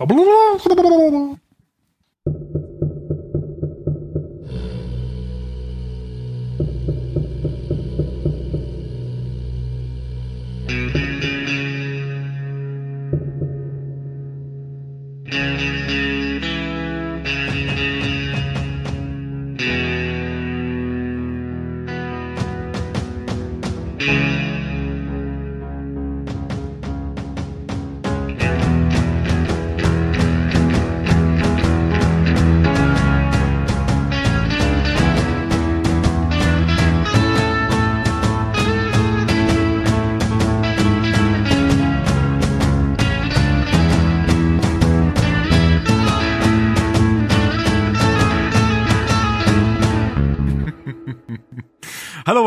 Hallo 0.00 1.40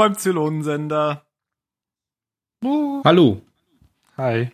beim 0.01 0.17
Zylonensender. 0.17 1.25
Hallo. 2.63 3.41
Hi. 4.17 4.51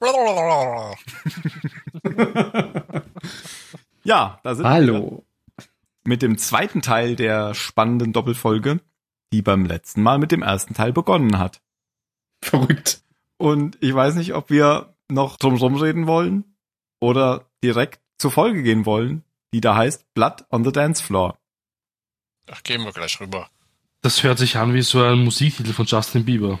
Ja, 4.06 4.38
da 4.42 4.54
sind 4.54 4.66
wir 4.66 4.70
Hallo. 4.70 5.24
mit 6.04 6.20
dem 6.20 6.36
zweiten 6.36 6.82
Teil 6.82 7.16
der 7.16 7.54
spannenden 7.54 8.12
Doppelfolge, 8.12 8.80
die 9.32 9.40
beim 9.40 9.64
letzten 9.64 10.02
Mal 10.02 10.18
mit 10.18 10.30
dem 10.30 10.42
ersten 10.42 10.74
Teil 10.74 10.92
begonnen 10.92 11.38
hat. 11.38 11.62
Verrückt. 12.42 13.02
Und 13.38 13.82
ich 13.82 13.94
weiß 13.94 14.16
nicht, 14.16 14.34
ob 14.34 14.50
wir 14.50 14.94
noch 15.10 15.38
drumherum 15.38 15.76
reden 15.76 16.06
wollen 16.06 16.44
oder 17.00 17.46
direkt 17.62 18.02
zur 18.18 18.30
Folge 18.30 18.62
gehen 18.62 18.84
wollen, 18.84 19.24
die 19.54 19.62
da 19.62 19.74
heißt 19.74 20.12
Blood 20.12 20.44
on 20.50 20.64
the 20.64 20.72
Dance 20.72 21.02
Floor. 21.02 21.38
Ach, 22.50 22.62
gehen 22.62 22.84
wir 22.84 22.92
gleich 22.92 23.18
rüber. 23.20 23.48
Das 24.04 24.22
hört 24.22 24.36
sich 24.38 24.58
an 24.58 24.74
wie 24.74 24.82
so 24.82 25.02
ein 25.02 25.24
Musiktitel 25.24 25.72
von 25.72 25.86
Justin 25.86 26.26
Bieber. 26.26 26.60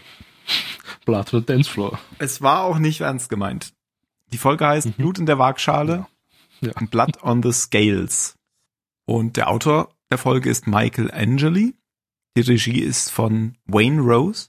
Blood 1.04 1.34
on 1.34 1.40
the 1.40 1.44
Dance 1.46 1.68
Floor. 1.68 1.98
Es 2.18 2.40
war 2.40 2.62
auch 2.62 2.78
nicht 2.78 3.02
ernst 3.02 3.28
gemeint. 3.28 3.74
Die 4.32 4.38
Folge 4.38 4.66
heißt 4.66 4.96
Blut 4.96 5.18
in 5.18 5.26
der 5.26 5.38
Waagschale 5.38 6.06
Ja. 6.62 6.72
und 6.80 6.90
Blood 6.90 7.22
on 7.22 7.42
the 7.42 7.52
Scales. 7.52 8.38
Und 9.04 9.36
der 9.36 9.50
Autor 9.50 9.94
der 10.10 10.16
Folge 10.16 10.48
ist 10.48 10.66
Michael 10.66 11.10
Angeli. 11.10 11.74
Die 12.34 12.40
Regie 12.40 12.80
ist 12.80 13.10
von 13.10 13.58
Wayne 13.66 14.00
Rose. 14.00 14.48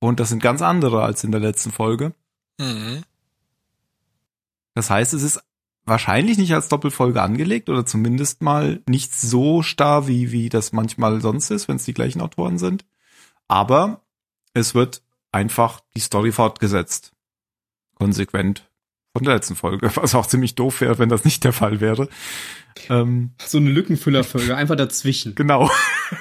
Und 0.00 0.20
das 0.20 0.28
sind 0.28 0.42
ganz 0.42 0.60
andere 0.60 1.02
als 1.02 1.24
in 1.24 1.32
der 1.32 1.40
letzten 1.40 1.72
Folge. 1.72 2.12
Mhm. 2.58 3.04
Das 4.74 4.90
heißt, 4.90 5.14
es 5.14 5.22
ist 5.22 5.42
wahrscheinlich 5.90 6.38
nicht 6.38 6.54
als 6.54 6.68
Doppelfolge 6.68 7.20
angelegt 7.20 7.68
oder 7.68 7.84
zumindest 7.84 8.40
mal 8.40 8.80
nicht 8.88 9.14
so 9.14 9.62
starr, 9.62 10.08
wie, 10.08 10.32
wie 10.32 10.48
das 10.48 10.72
manchmal 10.72 11.20
sonst 11.20 11.50
ist, 11.50 11.68
wenn 11.68 11.76
es 11.76 11.84
die 11.84 11.92
gleichen 11.94 12.22
Autoren 12.22 12.56
sind. 12.56 12.86
Aber 13.48 14.02
es 14.54 14.74
wird 14.74 15.02
einfach 15.32 15.80
die 15.94 16.00
Story 16.00 16.32
fortgesetzt. 16.32 17.12
Konsequent 17.96 18.70
von 19.12 19.24
der 19.24 19.34
letzten 19.34 19.56
Folge, 19.56 19.90
was 19.96 20.14
auch 20.14 20.26
ziemlich 20.26 20.54
doof 20.54 20.80
wäre, 20.80 20.98
wenn 20.98 21.08
das 21.08 21.24
nicht 21.24 21.44
der 21.44 21.52
Fall 21.52 21.80
wäre. 21.80 22.08
Ähm, 22.88 23.32
So 23.44 23.58
eine 23.58 23.70
Lückenfüllerfolge, 23.70 24.56
einfach 24.56 24.76
dazwischen. 24.76 25.34
genau. 25.34 25.70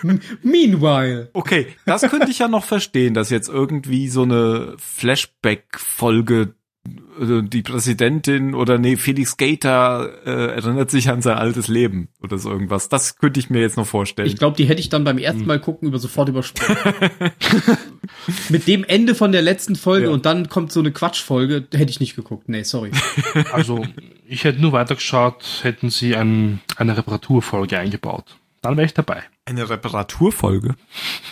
Meanwhile. 0.44 1.29
Okay, 1.34 1.68
das 1.85 2.02
könnte 2.02 2.31
ich 2.31 2.40
ja 2.40 2.47
noch 2.47 2.66
verstehen, 2.66 3.13
dass 3.13 3.29
jetzt 3.29 3.47
irgendwie 3.50 4.09
so 4.09 4.24
eine 4.24 4.75
Flashback-Folge 4.78 6.56
die 6.88 7.62
Präsidentin 7.62 8.56
oder 8.56 8.78
nee, 8.78 8.95
Felix 8.95 9.35
Gator 9.35 10.09
äh, 10.25 10.56
erinnert 10.56 10.90
sich 10.90 11.09
an 11.09 11.22
sein 11.22 11.38
altes 11.38 11.67
Leben 11.67 12.07
oder 12.22 12.38
so 12.38 12.50
irgendwas. 12.50 12.88
Das 12.88 13.17
könnte 13.17 13.40
ich 13.40 13.50
mir 13.50 13.59
jetzt 13.59 13.75
noch 13.78 13.85
vorstellen. 13.85 14.28
Ich 14.28 14.38
glaube, 14.38 14.56
die 14.56 14.66
hätte 14.66 14.79
ich 14.79 14.90
dann 14.90 15.03
beim 15.03 15.17
ersten 15.17 15.45
Mal 15.45 15.59
gucken 15.59 15.88
über 15.90 16.00
sofort 16.00 16.29
übersprungen. 16.29 16.78
Mit 18.50 18.67
dem 18.67 18.84
Ende 18.85 19.16
von 19.16 19.31
der 19.31 19.41
letzten 19.41 19.75
Folge 19.75 20.07
Ja. 20.07 20.12
und 20.13 20.25
dann 20.25 20.50
kommt 20.50 20.72
so 20.72 20.79
eine 20.79 20.91
Quatschfolge, 20.91 21.67
hätte 21.73 21.91
ich 21.91 22.00
nicht 22.00 22.16
geguckt. 22.16 22.47
Nee, 22.50 22.63
sorry. 22.63 22.91
Also, 23.51 23.85
ich 24.25 24.44
hätte 24.44 24.61
nur 24.61 24.72
weitergeschaut, 24.72 25.59
hätten 25.63 25.90
sie 25.90 26.16
ein, 26.16 26.61
eine 26.78 26.96
Reparaturfolge 26.97 27.78
eingebaut. 27.78 28.38
Dann 28.61 28.78
wäre 28.78 28.85
ich 28.85 28.94
dabei. 28.94 29.23
Eine 29.46 29.69
Reparaturfolge? 29.69 30.75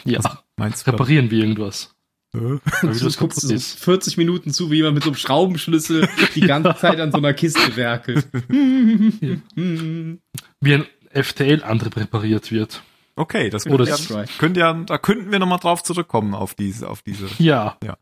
Ja. 0.06 0.19
Meinst 0.58 0.85
du? 0.88 0.91
Reparieren 0.91 1.31
wir 1.31 1.40
irgendwas. 1.40 1.96
Äh? 2.38 2.59
Weil 2.84 2.94
Du 2.94 3.00
das 3.06 3.18
guckst 3.18 3.42
so 3.42 3.53
ist. 3.53 3.80
40 3.80 4.18
Minuten 4.18 4.53
zu, 4.53 4.72
wie 4.72 4.78
jemand 4.78 4.96
mit 4.96 5.03
so 5.03 5.09
einem 5.09 5.18
Schraubenschlüssel 5.18 6.08
die 6.36 6.42
ganze 6.42 6.75
Zeit 6.80 7.00
an 7.00 7.12
so 7.12 7.18
einer 7.18 7.34
Kiste 7.34 7.75
werkelt. 7.75 8.28
Wie 8.50 9.42
ein 10.74 10.86
FTL-Antrieb 11.14 11.96
repariert 11.97 12.52
wird. 12.52 12.84
Okay, 13.16 13.50
das 13.50 13.66
Oder 13.66 13.86
könnte 13.86 13.92
das- 13.92 14.09
ja, 14.09 14.26
könnte 14.38 14.59
ja, 14.59 14.74
da 14.74 14.97
könnten 14.97 15.31
wir 15.31 15.40
nochmal 15.40 15.59
drauf 15.59 15.81
zurückkommen 15.84 16.36
auf 16.36 16.53
diese, 16.53 16.90
auf 16.90 17.02
diese. 17.02 17.28
Ja. 17.84 17.97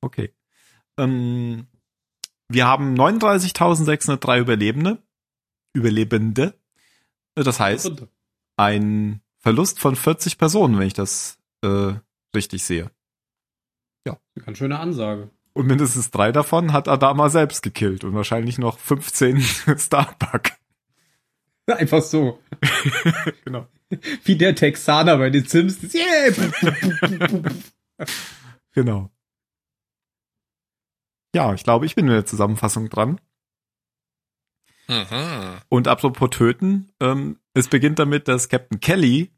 Okay. 0.00 0.32
Ähm, 0.98 1.66
wir 2.48 2.66
haben 2.66 2.94
39.603 2.98 4.40
Überlebende. 4.40 5.02
Überlebende. 5.74 6.54
Das 7.34 7.60
heißt, 7.60 7.92
ein 8.56 9.20
Verlust 9.40 9.80
von 9.80 9.96
40 9.96 10.38
Personen, 10.38 10.78
wenn 10.78 10.86
ich 10.86 10.94
das 10.94 11.38
äh, 11.62 11.94
richtig 12.34 12.64
sehe. 12.64 12.90
Ganz 14.44 14.58
schöne 14.58 14.78
Ansage. 14.78 15.30
Und 15.52 15.66
mindestens 15.66 16.10
drei 16.10 16.32
davon 16.32 16.72
hat 16.72 16.88
Adama 16.88 17.28
selbst 17.28 17.62
gekillt 17.62 18.02
und 18.04 18.14
wahrscheinlich 18.14 18.58
noch 18.58 18.78
15 18.78 19.40
Starbuck. 19.78 20.50
Einfach 21.66 22.02
so. 22.02 22.40
Genau. 23.44 23.66
Wie 24.24 24.36
der 24.36 24.54
Texaner 24.54 25.18
bei 25.18 25.30
den 25.30 25.44
Simpsons. 25.44 25.94
Yeah! 25.94 26.32
Genau. 28.72 29.10
Ja, 31.34 31.54
ich 31.54 31.62
glaube, 31.62 31.86
ich 31.86 31.94
bin 31.94 32.06
mit 32.06 32.14
der 32.14 32.26
Zusammenfassung 32.26 32.88
dran. 32.88 33.20
Mhm. 34.88 35.58
Und 35.68 35.86
apropos 35.86 36.30
töten, 36.30 36.92
ähm, 37.00 37.38
es 37.52 37.68
beginnt 37.68 37.98
damit, 37.98 38.26
dass 38.26 38.48
Captain 38.48 38.80
Kelly, 38.80 39.33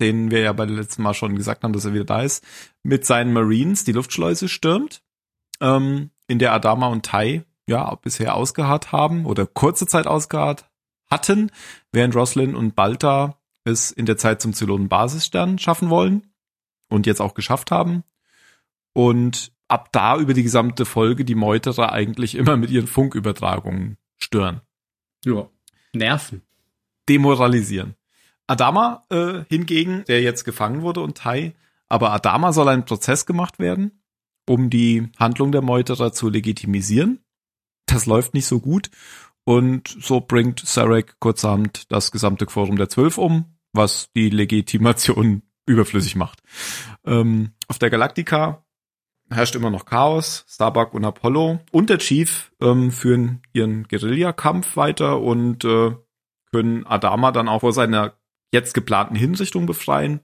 den 0.00 0.30
wir 0.30 0.40
ja 0.40 0.52
bei 0.52 0.66
dem 0.66 0.76
letzten 0.76 1.02
Mal 1.02 1.14
schon 1.14 1.36
gesagt 1.36 1.64
haben, 1.64 1.72
dass 1.72 1.84
er 1.84 1.94
wieder 1.94 2.04
da 2.04 2.22
ist, 2.22 2.44
mit 2.82 3.06
seinen 3.06 3.32
Marines 3.32 3.84
die 3.84 3.92
Luftschleuse 3.92 4.48
stürmt, 4.48 5.02
ähm, 5.60 6.10
in 6.26 6.38
der 6.38 6.52
Adama 6.52 6.88
und 6.88 7.06
Tai 7.06 7.44
ja 7.66 7.94
bisher 7.96 8.34
ausgeharrt 8.34 8.92
haben 8.92 9.26
oder 9.26 9.46
kurze 9.46 9.86
Zeit 9.86 10.06
ausgeharrt 10.06 10.68
hatten, 11.10 11.50
während 11.92 12.14
Roslin 12.14 12.54
und 12.54 12.74
Balta 12.74 13.38
es 13.64 13.90
in 13.90 14.06
der 14.06 14.16
Zeit 14.16 14.42
zum 14.42 14.52
Zylonen-Basisstern 14.52 15.58
schaffen 15.58 15.88
wollen 15.90 16.26
und 16.90 17.06
jetzt 17.06 17.20
auch 17.20 17.34
geschafft 17.34 17.70
haben. 17.70 18.04
Und 18.92 19.52
ab 19.68 19.90
da 19.92 20.18
über 20.18 20.34
die 20.34 20.42
gesamte 20.42 20.84
Folge 20.84 21.24
die 21.24 21.34
Meuterer 21.34 21.92
eigentlich 21.92 22.34
immer 22.34 22.56
mit 22.56 22.70
ihren 22.70 22.86
Funkübertragungen 22.86 23.96
stören 24.18 24.60
ja. 25.24 25.48
Nerven. 25.92 26.42
demoralisieren. 27.08 27.96
Adama 28.46 29.04
äh, 29.10 29.44
hingegen, 29.48 30.04
der 30.06 30.22
jetzt 30.22 30.44
gefangen 30.44 30.82
wurde 30.82 31.00
und 31.00 31.16
Tai, 31.16 31.54
aber 31.88 32.12
Adama 32.12 32.52
soll 32.52 32.68
ein 32.68 32.84
Prozess 32.84 33.26
gemacht 33.26 33.58
werden, 33.58 34.02
um 34.48 34.70
die 34.70 35.10
Handlung 35.18 35.52
der 35.52 35.62
Meuterer 35.62 36.12
zu 36.12 36.28
legitimisieren. 36.28 37.20
Das 37.86 38.06
läuft 38.06 38.34
nicht 38.34 38.46
so 38.46 38.60
gut 38.60 38.90
und 39.44 39.88
so 40.00 40.20
bringt 40.20 40.60
Sarek 40.60 41.20
kurzerhand 41.20 41.90
das 41.92 42.10
gesamte 42.10 42.46
Quorum 42.46 42.76
der 42.76 42.88
Zwölf 42.88 43.18
um, 43.18 43.56
was 43.72 44.10
die 44.14 44.30
Legitimation 44.30 45.42
überflüssig 45.66 46.16
macht. 46.16 46.42
Ähm, 47.04 47.52
auf 47.68 47.78
der 47.78 47.90
Galaktika 47.90 48.64
herrscht 49.30 49.54
immer 49.54 49.70
noch 49.70 49.86
Chaos. 49.86 50.44
Starbuck 50.48 50.94
und 50.94 51.04
Apollo 51.04 51.60
und 51.72 51.90
der 51.90 51.98
Chief 51.98 52.52
ähm, 52.60 52.90
führen 52.90 53.42
ihren 53.52 53.84
Guerillakampf 53.84 54.76
weiter 54.76 55.20
und 55.20 55.64
äh, 55.64 55.92
können 56.52 56.86
Adama 56.86 57.32
dann 57.32 57.48
auch 57.48 57.60
vor 57.60 57.72
seiner 57.72 58.14
jetzt 58.54 58.72
geplanten 58.72 59.14
Hinrichtung 59.14 59.66
befreien. 59.66 60.20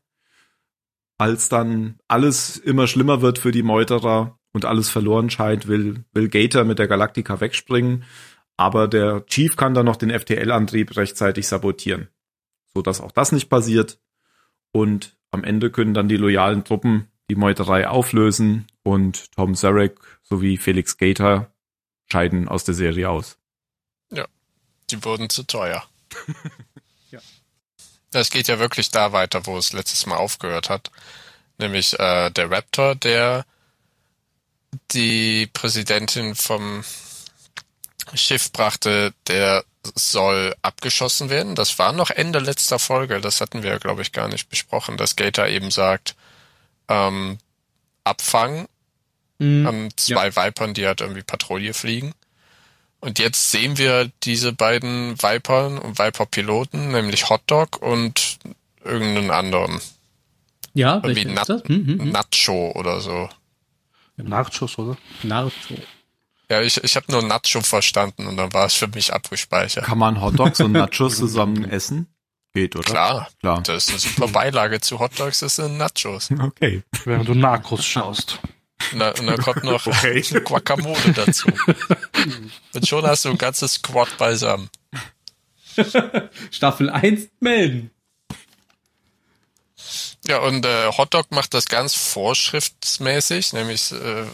Als 1.19 1.51
dann 1.51 1.99
alles 2.09 2.57
immer 2.57 2.87
schlimmer 2.87 3.21
wird 3.21 3.39
für 3.39 3.53
die 3.53 3.63
Meuterer 3.63 4.39
und 4.53 4.65
alles 4.65 4.89
verloren 4.89 5.29
scheint, 5.29 5.69
will, 5.69 6.05
will 6.13 6.31
Gator 6.31 6.65
mit 6.65 6.79
der 6.79 6.89
Galaktika 6.89 7.41
wegspringen. 7.41 8.05
Aber 8.57 8.89
der 8.89 9.27
Chief 9.27 9.57
kann 9.57 9.75
dann 9.75 9.87
noch 9.87 9.97
den 9.97 10.11
FTL-Antrieb 10.11 10.97
rechtzeitig 10.97 11.47
sabotieren, 11.47 12.09
so 12.75 12.81
dass 12.81 13.03
auch 13.03 13.13
das 13.13 13.33
nicht 13.33 13.51
passiert. 13.51 14.01
Und 14.73 15.19
am 15.31 15.45
Ende 15.45 15.71
können 15.71 15.93
dann 15.93 16.09
die 16.09 16.17
loyalen 16.17 16.65
Truppen 16.65 17.09
die 17.29 17.37
Meuterei 17.37 17.87
auflösen 17.87 18.67
und 18.83 19.31
Tom 19.33 19.55
Zarek 19.55 20.01
sowie 20.23 20.57
Felix 20.57 20.97
Gator 20.97 21.53
scheiden 22.11 22.49
aus 22.49 22.65
der 22.65 22.75
Serie 22.75 23.09
aus. 23.09 23.41
Die 24.91 25.05
wurden 25.05 25.31
zu 25.31 25.45
teuer. 25.45 25.85
Ja. 28.13 28.21
Das 28.21 28.31
geht 28.31 28.49
ja 28.49 28.59
wirklich 28.59 28.91
da 28.91 29.13
weiter, 29.13 29.47
wo 29.47 29.57
es 29.59 29.73
letztes 29.73 30.07
Mal 30.07 30.17
aufgehört 30.17 30.69
hat. 30.71 30.91
Nämlich 31.59 31.99
äh, 31.99 32.31
der 32.31 32.51
Raptor, 32.51 32.95
der 32.95 33.45
die 34.93 35.47
Präsidentin 35.53 36.35
vom 36.35 36.85
Schiff 38.15 38.53
brachte, 38.53 39.13
der 39.27 39.65
soll 39.95 40.55
abgeschossen 40.63 41.31
werden. 41.31 41.55
Das 41.55 41.79
war 41.79 41.93
noch 41.93 42.11
Ende 42.11 42.39
letzter 42.39 42.79
Folge. 42.79 43.21
Das 43.21 43.41
hatten 43.41 43.63
wir, 43.63 43.79
glaube 43.79 44.03
ich, 44.03 44.13
gar 44.13 44.29
nicht 44.29 44.49
besprochen, 44.49 44.97
dass 44.97 45.17
Gator 45.17 45.47
eben 45.47 45.71
sagt, 45.71 46.17
ähm, 46.89 47.39
abfangen 48.05 48.67
Mhm. 49.39 49.67
an 49.67 49.89
zwei 49.97 50.37
Vipern, 50.37 50.75
die 50.75 50.87
halt 50.87 51.01
irgendwie 51.01 51.23
Patrouille 51.23 51.73
fliegen. 51.73 52.13
Und 53.01 53.19
jetzt 53.19 53.51
sehen 53.51 53.79
wir 53.79 54.11
diese 54.23 54.53
beiden 54.53 55.21
Vipern 55.21 55.79
und 55.79 55.99
Viper-Piloten, 55.99 56.93
nämlich 56.93 57.31
Hotdog 57.31 57.81
und 57.81 58.39
irgendeinen 58.85 59.31
anderen. 59.31 59.81
Ja, 60.75 60.97
Irgendwie 61.03 61.25
Nat 61.25 61.49
ist 61.49 61.49
das? 61.49 61.63
Hm, 61.65 61.87
hm, 61.87 62.01
hm. 62.01 62.11
Nacho 62.11 62.73
oder 62.75 63.01
so. 63.01 63.29
Nachschuss, 64.17 64.79
oder? 64.79 64.97
Naruto. 65.23 65.75
Ja, 66.51 66.61
ich, 66.61 66.83
ich 66.83 66.97
habe 66.97 67.11
nur 67.11 67.23
Nacho 67.23 67.61
verstanden 67.63 68.27
und 68.27 68.37
dann 68.37 68.53
war 68.53 68.67
es 68.67 68.75
für 68.75 68.89
mich 68.89 69.13
abgespeichert. 69.13 69.85
Kann 69.85 69.99
man 69.99 70.21
Hotdogs 70.21 70.61
und 70.61 70.73
Nachos 70.73 71.17
zusammen 71.17 71.65
essen? 71.65 72.07
Geht, 72.53 72.75
oder? 72.75 72.85
Klar, 72.85 73.29
Klar. 73.39 73.63
das 73.63 73.85
ist 73.85 73.91
eine 73.91 73.99
super 74.01 74.29
Beilage 74.29 74.81
zu 74.81 74.99
Hotdogs, 74.99 75.39
das 75.41 75.57
sind 75.57 75.79
Nachos. 75.79 76.29
Okay. 76.41 76.83
Während 77.05 77.29
du 77.29 77.35
Narcos 77.35 77.85
schaust. 77.85 78.41
Und 78.93 78.99
dann, 78.99 79.19
und 79.19 79.27
dann 79.27 79.39
kommt 79.39 79.65
noch 79.65 79.87
Okay. 79.87 80.21
Guacamole 80.45 81.13
dazu. 81.15 81.49
Und 82.75 82.89
schon 82.89 83.07
hast 83.07 83.25
du 83.25 83.31
ein 83.31 83.39
ganzes 83.39 83.75
Squad 83.75 84.17
beisammen. 84.19 84.71
Staffel 86.51 86.91
1 86.91 87.29
melden. 87.41 87.91
Ja, 90.27 90.39
und 90.39 90.67
äh, 90.67 90.87
Hotdog 90.89 91.31
macht 91.31 91.55
das 91.55 91.67
ganz 91.67 91.95
vorschriftsmäßig, 91.95 93.53
nämlich 93.53 93.91
äh, 93.93 94.27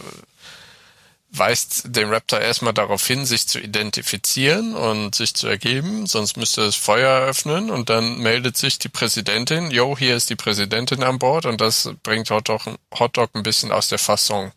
weist 1.29 1.83
den 1.95 2.09
Raptor 2.09 2.39
erstmal 2.39 2.73
darauf 2.73 3.05
hin, 3.05 3.25
sich 3.25 3.47
zu 3.47 3.59
identifizieren 3.59 4.75
und 4.75 5.13
sich 5.15 5.33
zu 5.33 5.47
ergeben, 5.47 6.07
sonst 6.07 6.37
müsste 6.37 6.61
es 6.63 6.75
Feuer 6.75 7.09
eröffnen 7.09 7.69
und 7.69 7.89
dann 7.89 8.19
meldet 8.19 8.57
sich 8.57 8.79
die 8.79 8.89
Präsidentin, 8.89 9.71
yo, 9.71 9.97
hier 9.97 10.15
ist 10.15 10.29
die 10.29 10.35
Präsidentin 10.35 11.03
an 11.03 11.19
Bord 11.19 11.45
und 11.45 11.59
das 11.59 11.89
bringt 12.03 12.29
Hotdog, 12.29 12.61
Hotdog 12.97 13.31
ein 13.33 13.43
bisschen 13.43 13.71
aus 13.71 13.89
der 13.89 13.99
Fasson. 13.99 14.51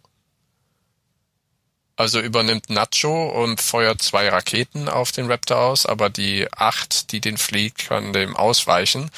Also 1.96 2.20
übernimmt 2.20 2.70
Nacho 2.70 3.28
und 3.28 3.60
feuert 3.60 4.00
zwei 4.00 4.30
Raketen 4.30 4.88
auf 4.88 5.12
den 5.12 5.30
Raptor 5.30 5.58
aus, 5.58 5.84
aber 5.84 6.08
die 6.08 6.46
acht, 6.50 7.12
die 7.12 7.20
den 7.20 7.36
fliegt, 7.36 7.88
kann 7.88 8.14
dem 8.14 8.36
ausweichen. 8.36 9.10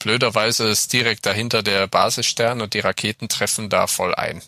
Blöderweise 0.00 0.68
ist 0.68 0.92
direkt 0.92 1.26
dahinter 1.26 1.62
der 1.62 1.86
Basisstern 1.86 2.60
und 2.60 2.74
die 2.74 2.80
Raketen 2.80 3.28
treffen 3.28 3.68
da 3.68 3.86
voll 3.86 4.14
ein. 4.14 4.42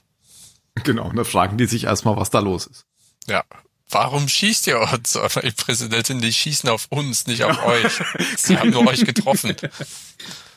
Genau. 0.84 1.08
Und 1.08 1.16
da 1.16 1.24
fragen 1.24 1.58
die 1.58 1.66
sich 1.66 1.84
erstmal, 1.84 2.16
was 2.16 2.30
da 2.30 2.38
los 2.40 2.66
ist. 2.66 2.86
Ja. 3.26 3.44
Warum 3.90 4.28
schießt 4.28 4.68
ihr 4.68 4.80
uns? 4.80 5.16
Aber 5.16 5.40
die 5.42 5.50
Präsidentin, 5.50 6.20
die 6.20 6.32
schießen 6.32 6.68
auf 6.68 6.86
uns, 6.90 7.26
nicht 7.26 7.44
auf 7.44 7.64
euch. 7.64 8.00
Sie 8.36 8.56
haben 8.56 8.70
nur 8.70 8.86
euch 8.86 9.04
getroffen. 9.04 9.56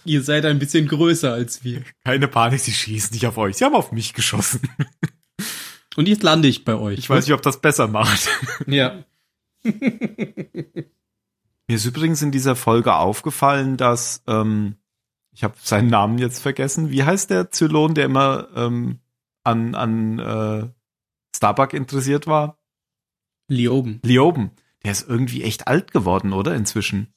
Ihr 0.05 0.21
seid 0.21 0.45
ein 0.45 0.59
bisschen 0.59 0.87
größer 0.87 1.33
als 1.33 1.63
wir. 1.63 1.83
Keine 2.03 2.27
Panik, 2.27 2.59
sie 2.59 2.73
schießen 2.73 3.13
nicht 3.13 3.25
auf 3.25 3.37
euch. 3.37 3.55
Sie 3.55 3.63
haben 3.63 3.73
auf 3.73 3.93
mich 3.93 4.13
geschossen. 4.13 4.61
Und 5.95 6.09
jetzt 6.09 6.23
lande 6.23 6.49
ich 6.49 6.65
bei 6.65 6.75
euch. 6.75 6.99
Ich 6.99 7.09
weiß 7.09 7.25
nicht, 7.25 7.33
ob 7.33 7.41
das 7.41 7.61
besser 7.61 7.87
macht. 7.87 8.27
Ja. 8.67 9.05
Mir 9.63 10.85
ist 11.67 11.85
übrigens 11.85 12.21
in 12.21 12.31
dieser 12.31 12.57
Folge 12.57 12.95
aufgefallen, 12.95 13.77
dass 13.77 14.23
ähm, 14.27 14.75
ich 15.31 15.43
habe 15.43 15.55
seinen 15.61 15.87
Namen 15.87 16.17
jetzt 16.17 16.39
vergessen. 16.39 16.91
Wie 16.91 17.03
heißt 17.03 17.29
der 17.29 17.51
Zylon, 17.51 17.95
der 17.95 18.05
immer 18.05 18.47
ähm, 18.55 18.99
an 19.43 19.75
an 19.75 20.19
äh, 20.19 20.67
Starbuck 21.35 21.73
interessiert 21.73 22.27
war? 22.27 22.57
Lioben. 23.47 23.99
Lioben. 24.03 24.51
Der 24.83 24.91
ist 24.91 25.07
irgendwie 25.07 25.43
echt 25.43 25.67
alt 25.67 25.91
geworden, 25.91 26.33
oder 26.33 26.53
inzwischen? 26.55 27.13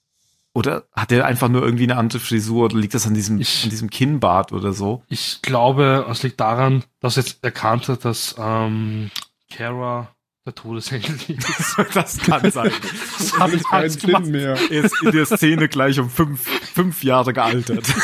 Oder 0.54 0.84
hat 0.92 1.10
der 1.10 1.26
einfach 1.26 1.48
nur 1.48 1.62
irgendwie 1.62 1.82
eine 1.84 1.96
andere 1.96 2.18
Frisur 2.18 2.64
oder 2.64 2.78
liegt 2.78 2.94
das 2.94 3.06
an 3.06 3.12
diesem 3.14 3.40
Ich- 3.40 3.64
an 3.64 3.70
diesem 3.70 3.90
Kinnbart 3.90 4.52
oder 4.52 4.72
so? 4.72 5.02
Ich 5.08 5.42
glaube, 5.42 6.06
es 6.10 6.22
liegt 6.22 6.40
daran, 6.40 6.82
dass 7.00 7.16
er 7.18 7.24
jetzt 7.24 7.44
erkannt 7.44 7.88
hat, 7.88 8.04
dass 8.06 8.34
ähm, 8.38 9.10
Kara 9.52 10.08
der 10.46 10.54
Todesengel 10.54 11.14
ist. 11.28 11.76
Das 11.94 12.18
kann 12.18 12.50
sein. 12.50 12.70
Das 13.18 13.38
habe 13.38 13.56
ich 13.56 13.64
keinen 13.64 13.90
Sinn 13.90 14.30
mehr. 14.30 14.56
Er 14.70 14.84
ist 14.84 15.02
in 15.02 15.10
der 15.10 15.26
Szene 15.26 15.68
gleich 15.68 15.98
um 15.98 16.08
fünf, 16.08 16.40
fünf 16.42 17.02
Jahre 17.04 17.32
gealtert. 17.34 17.84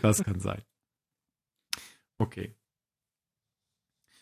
Das 0.00 0.24
kann 0.24 0.40
sein. 0.40 0.62
Okay. 2.22 2.54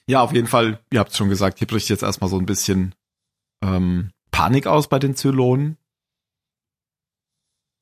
Ja, 0.06 0.22
auf 0.22 0.32
jeden 0.32 0.46
Fall, 0.46 0.82
ihr 0.90 1.00
habt 1.00 1.14
schon 1.14 1.28
gesagt, 1.28 1.58
hier 1.58 1.68
bricht 1.68 1.90
jetzt 1.90 2.02
erstmal 2.02 2.30
so 2.30 2.38
ein 2.38 2.46
bisschen 2.46 2.94
ähm, 3.62 4.10
Panik 4.30 4.66
aus 4.66 4.88
bei 4.88 4.98
den 4.98 5.14
Zylonen. 5.14 5.76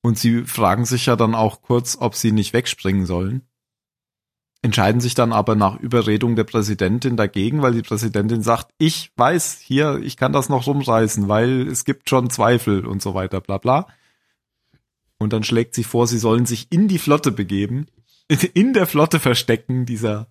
Und 0.03 0.19
sie 0.19 0.45
fragen 0.45 0.85
sich 0.85 1.07
ja 1.07 1.15
dann 1.15 1.37
auch 1.37 1.63
kurz, 1.63 1.97
ob 2.01 2.17
sie 2.17 2.33
nicht 2.33 2.53
wegspringen 2.53 3.07
sollen. 3.07 3.43
Entscheiden 4.61 5.01
sich 5.01 5.15
dann 5.15 5.33
aber 5.33 5.55
nach 5.55 5.79
Überredung 5.79 6.35
der 6.35 6.45
Präsidentin 6.45 7.17
dagegen, 7.17 7.63
weil 7.63 7.75
die 7.75 7.83
Präsidentin 7.83 8.43
sagt, 8.43 8.75
ich 8.79 9.13
weiß 9.15 9.61
hier, 9.61 10.01
ich 10.03 10.17
kann 10.17 10.33
das 10.33 10.49
noch 10.49 10.67
rumreißen, 10.67 11.29
weil 11.29 11.69
es 11.69 11.85
gibt 11.85 12.11
schon 12.11 12.29
Zweifel 12.29 12.85
und 12.85 13.01
so 13.01 13.15
weiter, 13.15 13.41
bla 13.41 13.59
bla. 13.59 13.87
Und 15.19 15.33
dann 15.33 15.45
schlägt 15.45 15.77
sie 15.77 15.85
vor, 15.85 16.09
sie 16.09 16.19
sollen 16.19 16.45
sich 16.45 16.67
in 16.71 16.89
die 16.89 16.99
Flotte 16.99 17.31
begeben, 17.31 17.87
in 18.55 18.73
der 18.73 18.87
Flotte 18.87 19.21
verstecken, 19.21 19.87
dieser, 19.87 20.29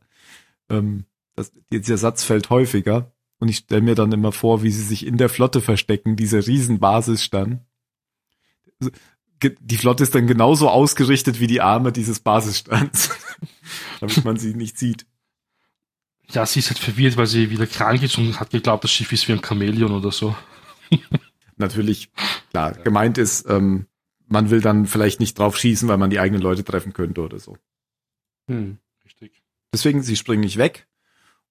ähm, 0.70 1.06
das, 1.36 1.52
dieser 1.72 1.98
Satz 1.98 2.24
fällt 2.24 2.50
häufiger. 2.50 3.12
Und 3.40 3.50
ich 3.50 3.58
stelle 3.58 3.82
mir 3.82 3.94
dann 3.96 4.12
immer 4.12 4.32
vor, 4.32 4.64
wie 4.64 4.72
sie 4.72 4.82
sich 4.84 5.06
in 5.06 5.18
der 5.18 5.30
Flotte 5.30 5.62
verstecken, 5.62 6.16
diese 6.16 6.46
Riesenbasis 6.48 7.30
dann. 7.30 7.66
Ge- 9.40 9.56
Die 9.60 9.78
Flotte 9.78 10.02
ist 10.04 10.16
dann 10.16 10.26
genauso 10.26 10.70
ausgerichtet 10.70 11.40
wie 11.40 11.46
die 11.48 11.62
Arme 11.62 11.92
dieses 11.92 12.20
Basisstands, 12.20 13.12
damit 14.00 14.26
man 14.26 14.38
sie 14.38 14.56
nicht 14.56 14.80
sieht. 14.80 15.06
Ja, 16.32 16.46
sie 16.46 16.60
ist 16.60 16.70
halt 16.70 16.80
verwirrt, 16.80 17.16
weil 17.16 17.28
sie 17.28 17.52
wieder 17.52 17.68
krank 17.68 18.02
ist 18.02 18.18
und 18.18 18.40
hat 18.40 18.50
geglaubt, 18.50 18.84
das 18.84 18.92
Schiff 18.92 19.12
ist 19.14 19.28
wie 19.28 19.34
ein 19.34 19.44
Chamäleon 19.44 19.92
oder 19.92 20.12
so. 20.12 20.36
Natürlich, 21.58 22.10
klar, 22.50 22.74
gemeint 22.74 23.18
ist, 23.18 23.48
ähm, 23.50 23.86
man 24.28 24.50
will 24.50 24.62
dann 24.62 24.88
vielleicht 24.88 25.20
nicht 25.20 25.38
drauf 25.40 25.58
schießen, 25.58 25.88
weil 25.88 25.98
man 25.98 26.10
die 26.10 26.20
eigenen 26.20 26.42
Leute 26.42 26.64
treffen 26.64 26.94
könnte 26.94 27.22
oder 27.22 27.40
so. 27.40 27.58
Hm. 28.48 28.78
Richtig. 29.06 29.32
Deswegen, 29.74 30.02
sie 30.02 30.16
springen 30.16 30.44
nicht 30.44 30.58
weg. 30.58 30.88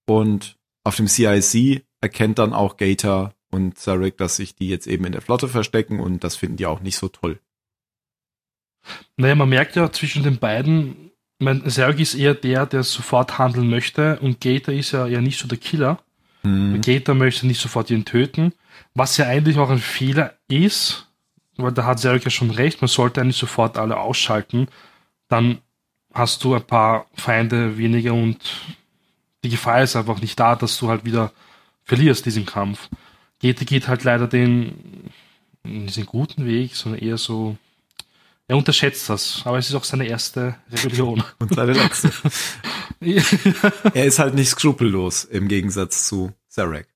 Und 0.06 0.56
auf 0.84 0.96
dem 0.96 1.08
CIC 1.08 1.84
erkennt 2.00 2.38
dann 2.38 2.52
auch 2.52 2.76
Gator 2.76 3.34
und 3.50 3.78
Zarek, 3.78 4.16
dass 4.16 4.36
sich 4.36 4.54
die 4.54 4.68
jetzt 4.68 4.86
eben 4.86 5.04
in 5.04 5.12
der 5.12 5.22
Flotte 5.22 5.48
verstecken 5.48 6.00
und 6.00 6.22
das 6.22 6.36
finden 6.36 6.56
die 6.56 6.66
auch 6.66 6.80
nicht 6.80 6.96
so 6.96 7.08
toll. 7.08 7.40
Naja, 9.16 9.34
man 9.34 9.48
merkt 9.48 9.76
ja 9.76 9.90
zwischen 9.90 10.22
den 10.22 10.38
beiden, 10.38 11.10
mein 11.38 11.68
Serg 11.68 11.98
ist 11.98 12.14
eher 12.14 12.34
der, 12.34 12.66
der 12.66 12.82
sofort 12.82 13.38
handeln 13.38 13.68
möchte 13.68 14.18
und 14.20 14.40
Gator 14.40 14.74
ist 14.74 14.92
ja 14.92 15.06
eher 15.06 15.20
nicht 15.20 15.38
so 15.38 15.48
der 15.48 15.58
Killer. 15.58 15.98
Mhm. 16.42 16.80
Gator 16.80 17.14
möchte 17.14 17.46
nicht 17.46 17.60
sofort 17.60 17.90
ihn 17.90 18.04
töten, 18.04 18.52
was 18.94 19.16
ja 19.16 19.26
eigentlich 19.26 19.58
auch 19.58 19.70
ein 19.70 19.78
Fehler 19.78 20.34
ist, 20.48 21.08
weil 21.56 21.72
da 21.72 21.84
hat 21.84 21.98
Serg 21.98 22.24
ja 22.24 22.30
schon 22.30 22.50
recht, 22.50 22.80
man 22.80 22.88
sollte 22.88 23.20
eigentlich 23.20 23.36
sofort 23.36 23.76
alle 23.78 23.98
ausschalten, 23.98 24.68
dann 25.28 25.58
hast 26.16 26.42
du 26.44 26.54
ein 26.54 26.66
paar 26.66 27.06
Feinde 27.14 27.78
weniger 27.78 28.14
und 28.14 28.38
die 29.44 29.50
Gefahr 29.50 29.82
ist 29.82 29.96
einfach 29.96 30.20
nicht 30.20 30.38
da, 30.38 30.56
dass 30.56 30.78
du 30.78 30.88
halt 30.88 31.04
wieder 31.04 31.32
verlierst 31.84 32.26
diesen 32.26 32.46
Kampf. 32.46 32.88
Gator 33.40 33.64
geht 33.64 33.86
halt 33.86 34.04
leider 34.04 34.26
den, 34.26 35.10
nicht 35.62 35.96
den 35.96 36.06
guten 36.06 36.46
Weg, 36.46 36.74
sondern 36.74 37.00
eher 37.00 37.18
so, 37.18 37.56
er 38.48 38.56
unterschätzt 38.56 39.08
das, 39.10 39.42
aber 39.44 39.58
es 39.58 39.68
ist 39.68 39.74
auch 39.74 39.84
seine 39.84 40.06
erste 40.06 40.56
Rebellion. 40.70 41.22
Und 41.38 41.54
seine 41.54 41.72
letzte. 41.74 42.10
er 43.94 44.04
ist 44.04 44.18
halt 44.18 44.34
nicht 44.34 44.48
skrupellos 44.48 45.24
im 45.24 45.48
Gegensatz 45.48 46.06
zu 46.06 46.32
Zarek. 46.48 46.88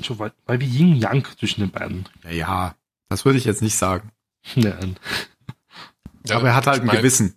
so 0.00 0.18
weil, 0.18 0.32
weil 0.46 0.60
wie 0.60 0.66
Yin 0.66 0.96
Yang 0.96 1.26
zwischen 1.38 1.62
den 1.62 1.70
beiden. 1.70 2.08
Ja, 2.24 2.30
ja, 2.30 2.74
das 3.08 3.24
würde 3.24 3.38
ich 3.38 3.44
jetzt 3.44 3.62
nicht 3.62 3.76
sagen. 3.76 4.12
Nein. 4.54 4.96
Ja, 6.26 6.36
Aber 6.36 6.48
er 6.48 6.54
hat 6.54 6.66
halt 6.66 6.76
ich 6.76 6.82
ein 6.82 6.86
mein, 6.86 6.96
Gewissen. 6.98 7.34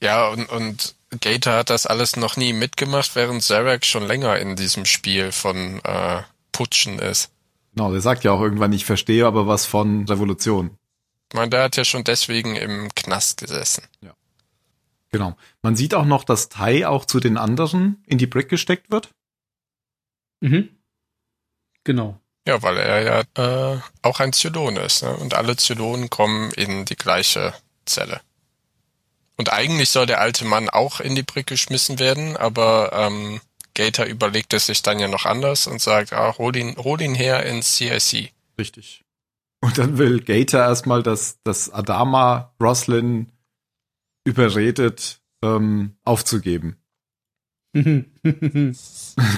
Ja, 0.00 0.28
und, 0.28 0.48
und 0.48 0.94
Gator 1.20 1.54
hat 1.54 1.70
das 1.70 1.86
alles 1.86 2.16
noch 2.16 2.36
nie 2.36 2.52
mitgemacht, 2.52 3.16
während 3.16 3.42
Zarek 3.42 3.84
schon 3.84 4.06
länger 4.06 4.38
in 4.38 4.56
diesem 4.56 4.84
Spiel 4.84 5.32
von 5.32 5.80
äh, 5.84 6.22
Putschen 6.52 6.98
ist. 6.98 7.30
Genau, 7.74 7.92
der 7.92 8.00
sagt 8.00 8.24
ja 8.24 8.32
auch 8.32 8.40
irgendwann, 8.40 8.72
ich 8.72 8.84
verstehe 8.84 9.26
aber 9.26 9.46
was 9.46 9.66
von 9.66 10.06
Revolution. 10.06 10.76
Ich 11.30 11.36
meine, 11.36 11.50
der 11.50 11.62
hat 11.64 11.76
ja 11.76 11.84
schon 11.84 12.04
deswegen 12.04 12.56
im 12.56 12.88
Knast 12.94 13.40
gesessen. 13.40 13.84
Genau. 15.10 15.36
Man 15.62 15.76
sieht 15.76 15.94
auch 15.94 16.04
noch, 16.04 16.24
dass 16.24 16.48
Tai 16.48 16.86
auch 16.86 17.04
zu 17.04 17.20
den 17.20 17.36
anderen 17.36 18.02
in 18.06 18.18
die 18.18 18.26
Brick 18.26 18.48
gesteckt 18.48 18.90
wird. 18.90 19.10
Mhm. 20.40 20.68
Genau. 21.84 22.20
Ja, 22.46 22.62
weil 22.62 22.76
er 22.78 23.02
ja 23.36 23.74
äh, 23.74 23.80
auch 24.02 24.20
ein 24.20 24.32
Zylon 24.32 24.76
ist. 24.76 25.02
Ne? 25.02 25.16
Und 25.16 25.34
alle 25.34 25.56
Zylonen 25.56 26.10
kommen 26.10 26.50
in 26.52 26.84
die 26.84 26.96
gleiche 26.96 27.54
Zelle. 27.84 28.20
Und 29.38 29.52
eigentlich 29.52 29.90
soll 29.90 30.06
der 30.06 30.20
alte 30.20 30.44
Mann 30.44 30.68
auch 30.68 31.00
in 31.00 31.14
die 31.14 31.22
Brücke 31.22 31.54
geschmissen 31.54 31.98
werden, 31.98 32.36
aber 32.36 32.90
ähm, 32.92 33.40
Gator 33.74 34.04
überlegt 34.04 34.52
es 34.52 34.66
sich 34.66 34.82
dann 34.82 34.98
ja 34.98 35.06
noch 35.06 35.24
anders 35.24 35.68
und 35.68 35.80
sagt, 35.80 36.12
ah, 36.12 36.36
hol 36.36 36.54
ihn, 36.56 36.76
hol 36.76 37.00
ihn 37.00 37.14
her 37.14 37.46
ins 37.46 37.76
CIC. 37.76 38.32
Richtig. 38.58 39.04
Und 39.60 39.78
dann 39.78 39.96
will 39.96 40.20
Gator 40.20 40.60
erstmal, 40.60 41.04
dass, 41.04 41.38
dass 41.44 41.70
Adama 41.70 42.52
Roslin 42.60 43.30
überredet, 44.24 45.20
ähm, 45.42 45.96
aufzugeben. 46.04 46.76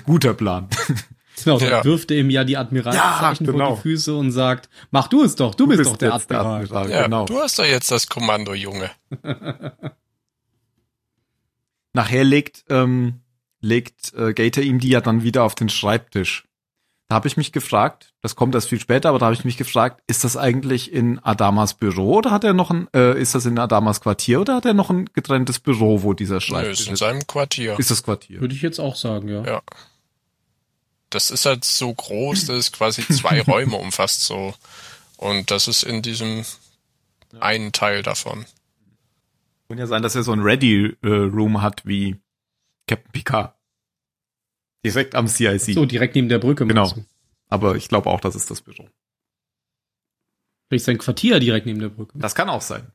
Guter 0.07 0.35
Plan. 0.35 0.69
Genau, 1.45 1.59
dann 1.59 1.69
Ja. 1.71 1.85
wirft 1.85 2.11
er 2.11 2.19
ihm 2.19 2.31
ja 2.31 2.45
die 2.45 2.57
Admiralszeichen 2.57 3.47
Ja, 3.47 3.53
vor 3.53 3.59
genau. 3.61 3.75
die 3.77 3.81
Füße 3.83 4.15
und 4.15 4.33
sagt, 4.33 4.69
mach 4.91 5.09
du 5.09 5.23
es 5.25 5.35
doch, 5.37 5.55
du, 5.55 5.67
bist, 5.67 5.85
doch 5.87 5.97
der 5.97 6.13
jetzt 6.13 6.31
Admiral. 6.33 6.91
Ja, 6.91 7.03
genau. 7.05 7.25
du 7.27 7.39
hast 7.39 7.59
doch 7.59 7.65
jetzt 7.65 7.91
das 7.91 8.07
Kommando, 8.09 8.55
Junge. 8.55 8.91
Nachher 11.93 12.25
legt, 12.25 12.65
ähm, 12.69 13.21
legt 13.61 14.15
äh, 14.15 14.33
Gator 14.33 14.63
ihm 14.63 14.79
die 14.79 14.91
ja 14.91 15.01
dann 15.01 15.23
wieder 15.23 15.43
auf 15.45 15.55
den 15.55 15.69
Schreibtisch. 15.69 16.47
Da 17.09 17.17
habe 17.17 17.27
ich 17.27 17.37
mich 17.37 17.51
gefragt, 17.51 18.15
das 18.23 18.37
kommt 18.37 18.55
erst 18.55 18.69
viel 18.69 18.79
später, 18.79 19.09
aber 19.09 19.19
da 19.19 19.27
habe 19.27 19.35
ich 19.35 19.45
mich 19.45 19.57
gefragt, 19.57 20.01
ist 20.07 20.23
das 20.23 20.37
eigentlich 20.37 20.93
in 20.93 21.19
Adamas 21.19 21.75
Büro 21.75 22.19
oder 22.19 22.31
hat 22.31 22.45
er 22.45 22.53
noch 22.53 22.71
ein, 22.71 22.87
äh, 22.95 23.21
ist 23.21 23.35
das 23.35 23.47
in 23.47 23.59
Adamas 23.59 24.01
Quartier 24.01 24.41
oder 24.41 24.55
hat 24.55 24.65
er 24.65 24.75
noch 24.75 24.91
ein 24.91 25.07
getrenntes 25.13 25.59
Büro, 25.59 26.05
wo 26.05 26.13
dieser 26.13 26.37
Nö, 26.37 26.41
Schreibtisch 26.41 26.81
ist 26.83 26.87
in 26.87 26.93
ist? 26.93 27.01
seinem 27.01 27.27
Quartier. 27.27 27.77
Ist 27.81 27.91
das 27.91 28.05
Quartier? 28.05 28.41
Würde 28.41 28.55
ich 28.55 28.63
jetzt 28.63 28.79
auch 28.79 28.95
sagen, 28.95 29.27
ja. 29.27 29.43
Ja. 29.45 29.61
Das 31.11 31.31
ist 31.31 31.45
halt 31.47 31.65
so 31.65 31.93
groß, 31.93 32.47
dass 32.47 32.57
es 32.57 32.73
quasi 32.73 33.07
zwei 33.09 33.41
Räume 33.47 33.77
umfasst 33.77 34.23
so. 34.23 34.55
Und 35.17 35.51
das 35.51 35.69
ist 35.69 35.83
in 35.83 36.03
diesem 36.03 36.45
einen 37.39 37.73
Teil 37.73 38.03
davon. 38.03 38.47
Kann 39.69 39.79
ja 39.79 39.87
sein, 39.87 40.03
dass 40.03 40.17
er 40.17 40.23
so 40.23 40.33
ein 40.33 40.41
Ready-Room 40.41 41.63
hat 41.63 41.87
wie 41.87 42.17
Captain 42.87 43.13
Picard. 43.13 43.55
Direkt 44.85 45.15
am 45.15 45.29
CIC. 45.29 45.75
So, 45.75 45.85
direkt 45.85 46.15
neben 46.15 46.29
der 46.29 46.39
Brücke. 46.39 46.67
Genau. 46.67 46.91
du? 46.91 47.05
Aber 47.49 47.77
ich 47.77 47.89
glaube 47.89 48.09
auch, 48.09 48.21
das 48.21 48.35
ist 48.35 48.51
das 48.51 48.63
Büro. 48.63 48.89
Vielleicht 50.69 50.85
sein 50.85 50.99
Quartier 50.99 51.41
direkt 51.41 51.67
neben 51.67 51.81
der 51.81 51.89
Brücke. 51.89 52.19
Das 52.19 52.35
kann 52.35 52.49
auch 52.49 52.63
sein. 52.63 52.93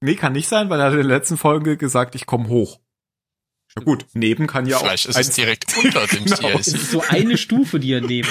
Nee, 0.00 0.16
kann 0.16 0.32
nicht 0.32 0.48
sein, 0.48 0.68
weil 0.68 0.80
er 0.80 0.86
hat 0.86 0.92
in 0.92 0.98
der 0.98 1.18
letzten 1.18 1.36
Folge 1.36 1.76
gesagt, 1.76 2.14
ich 2.14 2.26
komme 2.26 2.48
hoch. 2.48 2.78
Ja 3.76 3.82
gut, 3.84 4.06
neben 4.14 4.46
kann 4.46 4.66
ja 4.66 4.78
Vielleicht 4.78 5.06
auch. 5.06 5.10
ist 5.10 5.28
es 5.28 5.30
direkt 5.34 5.76
unter 5.84 6.06
dem 6.06 6.24
Genau. 6.24 6.48
Es 6.58 6.66
CIC. 6.66 6.74
ist 6.76 6.90
so 6.92 7.02
eine 7.08 7.36
Stufe, 7.36 7.80
die 7.80 7.92
er 7.92 8.00
nehmen. 8.00 8.28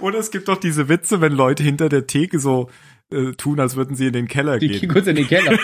Oder 0.00 0.18
es 0.20 0.30
gibt 0.30 0.48
doch 0.48 0.58
diese 0.58 0.88
Witze, 0.88 1.20
wenn 1.20 1.32
Leute 1.32 1.62
hinter 1.62 1.88
der 1.88 2.06
Theke 2.08 2.40
so 2.40 2.68
äh, 3.12 3.32
tun, 3.32 3.58
als 3.60 3.76
würden 3.76 3.94
sie 3.96 4.06
in 4.08 4.12
den 4.12 4.28
Keller 4.28 4.58
Die 4.58 4.68
gehen. 4.68 4.80
gehen 4.80 4.90
kurz 4.92 5.06
in 5.06 5.16
den 5.16 5.26
Keller. 5.28 5.58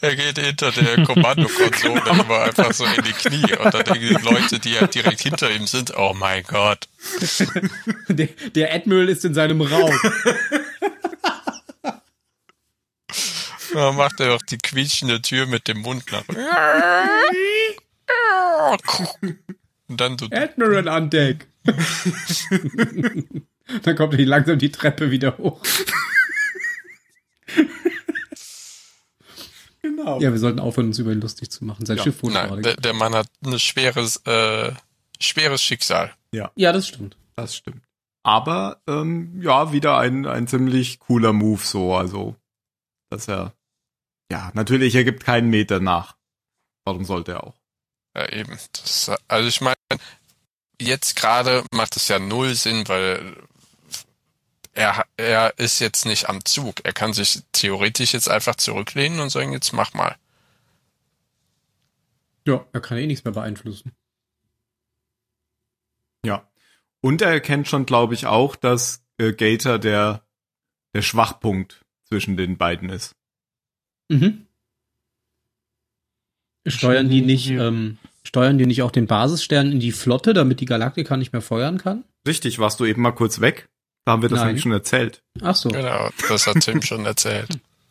Er 0.00 0.16
geht 0.16 0.38
hinter 0.38 0.72
der 0.72 1.04
Kommandokonsole 1.04 2.02
immer 2.10 2.40
einfach 2.42 2.72
so 2.72 2.84
in 2.84 3.02
die 3.04 3.12
Knie 3.12 3.56
und 3.62 3.74
dann 3.74 3.84
denken 3.84 4.08
die 4.18 4.24
Leute, 4.24 4.58
die 4.58 4.72
ja 4.72 4.86
direkt 4.86 5.20
hinter 5.20 5.50
ihm 5.50 5.66
sind, 5.66 5.92
oh 5.96 6.14
mein 6.18 6.42
Gott. 6.44 6.88
Der, 8.08 8.28
der 8.54 8.74
Admiral 8.74 9.08
ist 9.08 9.24
in 9.24 9.34
seinem 9.34 9.60
Raum. 9.60 9.92
Dann 13.76 13.96
macht 13.96 14.20
er 14.20 14.28
doch 14.28 14.40
die 14.40 14.56
quietschende 14.56 15.20
Tür 15.20 15.44
mit 15.44 15.68
dem 15.68 15.80
Mund 15.80 16.04
nach. 16.10 16.24
Und 19.88 20.00
dann 20.00 20.16
so, 20.16 20.28
Admiral 20.30 20.88
an 20.88 21.10
Deck. 21.10 21.46
Dann 23.82 23.96
kommt 23.96 24.14
er 24.14 24.24
langsam 24.24 24.58
die 24.58 24.72
Treppe 24.72 25.10
wieder 25.10 25.36
hoch. 25.36 25.60
Genau. 29.82 30.20
Ja, 30.20 30.32
wir 30.32 30.38
sollten 30.38 30.58
aufhören, 30.58 30.86
uns 30.86 30.98
über 30.98 31.12
ihn 31.12 31.20
lustig 31.20 31.50
zu 31.50 31.64
machen. 31.66 31.84
Sein 31.84 31.98
Ja, 31.98 32.02
Schiff 32.02 32.22
wurde 32.22 32.32
nein, 32.34 32.62
der, 32.62 32.76
der 32.76 32.94
Mann 32.94 33.14
hat 33.14 33.28
ein 33.44 33.58
schweres, 33.58 34.16
äh, 34.24 34.72
schweres 35.20 35.62
Schicksal. 35.62 36.14
Ja, 36.32 36.50
das 36.72 36.88
stimmt. 36.88 37.18
Das 37.36 37.54
stimmt. 37.54 37.82
Aber 38.22 38.80
ähm, 38.88 39.38
ja, 39.42 39.70
wieder 39.72 39.98
ein, 39.98 40.24
ein 40.26 40.48
ziemlich 40.48 40.98
cooler 40.98 41.34
Move 41.34 41.60
so, 41.62 41.94
also 41.94 42.36
dass 43.10 43.28
er 43.28 43.55
ja, 44.30 44.50
natürlich, 44.54 44.94
er 44.94 45.04
gibt 45.04 45.24
keinen 45.24 45.50
Meter 45.50 45.80
nach. 45.80 46.16
Warum 46.84 47.04
sollte 47.04 47.32
er 47.32 47.44
auch? 47.44 47.56
Ja, 48.16 48.32
eben. 48.32 48.56
Das, 48.72 49.12
also 49.28 49.48
ich 49.48 49.60
meine, 49.60 49.76
jetzt 50.80 51.16
gerade 51.16 51.64
macht 51.72 51.96
es 51.96 52.08
ja 52.08 52.18
null 52.18 52.54
Sinn, 52.54 52.88
weil 52.88 53.36
er, 54.72 55.06
er 55.16 55.58
ist 55.58 55.80
jetzt 55.80 56.06
nicht 56.06 56.28
am 56.28 56.44
Zug. 56.44 56.84
Er 56.84 56.92
kann 56.92 57.12
sich 57.12 57.42
theoretisch 57.52 58.12
jetzt 58.12 58.28
einfach 58.28 58.56
zurücklehnen 58.56 59.20
und 59.20 59.30
sagen, 59.30 59.52
jetzt 59.52 59.72
mach 59.72 59.94
mal. 59.94 60.16
Ja, 62.46 62.64
er 62.72 62.80
kann 62.80 62.98
eh 62.98 63.06
nichts 63.06 63.24
mehr 63.24 63.34
beeinflussen. 63.34 63.92
Ja. 66.24 66.48
Und 67.00 67.22
er 67.22 67.30
erkennt 67.30 67.68
schon, 67.68 67.86
glaube 67.86 68.14
ich, 68.14 68.26
auch, 68.26 68.54
dass 68.54 69.04
äh, 69.18 69.32
Gator 69.32 69.78
der, 69.78 70.24
der 70.94 71.02
Schwachpunkt 71.02 71.84
zwischen 72.04 72.36
den 72.36 72.56
beiden 72.56 72.90
ist. 72.90 73.16
Mhm. 74.08 74.46
Steuern 76.66 77.08
die 77.08 77.22
nicht, 77.22 77.50
ähm, 77.50 77.98
steuern 78.24 78.58
die 78.58 78.66
nicht 78.66 78.82
auch 78.82 78.90
den 78.90 79.06
Basisstern 79.06 79.70
in 79.70 79.80
die 79.80 79.92
Flotte, 79.92 80.34
damit 80.34 80.60
die 80.60 80.66
Galaktika 80.66 81.16
nicht 81.16 81.32
mehr 81.32 81.42
feuern 81.42 81.78
kann? 81.78 82.04
Richtig, 82.26 82.58
warst 82.58 82.80
du 82.80 82.84
eben 82.84 83.02
mal 83.02 83.12
kurz 83.12 83.40
weg? 83.40 83.68
Da 84.04 84.12
haben 84.12 84.22
wir 84.22 84.28
das 84.28 84.40
Nein. 84.40 84.48
eigentlich 84.48 84.62
schon 84.62 84.72
erzählt. 84.72 85.22
Ach 85.42 85.54
so, 85.54 85.68
Genau, 85.68 86.10
das 86.28 86.46
hat 86.46 86.60
Tim 86.60 86.82
schon 86.82 87.06
erzählt. 87.06 87.48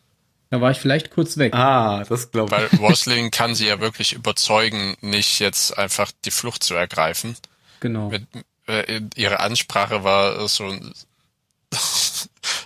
da 0.50 0.62
war 0.62 0.72
ich 0.72 0.78
vielleicht 0.78 1.12
kurz 1.12 1.38
weg. 1.38 1.54
Ah, 1.54 2.04
das 2.04 2.32
glaube 2.32 2.52
Weil 2.52 2.68
Rosling 2.80 3.32
kann 3.32 3.56
sie 3.56 3.68
ja 3.68 3.80
wirklich 3.80 4.14
überzeugen, 4.14 4.96
nicht 5.02 5.40
jetzt 5.40 5.78
einfach 5.78 6.12
die 6.26 6.32
Flucht 6.32 6.64
zu 6.64 6.74
ergreifen. 6.74 7.36
Genau. 7.80 8.10
Mit, 8.10 8.24
äh, 8.68 9.02
ihre 9.16 9.40
Ansprache 9.40 10.04
war 10.04 10.48
so, 10.48 10.74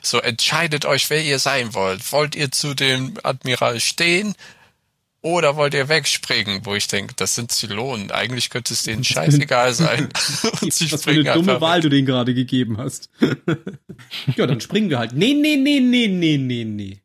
so 0.02 0.20
entscheidet 0.20 0.86
euch, 0.86 1.10
wer 1.10 1.24
ihr 1.24 1.40
sein 1.40 1.74
wollt. 1.74 2.12
Wollt 2.12 2.36
ihr 2.36 2.52
zu 2.52 2.74
dem 2.74 3.16
Admiral 3.24 3.80
stehen 3.80 4.36
oder 5.22 5.56
wollt 5.56 5.74
ihr 5.74 5.90
wegspringen? 5.90 6.66
Wo 6.66 6.76
ich 6.76 6.88
denke, 6.88 7.14
das 7.16 7.36
sind 7.36 7.52
Zylonen. 7.52 8.12
Eigentlich 8.12 8.50
könnte 8.50 8.74
es 8.74 8.84
denen 8.84 9.04
scheißegal 9.04 9.74
sein. 9.74 10.10
Und 10.62 10.74
sie 10.74 10.92
Was 10.92 11.04
für 11.04 11.12
eine 11.12 11.22
springen 11.22 11.34
dumme 11.34 11.54
einfach 11.54 11.62
Wahl 11.62 11.82
du 11.82 11.90
denen 11.90 12.06
gerade 12.06 12.34
gegeben 12.34 12.78
hast. 12.78 13.10
ja, 14.36 14.48
dann 14.48 14.62
springen 14.62 14.90
wir 14.90 15.00
halt. 15.00 15.14
Nee, 15.14 15.34
nee, 15.34 15.58
nee, 15.58 15.80
nee, 15.80 16.08
nee, 16.08 16.38
nee, 16.38 16.64
nee. 16.64 17.02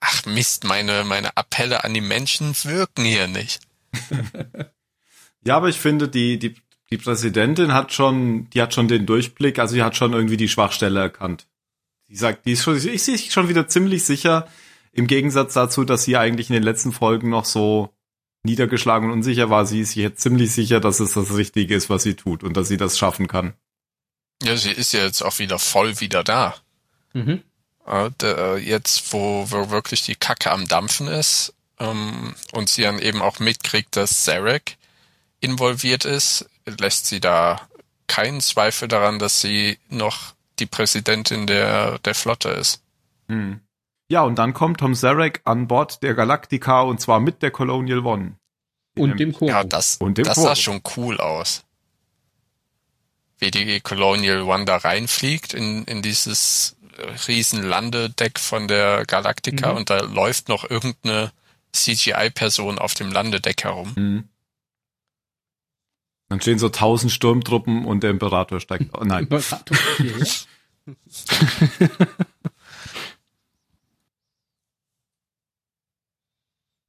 Ach 0.00 0.26
Mist, 0.26 0.64
meine, 0.64 1.04
meine 1.04 1.36
Appelle 1.36 1.82
an 1.84 1.94
die 1.94 2.02
Menschen 2.02 2.54
wirken 2.64 3.04
hier 3.04 3.26
nicht. 3.26 3.60
Ja, 5.46 5.56
aber 5.56 5.68
ich 5.68 5.76
finde, 5.76 6.08
die, 6.08 6.38
die, 6.38 6.56
die 6.90 6.96
Präsidentin 6.96 7.74
hat 7.74 7.92
schon, 7.92 8.48
die 8.50 8.62
hat 8.62 8.74
schon 8.74 8.88
den 8.88 9.06
Durchblick, 9.06 9.58
also 9.58 9.74
die 9.74 9.82
hat 9.82 9.96
schon 9.96 10.12
irgendwie 10.12 10.36
die 10.36 10.48
Schwachstelle 10.48 11.00
erkannt. 11.00 11.46
Die 12.14 12.18
sagt, 12.18 12.46
die 12.46 12.52
ist 12.52 12.62
schon, 12.62 12.76
ich 12.76 13.02
sehe 13.02 13.18
schon 13.18 13.48
wieder 13.48 13.66
ziemlich 13.66 14.04
sicher, 14.04 14.46
im 14.92 15.08
Gegensatz 15.08 15.54
dazu, 15.54 15.82
dass 15.82 16.04
sie 16.04 16.16
eigentlich 16.16 16.48
in 16.48 16.54
den 16.54 16.62
letzten 16.62 16.92
Folgen 16.92 17.28
noch 17.28 17.44
so 17.44 17.92
niedergeschlagen 18.44 19.08
und 19.08 19.14
unsicher 19.14 19.50
war, 19.50 19.66
sie 19.66 19.80
ist 19.80 19.88
sich 19.88 19.96
jetzt 20.04 20.20
ziemlich 20.20 20.52
sicher, 20.52 20.78
dass 20.78 21.00
es 21.00 21.14
das 21.14 21.34
Richtige 21.34 21.74
ist, 21.74 21.90
was 21.90 22.04
sie 22.04 22.14
tut 22.14 22.44
und 22.44 22.56
dass 22.56 22.68
sie 22.68 22.76
das 22.76 22.96
schaffen 22.98 23.26
kann. 23.26 23.54
Ja, 24.44 24.56
sie 24.56 24.70
ist 24.70 24.92
ja 24.92 25.04
jetzt 25.04 25.22
auch 25.22 25.40
wieder 25.40 25.58
voll 25.58 25.98
wieder 25.98 26.22
da. 26.22 26.54
Mhm. 27.14 27.42
Äh, 27.84 28.58
jetzt, 28.58 29.12
wo, 29.12 29.50
wo 29.50 29.70
wirklich 29.70 30.02
die 30.02 30.14
Kacke 30.14 30.52
am 30.52 30.68
Dampfen 30.68 31.08
ist 31.08 31.52
ähm, 31.80 32.36
und 32.52 32.68
sie 32.68 32.82
dann 32.82 33.00
eben 33.00 33.22
auch 33.22 33.40
mitkriegt, 33.40 33.96
dass 33.96 34.22
Zarek 34.22 34.76
involviert 35.40 36.04
ist, 36.04 36.48
lässt 36.64 37.06
sie 37.06 37.18
da 37.18 37.60
keinen 38.06 38.40
Zweifel 38.40 38.86
daran, 38.86 39.18
dass 39.18 39.40
sie 39.40 39.78
noch 39.88 40.33
die 40.58 40.66
Präsidentin 40.66 41.46
der, 41.46 41.98
der 42.00 42.14
Flotte 42.14 42.50
ist. 42.50 42.82
Hm. 43.28 43.60
Ja, 44.08 44.22
und 44.22 44.38
dann 44.38 44.52
kommt 44.54 44.80
Tom 44.80 44.94
Zarek 44.94 45.40
an 45.44 45.66
Bord 45.66 46.02
der 46.02 46.14
Galactica 46.14 46.82
und 46.82 47.00
zwar 47.00 47.20
mit 47.20 47.42
der 47.42 47.50
Colonial 47.50 48.00
One. 48.04 48.36
Und 48.96 49.18
dem 49.18 49.32
Chor. 49.32 49.48
Ja, 49.48 49.64
das, 49.64 49.96
Und 49.96 50.18
dem 50.18 50.24
das 50.24 50.34
Chor. 50.36 50.44
sah 50.44 50.56
schon 50.56 50.80
cool 50.96 51.18
aus. 51.20 51.64
Wie 53.38 53.50
die 53.50 53.80
Colonial 53.80 54.42
One 54.42 54.64
da 54.64 54.76
reinfliegt 54.76 55.54
in, 55.54 55.84
in 55.84 56.02
dieses 56.02 56.76
riesen 57.26 57.64
Landedeck 57.64 58.38
von 58.38 58.68
der 58.68 59.04
Galactica 59.04 59.72
Mhm. 59.72 59.76
und 59.78 59.90
da 59.90 60.00
läuft 60.02 60.48
noch 60.48 60.68
irgendeine 60.70 61.32
CGI-Person 61.72 62.78
auf 62.78 62.94
dem 62.94 63.10
Landedeck 63.10 63.64
herum. 63.64 63.96
Hm. 63.96 64.28
Dann 66.34 66.40
stehen 66.40 66.58
so 66.58 66.68
tausend 66.68 67.12
Sturmtruppen 67.12 67.84
und 67.84 68.02
der 68.02 68.10
Imperator 68.10 68.58
steigt. 68.58 68.90
Oh 68.98 69.04
nein. 69.04 69.28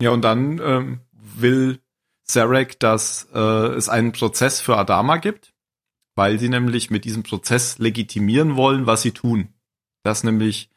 Ja, 0.02 0.10
und 0.10 0.24
dann 0.24 0.60
ähm, 0.64 1.00
will 1.14 1.80
Zarek, 2.24 2.80
dass 2.80 3.30
äh, 3.36 3.40
es 3.40 3.88
einen 3.88 4.14
Prozess 4.14 4.60
für 4.62 4.78
Adama 4.78 5.18
gibt. 5.18 5.54
weil 6.16 6.40
sie 6.40 6.50
nämlich 6.50 6.90
mit 6.90 7.06
diesem 7.06 7.22
Prozess 7.22 7.78
legitimieren 7.78 8.56
wollen, 8.56 8.88
was 8.88 9.04
sie 9.04 9.12
tun. 9.12 9.54
Dass 10.04 10.24
nämlich 10.24 10.70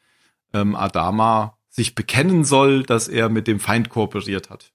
ähm, 0.53 0.75
Adama 0.75 1.57
sich 1.69 1.95
bekennen 1.95 2.43
soll, 2.45 2.83
dass 2.83 3.07
er 3.07 3.29
mit 3.29 3.47
dem 3.47 3.59
Feind 3.59 3.89
kooperiert 3.89 4.51
hat. 4.51 4.71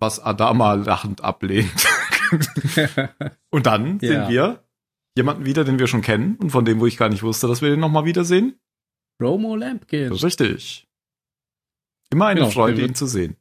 Was 0.00 0.18
Adama 0.18 0.74
lachend 0.74 1.22
ablehnt. 1.22 1.86
und 3.50 3.66
dann 3.66 3.98
Ja. 4.00 4.08
sehen 4.08 4.28
wir 4.28 4.64
jemanden 5.16 5.44
wieder, 5.44 5.64
den 5.64 5.78
wir 5.78 5.86
schon 5.86 6.02
kennen 6.02 6.36
und 6.36 6.50
von 6.50 6.64
dem, 6.64 6.80
wo 6.80 6.86
ich 6.86 6.96
gar 6.96 7.08
nicht 7.08 7.22
wusste, 7.22 7.46
dass 7.46 7.62
wir 7.62 7.70
den 7.70 7.80
nochmal 7.80 8.04
wiedersehen. 8.06 8.58
Romo 9.20 9.54
Lampkin. 9.54 10.10
Richtig. 10.12 10.88
Immer 12.10 12.26
eine 12.26 12.40
Genau, 12.40 12.50
Freude, 12.52 12.82
ihn 12.82 12.94
zu 12.94 13.06
sehen. 13.06 13.36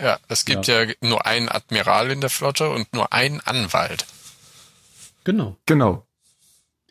Ja, 0.00 0.18
es 0.28 0.44
gibt 0.44 0.66
ja. 0.66 0.86
nur 1.00 1.26
einen 1.26 1.48
Admiral 1.48 2.10
in 2.10 2.20
der 2.20 2.30
Flotte 2.30 2.70
und 2.70 2.92
nur 2.94 3.12
einen 3.12 3.40
Anwalt. 3.40 4.06
Genau. 5.24 5.56
Genau. 5.66 6.06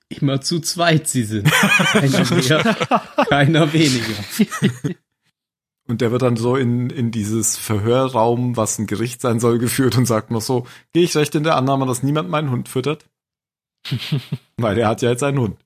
Immer 0.09 0.41
zu 0.41 0.59
zweit 0.59 1.07
sie 1.07 1.23
sind. 1.23 1.49
Keiner 1.51 2.25
mehr, 2.35 2.75
keiner 3.29 3.73
weniger. 3.73 4.13
Und 5.85 5.99
der 5.99 6.11
wird 6.11 6.21
dann 6.21 6.37
so 6.37 6.55
in, 6.55 6.89
in 6.89 7.11
dieses 7.11 7.57
Verhörraum, 7.57 8.55
was 8.55 8.79
ein 8.79 8.87
Gericht 8.87 9.19
sein 9.19 9.39
soll, 9.39 9.59
geführt 9.59 9.97
und 9.97 10.05
sagt 10.05 10.31
noch 10.31 10.41
so, 10.41 10.65
gehe 10.93 11.03
ich 11.03 11.15
recht 11.15 11.35
in 11.35 11.43
der 11.43 11.57
Annahme, 11.57 11.85
dass 11.85 12.03
niemand 12.03 12.29
meinen 12.29 12.51
Hund 12.51 12.69
füttert? 12.69 13.05
Weil 14.57 14.77
er 14.77 14.87
hat 14.87 15.01
ja 15.01 15.09
jetzt 15.09 15.23
einen 15.23 15.39
Hund. 15.39 15.57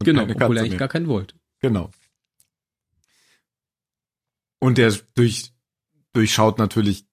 Und 0.00 0.04
Genau, 0.04 0.22
obwohl 0.22 0.56
er 0.56 0.64
eigentlich 0.64 0.78
gar 0.78 0.88
keinen 0.88 1.08
wollte. 1.08 1.34
Genau. 1.60 1.90
Und 4.60 4.78
der 4.78 4.94
durch, 5.14 5.52
durchschaut 6.14 6.58
natürlich 6.58 7.06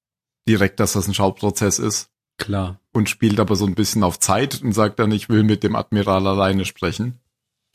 direkt, 0.48 0.80
dass 0.80 0.94
das 0.94 1.08
ein 1.08 1.13
Schauprozess 1.13 1.80
ist 1.80 2.10
Klar. 2.38 2.80
und 2.94 3.10
spielt 3.10 3.39
aber 3.39 3.56
so 3.58 3.66
ein 3.66 3.75
bisschen 3.75 4.04
auf 4.04 4.20
Zeit 4.20 4.62
und 4.62 4.72
sagt 4.72 5.00
dann, 5.00 5.12
ich 5.12 5.27
will 5.27 5.44
mit 5.44 5.63
dem 5.63 5.75
Admiral 5.75 6.27
alleine 6.27 6.63
sprechen. 6.63 7.20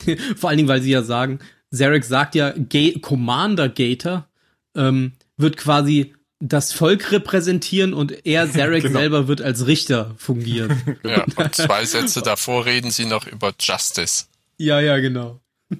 Vor 0.35 0.49
allen 0.49 0.57
Dingen, 0.57 0.69
weil 0.69 0.81
sie 0.81 0.91
ja 0.91 1.03
sagen, 1.03 1.39
Zarek 1.71 2.03
sagt 2.03 2.33
ja, 2.33 2.51
Ga 2.51 2.99
Commander 3.01 3.69
Gator 3.69 4.27
ähm, 4.75 5.13
wird 5.37 5.57
quasi 5.57 6.13
das 6.39 6.73
Volk 6.73 7.11
repräsentieren 7.11 7.93
und 7.93 8.25
er, 8.25 8.51
Zarek 8.51 8.83
Genau. 8.83 8.99
selber, 8.99 9.27
wird 9.27 9.41
als 9.41 9.65
Richter 9.67 10.13
fungieren. 10.17 10.97
Ja, 11.03 11.25
und 11.35 11.55
zwei 11.55 11.85
Sätze 11.85 12.21
davor 12.21 12.65
reden 12.65 12.91
sie 12.91 13.05
noch 13.05 13.27
über 13.27 13.53
Justice. 13.59 14.25
ja, 14.57 14.79
ja, 14.79 14.99
genau. 14.99 15.39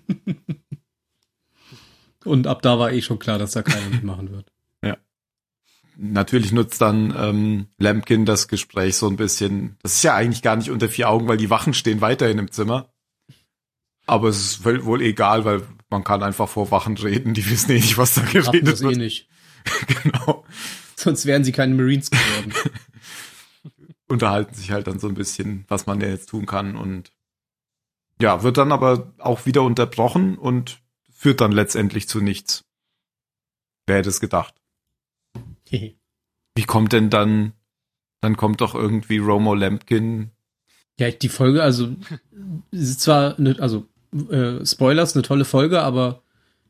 und 2.25 2.47
ab 2.47 2.61
da 2.61 2.79
war 2.79 2.91
eh 2.91 3.01
schon 3.01 3.19
klar, 3.19 3.37
dass 3.37 3.51
da 3.51 3.61
keiner 3.61 3.89
mitmachen 3.89 4.31
wird. 4.31 4.47
Natürlich 5.95 6.51
nutzt 6.51 6.81
dann 6.81 7.13
ähm, 7.15 7.67
Lampkin 7.77 8.25
das 8.25 8.47
Gespräch 8.47 8.95
so 8.95 9.07
ein 9.07 9.15
bisschen. 9.15 9.77
Das 9.83 9.93
ist 9.93 10.03
ja 10.03 10.15
eigentlich 10.15 10.41
gar 10.41 10.55
nicht 10.55 10.71
unter 10.71 10.89
vier 10.89 11.07
Augen, 11.07 11.27
weil 11.27 11.37
die 11.37 11.51
Wachen 11.51 11.75
stehen 11.75 12.01
weiterhin 12.01 12.39
im 12.39 12.49
Zimmer. 12.51 12.91
Aber 14.07 14.29
es 14.29 14.37
ist 14.39 14.65
wohl 14.65 15.03
egal, 15.03 15.45
weil 15.45 15.61
man 15.93 16.03
kann 16.03 16.23
einfach 16.23 16.49
vor 16.49 16.71
Wachen 16.71 16.97
reden. 16.97 17.35
Die 17.35 17.47
wissen 17.47 17.69
eh 17.69 17.75
nicht, 17.75 17.99
was 17.99 18.15
da 18.15 18.21
geredet 18.23 18.67
das 18.67 18.81
eh 18.81 18.85
wird. 18.85 18.97
nicht. 18.97 19.29
Genau. 20.03 20.43
Sonst 20.95 21.25
wären 21.25 21.43
sie 21.43 21.51
keine 21.51 21.75
Marines 21.75 22.09
geworden. 22.09 22.53
Unterhalten 24.09 24.55
sich 24.55 24.71
halt 24.71 24.87
dann 24.87 24.99
so 24.99 25.07
ein 25.07 25.13
bisschen, 25.13 25.65
was 25.67 25.85
man 25.85 26.01
ja 26.01 26.07
jetzt 26.07 26.29
tun 26.29 26.45
kann 26.45 26.75
und 26.75 27.11
ja, 28.21 28.43
wird 28.43 28.57
dann 28.57 28.71
aber 28.71 29.13
auch 29.19 29.45
wieder 29.45 29.61
unterbrochen 29.61 30.37
und 30.37 30.81
führt 31.11 31.41
dann 31.41 31.51
letztendlich 31.51 32.07
zu 32.07 32.21
nichts. 32.21 32.65
Wer 33.85 33.97
hätte 33.97 34.09
es 34.09 34.19
gedacht? 34.19 34.55
Wie 35.69 36.65
kommt 36.65 36.91
denn 36.91 37.09
dann, 37.09 37.53
dann 38.19 38.35
kommt 38.35 38.61
doch 38.61 38.75
irgendwie 38.75 39.19
Romo 39.19 39.53
Lampkin 39.53 40.31
Ja, 40.99 41.11
die 41.11 41.29
Folge, 41.29 41.63
also, 41.63 41.95
ist 42.71 42.99
zwar, 42.99 43.39
ne, 43.39 43.55
also, 43.59 43.87
äh, 44.29 44.65
Spoilers, 44.65 45.15
eine 45.15 45.23
tolle 45.23 45.45
Folge, 45.45 45.81
aber 45.81 46.21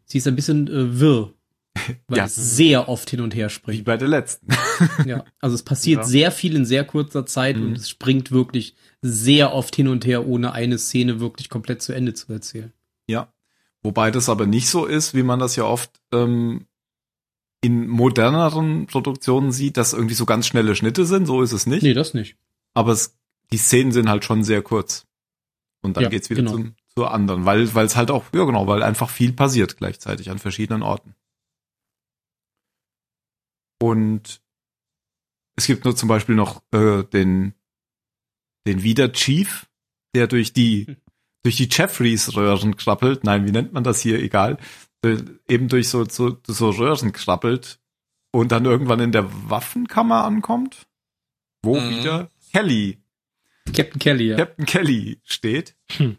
sie 0.06 0.18
ist 0.20 0.28
ein 0.28 0.36
bisschen 0.36 0.68
äh, 0.68 1.00
wirr. 1.00 1.34
Weil 2.08 2.18
Ja. 2.20 2.26
es 2.26 2.36
sehr 2.36 2.88
oft 2.88 3.10
hin 3.10 3.22
und 3.22 3.34
her 3.36 3.48
wie 3.48 3.54
springt. 3.54 3.86
bei 3.86 3.98
der 3.98 4.08
letzten. 4.08 4.48
Ja, 5.06 5.26
also 5.40 5.56
es 5.56 5.64
passiert 5.64 6.02
Ja. 6.02 6.08
sehr 6.08 6.32
viel 6.32 6.56
in 6.56 6.66
sehr 6.66 6.84
kurzer 6.86 7.26
Zeit 7.26 7.58
Mhm. 7.58 7.64
und 7.68 7.78
es 7.78 7.90
springt 7.90 8.32
wirklich 8.32 8.76
sehr 9.02 9.54
oft 9.54 9.76
hin 9.76 9.88
und 9.88 10.06
her, 10.06 10.28
ohne 10.28 10.52
eine 10.54 10.78
Szene 10.78 11.20
wirklich 11.20 11.50
komplett 11.50 11.82
zu 11.82 11.94
Ende 11.94 12.14
zu 12.14 12.32
erzählen. 12.32 12.72
Ja. 13.08 13.34
Wobei 13.82 14.12
das 14.12 14.30
aber 14.30 14.46
nicht 14.46 14.70
so 14.70 14.86
ist, 14.86 15.14
wie 15.14 15.24
man 15.24 15.40
das 15.40 15.56
ja 15.58 15.66
oft 15.66 15.92
ähm, 16.14 16.68
in 17.62 17.88
moderneren 17.88 18.88
Produktionen 18.88 19.52
sieht, 19.52 19.78
dass 19.78 19.94
irgendwie 19.94 20.16
so 20.16 20.26
ganz 20.26 20.46
schnelle 20.48 20.76
Schnitte 20.76 21.06
sind. 21.06 21.26
So 21.26 21.42
ist 21.42 21.54
es 21.54 21.66
nicht. 21.66 21.84
Nee, 21.84 21.94
das 21.94 22.14
nicht. 22.14 22.36
Aber 22.74 22.92
es, 22.92 23.18
die 23.52 23.58
Szenen 23.58 23.92
sind 23.92 24.10
halt 24.10 24.24
schon 24.26 24.44
sehr 24.44 24.62
kurz. 24.62 25.06
Und 25.82 25.98
dann 25.98 26.04
Ja, 26.06 26.10
geht's 26.10 26.30
wieder 26.30 26.42
genau. 26.42 26.52
zum, 26.54 26.76
zur 26.98 27.12
anderen, 27.12 27.46
weil 27.46 27.74
weil 27.74 27.86
es 27.86 27.96
halt 27.96 28.12
auch, 28.12 28.26
ja 28.34 28.44
genau, 28.46 28.68
weil 28.68 28.84
einfach 28.84 29.10
viel 29.10 29.34
passiert 29.34 29.78
gleichzeitig 29.78 30.30
an 30.30 30.40
verschiedenen 30.40 30.84
Orten. 30.84 31.16
Und 33.82 34.42
es 35.56 35.68
gibt 35.68 35.86
nur 35.86 35.96
zum 35.96 36.10
Beispiel 36.10 36.36
noch 36.36 36.64
äh, 36.72 37.04
den 37.04 37.54
den 38.66 38.84
Wieder 38.84 39.12
Chief, 39.12 39.68
der 40.16 40.28
durch 40.28 40.54
die 40.54 40.96
durch 41.44 41.58
die 41.58 41.68
Jeffreys 41.70 42.36
Röhren 42.36 42.78
krabbelt. 42.78 43.24
Nein, 43.24 43.46
wie 43.46 43.52
nennt 43.52 43.74
man 43.74 43.84
das 43.84 44.00
hier? 44.00 44.20
Egal. 44.20 44.58
Äh, 45.04 45.18
eben 45.48 45.68
durch 45.68 45.90
so 45.90 46.06
so 46.06 46.38
so 46.48 46.70
Röhren 46.70 47.12
krabbelt 47.12 47.80
und 48.32 48.52
dann 48.52 48.66
irgendwann 48.66 49.00
in 49.02 49.12
der 49.12 49.28
Waffenkammer 49.50 50.24
ankommt, 50.24 50.88
wo 51.64 51.80
Mhm. 51.80 51.90
wieder 51.90 52.30
Kelly 52.52 53.00
Captain 53.76 54.00
Kelly, 54.00 54.28
ja. 54.30 54.36
Captain 54.38 54.66
Kelly 54.66 55.22
steht, 55.24 55.76
Hm. 55.94 56.18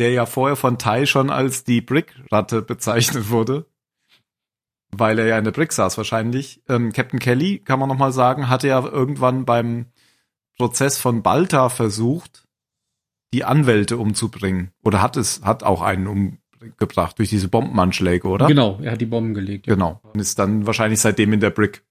Der 0.00 0.10
ja 0.10 0.24
vorher 0.24 0.56
von 0.56 0.78
Tai 0.78 1.04
schon 1.04 1.28
als 1.30 1.62
die 1.62 1.82
Brick-Ratte 1.82 2.62
bezeichnet 2.62 3.28
wurde, 3.28 3.66
weil 4.90 5.18
er 5.18 5.26
ja 5.26 5.38
in 5.38 5.44
der 5.44 5.52
Brick 5.52 5.72
saß 5.72 5.98
wahrscheinlich. 5.98 6.62
Ähm, 6.68 6.92
Captain 6.92 7.20
Kelly, 7.20 7.58
kann 7.58 7.78
man 7.78 7.88
nochmal 7.88 8.12
sagen, 8.12 8.48
hatte 8.48 8.66
ja 8.66 8.82
irgendwann 8.82 9.44
beim 9.44 9.86
Prozess 10.56 10.96
von 10.96 11.22
Balta 11.22 11.68
versucht, 11.68 12.48
die 13.34 13.44
Anwälte 13.44 13.98
umzubringen. 13.98 14.72
Oder 14.82 15.02
hat 15.02 15.18
es, 15.18 15.42
hat 15.42 15.62
auch 15.62 15.82
einen 15.82 16.06
umgebracht 16.06 17.18
durch 17.18 17.28
diese 17.28 17.48
Bombenanschläge, 17.48 18.26
oder? 18.26 18.46
Genau, 18.46 18.78
er 18.80 18.92
hat 18.92 19.00
die 19.02 19.06
Bomben 19.06 19.34
gelegt. 19.34 19.66
Ja. 19.66 19.74
Genau. 19.74 20.00
Und 20.02 20.18
ist 20.18 20.38
dann 20.38 20.66
wahrscheinlich 20.66 21.00
seitdem 21.00 21.34
in 21.34 21.40
der 21.40 21.50
Brick 21.50 21.84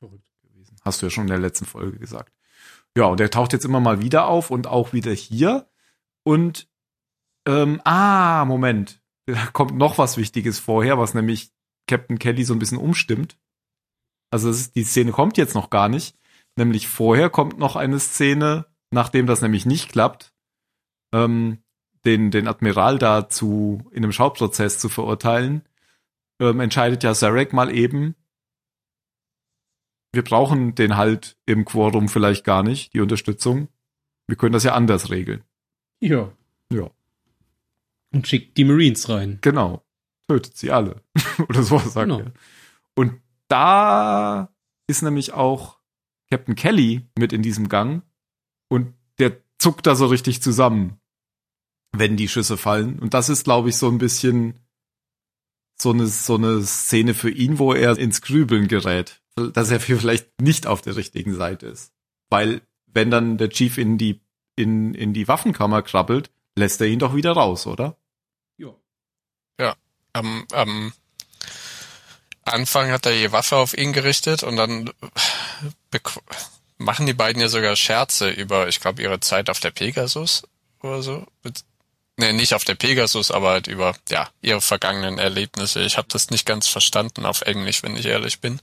Verrückt. 0.00 0.26
gewesen. 0.42 0.76
Hast 0.82 1.00
du 1.00 1.06
ja 1.06 1.10
schon 1.10 1.24
in 1.24 1.30
der 1.30 1.38
letzten 1.38 1.64
Folge 1.64 1.96
gesagt. 1.98 2.32
Ja, 2.96 3.04
und 3.04 3.20
er 3.20 3.30
taucht 3.30 3.52
jetzt 3.52 3.64
immer 3.64 3.78
mal 3.78 4.02
wieder 4.02 4.26
auf 4.26 4.50
und 4.50 4.66
auch 4.66 4.92
wieder 4.92 5.12
hier. 5.12 5.69
Und 6.24 6.68
ähm, 7.46 7.80
ah, 7.84 8.44
Moment. 8.44 9.02
Da 9.26 9.46
kommt 9.46 9.76
noch 9.76 9.98
was 9.98 10.16
Wichtiges 10.16 10.58
vorher, 10.58 10.98
was 10.98 11.14
nämlich 11.14 11.52
Captain 11.86 12.18
Kelly 12.18 12.44
so 12.44 12.54
ein 12.54 12.58
bisschen 12.58 12.78
umstimmt. 12.78 13.38
Also 14.30 14.50
ist, 14.50 14.76
die 14.76 14.84
Szene 14.84 15.12
kommt 15.12 15.36
jetzt 15.36 15.54
noch 15.54 15.70
gar 15.70 15.88
nicht. 15.88 16.16
Nämlich 16.56 16.88
vorher 16.88 17.30
kommt 17.30 17.58
noch 17.58 17.76
eine 17.76 18.00
Szene, 18.00 18.66
nachdem 18.90 19.26
das 19.26 19.40
nämlich 19.40 19.66
nicht 19.66 19.90
klappt, 19.90 20.32
ähm, 21.12 21.62
den, 22.04 22.30
den 22.30 22.48
Admiral 22.48 22.98
da 22.98 23.28
zu, 23.28 23.82
in 23.90 24.04
einem 24.04 24.12
Schauprozess 24.12 24.78
zu 24.78 24.88
verurteilen, 24.88 25.62
ähm, 26.40 26.60
entscheidet 26.60 27.02
ja 27.02 27.14
Zarek 27.14 27.52
mal 27.52 27.74
eben, 27.74 28.14
wir 30.12 30.24
brauchen 30.24 30.74
den 30.74 30.96
halt 30.96 31.36
im 31.46 31.64
Quorum 31.64 32.08
vielleicht 32.08 32.44
gar 32.44 32.62
nicht, 32.62 32.94
die 32.94 33.00
Unterstützung. 33.00 33.68
Wir 34.26 34.36
können 34.36 34.52
das 34.52 34.64
ja 34.64 34.74
anders 34.74 35.10
regeln. 35.10 35.44
Ja. 36.00 36.32
Ja. 36.72 36.90
Und 38.12 38.26
schickt 38.26 38.56
die 38.56 38.64
Marines 38.64 39.08
rein. 39.08 39.38
Genau. 39.40 39.84
Tötet 40.28 40.56
sie 40.56 40.70
alle. 40.70 41.02
Oder 41.48 41.62
so 41.62 41.78
sagt 41.78 42.08
Genau. 42.08 42.20
er. 42.20 42.32
Und 42.94 43.20
da 43.48 44.52
ist 44.86 45.02
nämlich 45.02 45.32
auch 45.32 45.78
Captain 46.30 46.54
Kelly 46.54 47.08
mit 47.18 47.32
in 47.32 47.42
diesem 47.42 47.68
Gang 47.68 48.02
und 48.68 48.94
der 49.18 49.36
zuckt 49.58 49.86
da 49.86 49.94
so 49.94 50.06
richtig 50.06 50.42
zusammen, 50.42 51.00
wenn 51.92 52.16
die 52.16 52.28
Schüsse 52.28 52.56
fallen. 52.56 52.98
Und 52.98 53.14
das 53.14 53.28
ist, 53.28 53.44
glaube 53.44 53.68
ich, 53.68 53.76
so 53.76 53.88
ein 53.88 53.98
bisschen 53.98 54.54
so 55.80 55.90
eine, 55.90 56.06
so 56.06 56.36
eine 56.36 56.62
Szene 56.62 57.14
für 57.14 57.30
ihn, 57.30 57.58
wo 57.58 57.72
er 57.72 57.98
ins 57.98 58.22
Grübeln 58.22 58.68
gerät, 58.68 59.22
dass 59.34 59.70
er 59.70 59.80
vielleicht 59.80 60.40
nicht 60.40 60.66
auf 60.66 60.82
der 60.82 60.96
richtigen 60.96 61.34
Seite 61.34 61.66
ist. 61.66 61.92
Weil, 62.28 62.62
wenn 62.86 63.10
dann 63.10 63.38
der 63.38 63.48
Chief 63.50 63.78
in 63.78 63.98
die, 63.98 64.20
in, 64.60 64.94
in 64.94 65.12
die 65.12 65.28
Waffenkammer 65.28 65.82
krabbelt, 65.82 66.30
lässt 66.56 66.80
er 66.80 66.86
ihn 66.86 66.98
doch 66.98 67.14
wieder 67.14 67.32
raus, 67.32 67.66
oder? 67.66 67.96
Ja. 69.58 69.74
Am, 70.12 70.46
am 70.52 70.92
Anfang 72.44 72.90
hat 72.90 73.06
er 73.06 73.12
die 73.12 73.32
Waffe 73.32 73.56
auf 73.56 73.76
ihn 73.76 73.92
gerichtet 73.92 74.42
und 74.42 74.56
dann 74.56 74.90
machen 76.78 77.06
die 77.06 77.14
beiden 77.14 77.40
ja 77.40 77.48
sogar 77.48 77.76
Scherze 77.76 78.30
über, 78.30 78.68
ich 78.68 78.80
glaube, 78.80 79.02
ihre 79.02 79.20
Zeit 79.20 79.50
auf 79.50 79.60
der 79.60 79.70
Pegasus 79.70 80.42
oder 80.82 81.02
so. 81.02 81.26
Nee, 82.16 82.32
nicht 82.32 82.54
auf 82.54 82.64
der 82.64 82.74
Pegasus, 82.74 83.30
aber 83.30 83.50
halt 83.50 83.66
über 83.66 83.94
ja 84.08 84.28
ihre 84.42 84.60
vergangenen 84.60 85.18
Erlebnisse. 85.18 85.80
Ich 85.80 85.96
habe 85.96 86.08
das 86.10 86.30
nicht 86.30 86.46
ganz 86.46 86.68
verstanden 86.68 87.24
auf 87.24 87.42
Englisch, 87.42 87.82
wenn 87.82 87.96
ich 87.96 88.06
ehrlich 88.06 88.40
bin. 88.40 88.60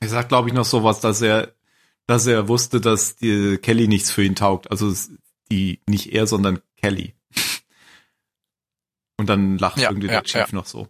Er 0.00 0.08
sagt, 0.08 0.28
glaube 0.28 0.48
ich, 0.48 0.54
noch 0.54 0.64
sowas, 0.64 1.00
dass 1.00 1.22
er, 1.22 1.52
dass 2.06 2.26
er 2.26 2.48
wusste, 2.48 2.80
dass 2.80 3.16
die 3.16 3.58
Kelly 3.58 3.88
nichts 3.88 4.10
für 4.10 4.22
ihn 4.22 4.34
taugt. 4.34 4.70
Also 4.70 4.92
die 5.50 5.80
nicht 5.86 6.12
er, 6.12 6.26
sondern 6.26 6.60
Kelly. 6.76 7.14
Und 9.18 9.28
dann 9.28 9.58
lacht 9.58 9.78
Ja, 9.78 9.90
irgendwie 9.90 10.08
ja, 10.08 10.14
der 10.14 10.22
Chief 10.24 10.34
ja. 10.34 10.48
noch 10.52 10.66
so. 10.66 10.88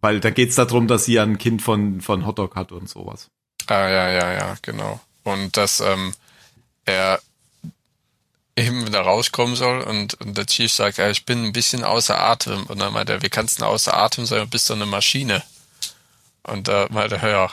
Weil 0.00 0.20
da 0.20 0.30
geht's 0.30 0.56
darum, 0.56 0.88
dass 0.88 1.04
sie 1.04 1.14
ja 1.14 1.22
ein 1.22 1.38
Kind 1.38 1.62
von, 1.62 2.00
von 2.00 2.26
Hotdog 2.26 2.56
hat 2.56 2.72
und 2.72 2.88
sowas. 2.88 3.30
Ah, 3.66 3.88
ja, 3.88 4.10
ja, 4.10 4.32
ja, 4.32 4.56
genau. 4.62 5.00
Und 5.22 5.56
dass 5.56 5.80
ähm, 5.80 6.14
er 6.84 7.20
eben 8.56 8.86
wieder 8.86 9.00
rauskommen 9.00 9.56
soll 9.56 9.80
und, 9.82 10.14
und 10.20 10.36
der 10.36 10.46
Chief 10.46 10.72
sagt, 10.72 10.98
ja, 10.98 11.10
ich 11.10 11.24
bin 11.24 11.44
ein 11.44 11.52
bisschen 11.52 11.84
außer 11.84 12.18
Atem. 12.18 12.64
Und 12.64 12.80
dann 12.80 12.92
meint 12.92 13.10
er, 13.10 13.22
wie 13.22 13.28
kannst 13.28 13.58
du 13.58 13.62
denn 13.62 13.70
außer 13.70 13.96
Atem 13.96 14.26
sein? 14.26 14.40
Du 14.40 14.46
bist 14.46 14.68
doch 14.68 14.74
eine 14.74 14.86
Maschine. 14.86 15.42
Und 16.42 16.68
da 16.68 16.86
meint 16.90 17.12
er, 17.12 17.28
ja, 17.28 17.50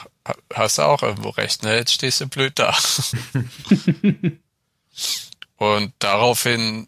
hast 0.53 0.77
du 0.77 0.83
auch 0.83 1.03
irgendwo 1.03 1.29
recht, 1.29 1.63
ne? 1.63 1.75
Jetzt 1.75 1.93
stehst 1.93 2.21
du 2.21 2.27
blöd 2.27 2.53
da. 2.55 2.75
und 5.57 5.93
daraufhin 5.99 6.87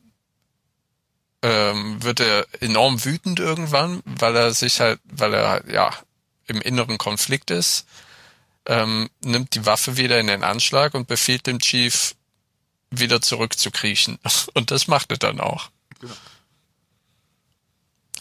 ähm, 1.41 2.03
wird 2.03 2.19
er 2.19 2.45
enorm 2.61 3.03
wütend 3.03 3.39
irgendwann, 3.39 4.01
weil 4.05 4.35
er 4.35 4.53
sich 4.53 4.79
halt, 4.79 4.99
weil 5.03 5.33
er 5.33 5.49
halt, 5.49 5.71
ja 5.71 5.91
im 6.49 6.61
inneren 6.61 6.97
Konflikt 6.97 7.51
ist, 7.51 7.85
ähm, 8.65 9.09
nimmt 9.23 9.55
die 9.55 9.65
Waffe 9.65 9.97
wieder 9.97 10.19
in 10.19 10.27
den 10.27 10.43
Anschlag 10.43 10.93
und 10.93 11.07
befiehlt 11.07 11.47
dem 11.47 11.59
Chief 11.59 12.15
wieder 12.91 13.21
zurückzukriechen. 13.21 14.19
Und 14.53 14.71
das 14.71 14.87
macht 14.87 15.11
er 15.11 15.17
dann 15.17 15.39
auch. 15.39 15.69
Genau. 15.99 16.13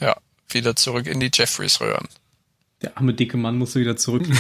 Ja, 0.00 0.16
wieder 0.48 0.76
zurück 0.76 1.06
in 1.06 1.20
die 1.20 1.30
Jeffreys 1.32 1.80
Röhren. 1.80 2.08
Der 2.82 2.96
arme 2.96 3.14
dicke 3.14 3.36
Mann 3.36 3.58
musste 3.58 3.80
wieder 3.80 3.96
zurück. 3.96 4.26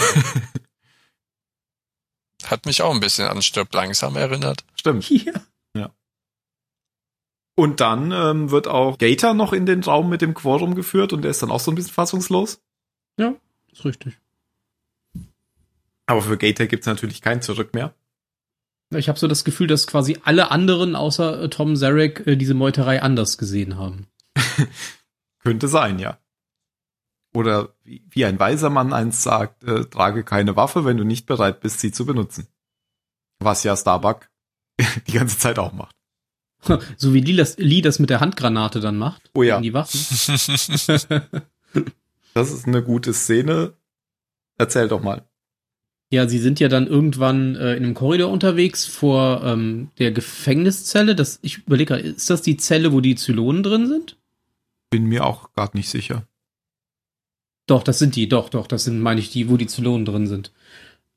Hat 2.44 2.66
mich 2.66 2.82
auch 2.82 2.94
ein 2.94 3.00
bisschen 3.00 3.26
an 3.26 3.42
Stirb 3.42 3.72
langsam 3.74 4.16
erinnert. 4.16 4.64
Stimmt. 4.74 5.10
ja. 5.10 5.92
Und 7.56 7.80
dann 7.80 8.12
ähm, 8.12 8.52
wird 8.52 8.68
auch 8.68 8.98
Gator 8.98 9.34
noch 9.34 9.52
in 9.52 9.66
den 9.66 9.82
Raum 9.82 10.08
mit 10.08 10.22
dem 10.22 10.34
Quorum 10.34 10.76
geführt 10.76 11.12
und 11.12 11.22
der 11.22 11.32
ist 11.32 11.42
dann 11.42 11.50
auch 11.50 11.58
so 11.58 11.72
ein 11.72 11.74
bisschen 11.74 11.92
fassungslos. 11.92 12.60
ja, 13.18 13.34
ist 13.72 13.84
richtig. 13.84 14.16
Aber 16.06 16.22
für 16.22 16.38
Gator 16.38 16.66
gibt's 16.66 16.86
natürlich 16.86 17.20
kein 17.20 17.42
Zurück 17.42 17.74
mehr. 17.74 17.94
Ich 18.94 19.08
habe 19.08 19.18
so 19.18 19.28
das 19.28 19.44
Gefühl, 19.44 19.66
dass 19.66 19.86
quasi 19.86 20.18
alle 20.22 20.50
anderen 20.50 20.96
außer 20.96 21.42
äh, 21.42 21.48
Tom 21.50 21.76
Zarek 21.76 22.26
äh, 22.26 22.36
diese 22.36 22.54
Meuterei 22.54 23.02
anders 23.02 23.36
gesehen 23.36 23.76
haben. 23.76 24.06
Könnte 25.40 25.68
sein, 25.68 25.98
ja. 25.98 26.18
Oder 27.38 27.72
wie, 27.84 28.02
wie 28.10 28.24
ein 28.24 28.40
weiser 28.40 28.68
Mann 28.68 28.92
einst 28.92 29.22
sagt, 29.22 29.62
äh, 29.62 29.84
trage 29.84 30.24
keine 30.24 30.56
Waffe, 30.56 30.84
wenn 30.84 30.96
du 30.96 31.04
nicht 31.04 31.24
bereit 31.24 31.60
bist, 31.60 31.78
sie 31.78 31.92
zu 31.92 32.04
benutzen. 32.04 32.48
Was 33.38 33.62
ja 33.62 33.76
Starbuck 33.76 34.28
die 35.06 35.12
ganze 35.12 35.38
Zeit 35.38 35.60
auch 35.60 35.72
macht. 35.72 35.94
So 36.96 37.14
wie 37.14 37.20
Lee 37.20 37.36
das, 37.36 37.56
Lee 37.56 37.80
das 37.80 38.00
mit 38.00 38.10
der 38.10 38.18
Handgranate 38.18 38.80
dann 38.80 38.96
macht. 38.96 39.30
Oh 39.34 39.44
ja. 39.44 39.60
Die 39.60 39.72
Waffen. 39.72 40.00
Das 42.34 42.52
ist 42.52 42.66
eine 42.66 42.82
gute 42.82 43.12
Szene. 43.14 43.74
Erzähl 44.58 44.88
doch 44.88 45.02
mal. 45.02 45.24
Ja, 46.10 46.28
sie 46.28 46.38
sind 46.38 46.58
ja 46.58 46.68
dann 46.68 46.88
irgendwann 46.88 47.54
äh, 47.54 47.74
in 47.74 47.84
einem 47.84 47.94
Korridor 47.94 48.32
unterwegs 48.32 48.84
vor 48.84 49.44
ähm, 49.44 49.90
der 49.98 50.10
Gefängniszelle. 50.10 51.14
Das, 51.14 51.38
ich 51.42 51.58
überlege 51.58 51.94
gerade, 51.94 52.08
ist 52.08 52.30
das 52.30 52.42
die 52.42 52.56
Zelle, 52.56 52.92
wo 52.92 53.00
die 53.00 53.14
Zylonen 53.14 53.62
drin 53.62 53.86
sind? 53.86 54.16
Bin 54.90 55.06
mir 55.06 55.24
auch 55.24 55.52
gerade 55.52 55.76
nicht 55.76 55.88
sicher. 55.88 56.26
Doch, 57.68 57.84
das 57.84 58.00
sind 58.00 58.16
die, 58.16 58.28
doch, 58.28 58.48
doch, 58.48 58.66
das 58.66 58.84
sind, 58.84 59.00
meine 59.00 59.20
ich, 59.20 59.30
die, 59.30 59.48
wo 59.48 59.56
die 59.56 59.68
Zylonen 59.68 60.04
drin 60.04 60.26
sind. 60.26 60.50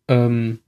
Ähm, 0.08 0.60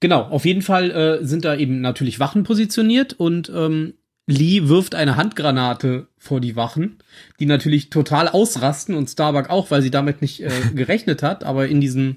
genau, 0.00 0.22
auf 0.22 0.44
jeden 0.44 0.62
Fall 0.62 0.90
äh, 0.90 1.24
sind 1.24 1.44
da 1.44 1.54
eben 1.54 1.80
natürlich 1.80 2.18
Wachen 2.18 2.42
positioniert 2.42 3.12
und 3.12 3.52
ähm, 3.54 3.94
Lee 4.26 4.68
wirft 4.68 4.94
eine 4.94 5.16
Handgranate 5.16 6.08
vor 6.16 6.40
die 6.40 6.56
Wachen, 6.56 6.98
die 7.38 7.46
natürlich 7.46 7.90
total 7.90 8.28
ausrasten 8.28 8.94
und 8.94 9.10
Starbuck 9.10 9.50
auch, 9.50 9.70
weil 9.70 9.82
sie 9.82 9.90
damit 9.90 10.22
nicht 10.22 10.40
äh, 10.40 10.50
gerechnet 10.74 11.22
hat, 11.22 11.44
aber 11.44 11.68
in 11.68 11.80
diesem 11.80 12.16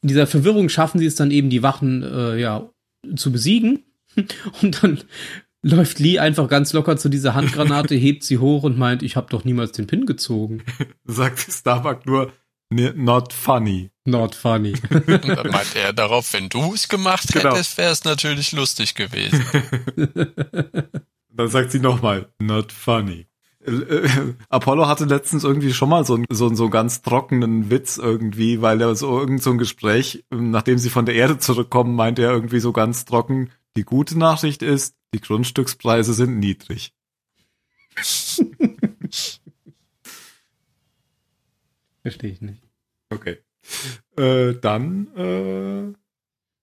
in 0.00 0.08
dieser 0.08 0.26
Verwirrung 0.26 0.68
schaffen 0.68 0.98
sie 0.98 1.06
es 1.06 1.16
dann 1.16 1.30
eben, 1.30 1.50
die 1.50 1.62
Wachen 1.62 2.02
äh, 2.02 2.38
ja 2.38 2.70
zu 3.16 3.32
besiegen. 3.32 3.84
Und 4.62 4.82
dann 4.82 5.00
läuft 5.62 5.98
Lee 5.98 6.18
einfach 6.18 6.48
ganz 6.48 6.72
locker 6.72 6.96
zu 6.96 7.08
dieser 7.08 7.34
Handgranate, 7.34 7.94
hebt 7.96 8.24
sie 8.24 8.38
hoch 8.38 8.62
und 8.62 8.78
meint, 8.78 9.02
ich 9.02 9.16
habe 9.16 9.28
doch 9.30 9.44
niemals 9.44 9.72
den 9.72 9.86
Pin 9.86 10.06
gezogen. 10.06 10.62
Sagt 11.04 11.40
Starbuck 11.40 12.06
nur, 12.06 12.32
"Ne- 12.70 12.94
not 12.96 13.32
funny. 13.32 13.90
Not 14.04 14.34
funny. 14.34 14.72
Und 14.90 15.28
dann 15.28 15.50
meint 15.50 15.76
er 15.76 15.92
darauf, 15.92 16.32
wenn 16.32 16.48
du 16.48 16.72
es 16.72 16.88
gemacht 16.88 17.28
Genau. 17.32 17.50
hättest, 17.54 17.76
wäre 17.76 17.92
es 17.92 18.04
natürlich 18.04 18.52
lustig 18.52 18.94
gewesen. 18.94 19.44
Dann 21.30 21.48
sagt 21.48 21.70
sie 21.72 21.78
nochmal, 21.80 22.28
not 22.38 22.72
funny. 22.72 23.26
Äh, 23.64 24.08
Apollo 24.48 24.86
hatte 24.88 25.04
letztens 25.04 25.44
irgendwie 25.44 25.72
schon 25.74 25.88
mal 25.90 26.04
so, 26.06 26.14
einen- 26.14 26.24
so, 26.30 26.46
einen- 26.46 26.56
so 26.56 26.64
einen 26.64 26.70
ganz 26.72 27.02
trockenen 27.02 27.70
Witz 27.70 27.98
irgendwie, 27.98 28.62
weil 28.62 28.80
er 28.80 28.94
so 28.96 29.18
irgend 29.20 29.42
so 29.42 29.50
ein 29.50 29.58
Gespräch, 29.58 30.24
ähm, 30.32 30.50
nachdem 30.50 30.78
sie 30.78 30.88
von 30.90 31.04
der 31.04 31.16
Erde 31.16 31.38
zurückkommen, 31.38 31.94
meinte 31.94 32.22
er 32.22 32.30
irgendwie 32.32 32.60
so 32.60 32.72
ganz 32.72 33.04
trocken, 33.04 33.50
die 33.78 33.84
gute 33.84 34.18
Nachricht 34.18 34.62
ist, 34.62 34.96
die 35.14 35.20
Grundstückspreise 35.20 36.12
sind 36.12 36.40
niedrig. 36.40 36.92
Verstehe 42.02 42.32
ich 42.32 42.40
nicht. 42.40 42.62
Okay. 43.10 43.38
Äh, 44.16 44.54
dann, 44.54 45.06
äh, 45.16 45.92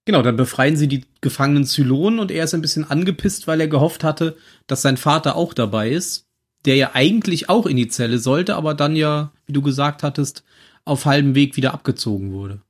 Genau, 0.07 0.21
dann 0.21 0.35
befreien 0.35 0.77
sie 0.77 0.87
die 0.87 1.03
gefangenen 1.21 1.65
Zylonen 1.65 2.19
und 2.19 2.29
er 2.29 2.43
ist 2.43 2.53
ein 2.53 2.61
bisschen 2.61 2.87
angepisst, 2.87 3.47
weil 3.47 3.59
er 3.59 3.67
gehofft 3.67 4.03
hatte, 4.03 4.37
dass 4.67 4.83
sein 4.83 4.97
Vater 4.97 5.35
auch 5.35 5.55
dabei 5.55 5.89
ist, 5.89 6.27
der 6.65 6.75
ja 6.75 6.91
eigentlich 6.93 7.49
auch 7.49 7.65
in 7.65 7.75
die 7.75 7.87
Zelle 7.87 8.19
sollte, 8.19 8.55
aber 8.55 8.75
dann 8.75 8.95
ja, 8.95 9.31
wie 9.47 9.53
du 9.53 9.63
gesagt 9.63 10.03
hattest, 10.03 10.43
auf 10.83 11.05
halbem 11.05 11.33
Weg 11.33 11.57
wieder 11.57 11.73
abgezogen 11.73 12.33
wurde. 12.33 12.61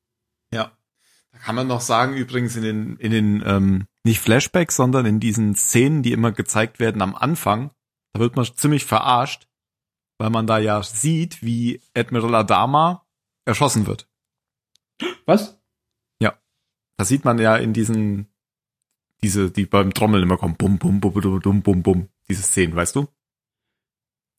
Ja. 1.45 1.47
Kann 1.47 1.55
man 1.55 1.67
noch 1.67 1.81
sagen, 1.81 2.15
übrigens 2.15 2.55
in 2.55 2.63
den, 2.63 2.97
in 2.97 3.11
den, 3.11 3.43
ähm, 3.45 3.87
nicht 4.03 4.19
Flashbacks, 4.19 4.75
sondern 4.75 5.05
in 5.05 5.19
diesen 5.19 5.55
Szenen, 5.55 6.03
die 6.03 6.11
immer 6.11 6.31
gezeigt 6.31 6.79
werden 6.79 7.01
am 7.01 7.15
Anfang, 7.15 7.71
da 8.13 8.19
wird 8.19 8.35
man 8.35 8.45
ziemlich 8.45 8.85
verarscht, 8.85 9.47
weil 10.17 10.29
man 10.29 10.47
da 10.47 10.57
ja 10.57 10.81
sieht, 10.83 11.41
wie 11.41 11.81
Admiral 11.95 12.35
Adama 12.35 13.05
erschossen 13.45 13.87
wird. 13.87 14.09
Was? 15.25 15.59
Da 16.97 17.03
sieht 17.03 17.25
man 17.25 17.39
ja 17.39 17.55
in 17.57 17.73
diesen, 17.73 18.27
diese, 19.21 19.51
die 19.51 19.65
beim 19.65 19.93
Trommeln 19.93 20.23
immer 20.23 20.37
kommen, 20.37 20.55
bum, 20.55 20.79
bum, 20.79 20.99
bum, 20.99 21.13
bum, 21.13 21.39
bum, 21.41 21.61
bum, 21.61 21.83
bum, 21.83 22.09
diese 22.29 22.41
Szenen, 22.43 22.75
weißt 22.75 22.95
du? 22.95 23.07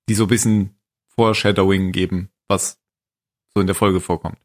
Die 0.09 0.15
so 0.15 0.25
ein 0.25 0.29
bisschen 0.29 0.79
Foreshadowing 1.15 1.93
geben, 1.93 2.31
was 2.49 2.81
so 3.55 3.61
in 3.61 3.67
der 3.67 3.77
Folge 3.77 4.01
vorkommt. 4.01 4.39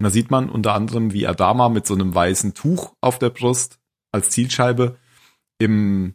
Und 0.00 0.04
da 0.04 0.10
sieht 0.10 0.30
man 0.30 0.48
unter 0.48 0.72
anderem, 0.72 1.12
wie 1.12 1.26
Adama 1.26 1.68
mit 1.68 1.86
so 1.86 1.92
einem 1.92 2.14
weißen 2.14 2.54
Tuch 2.54 2.94
auf 3.02 3.18
der 3.18 3.28
Brust 3.28 3.78
als 4.12 4.30
Zielscheibe 4.30 4.96
im, 5.58 6.14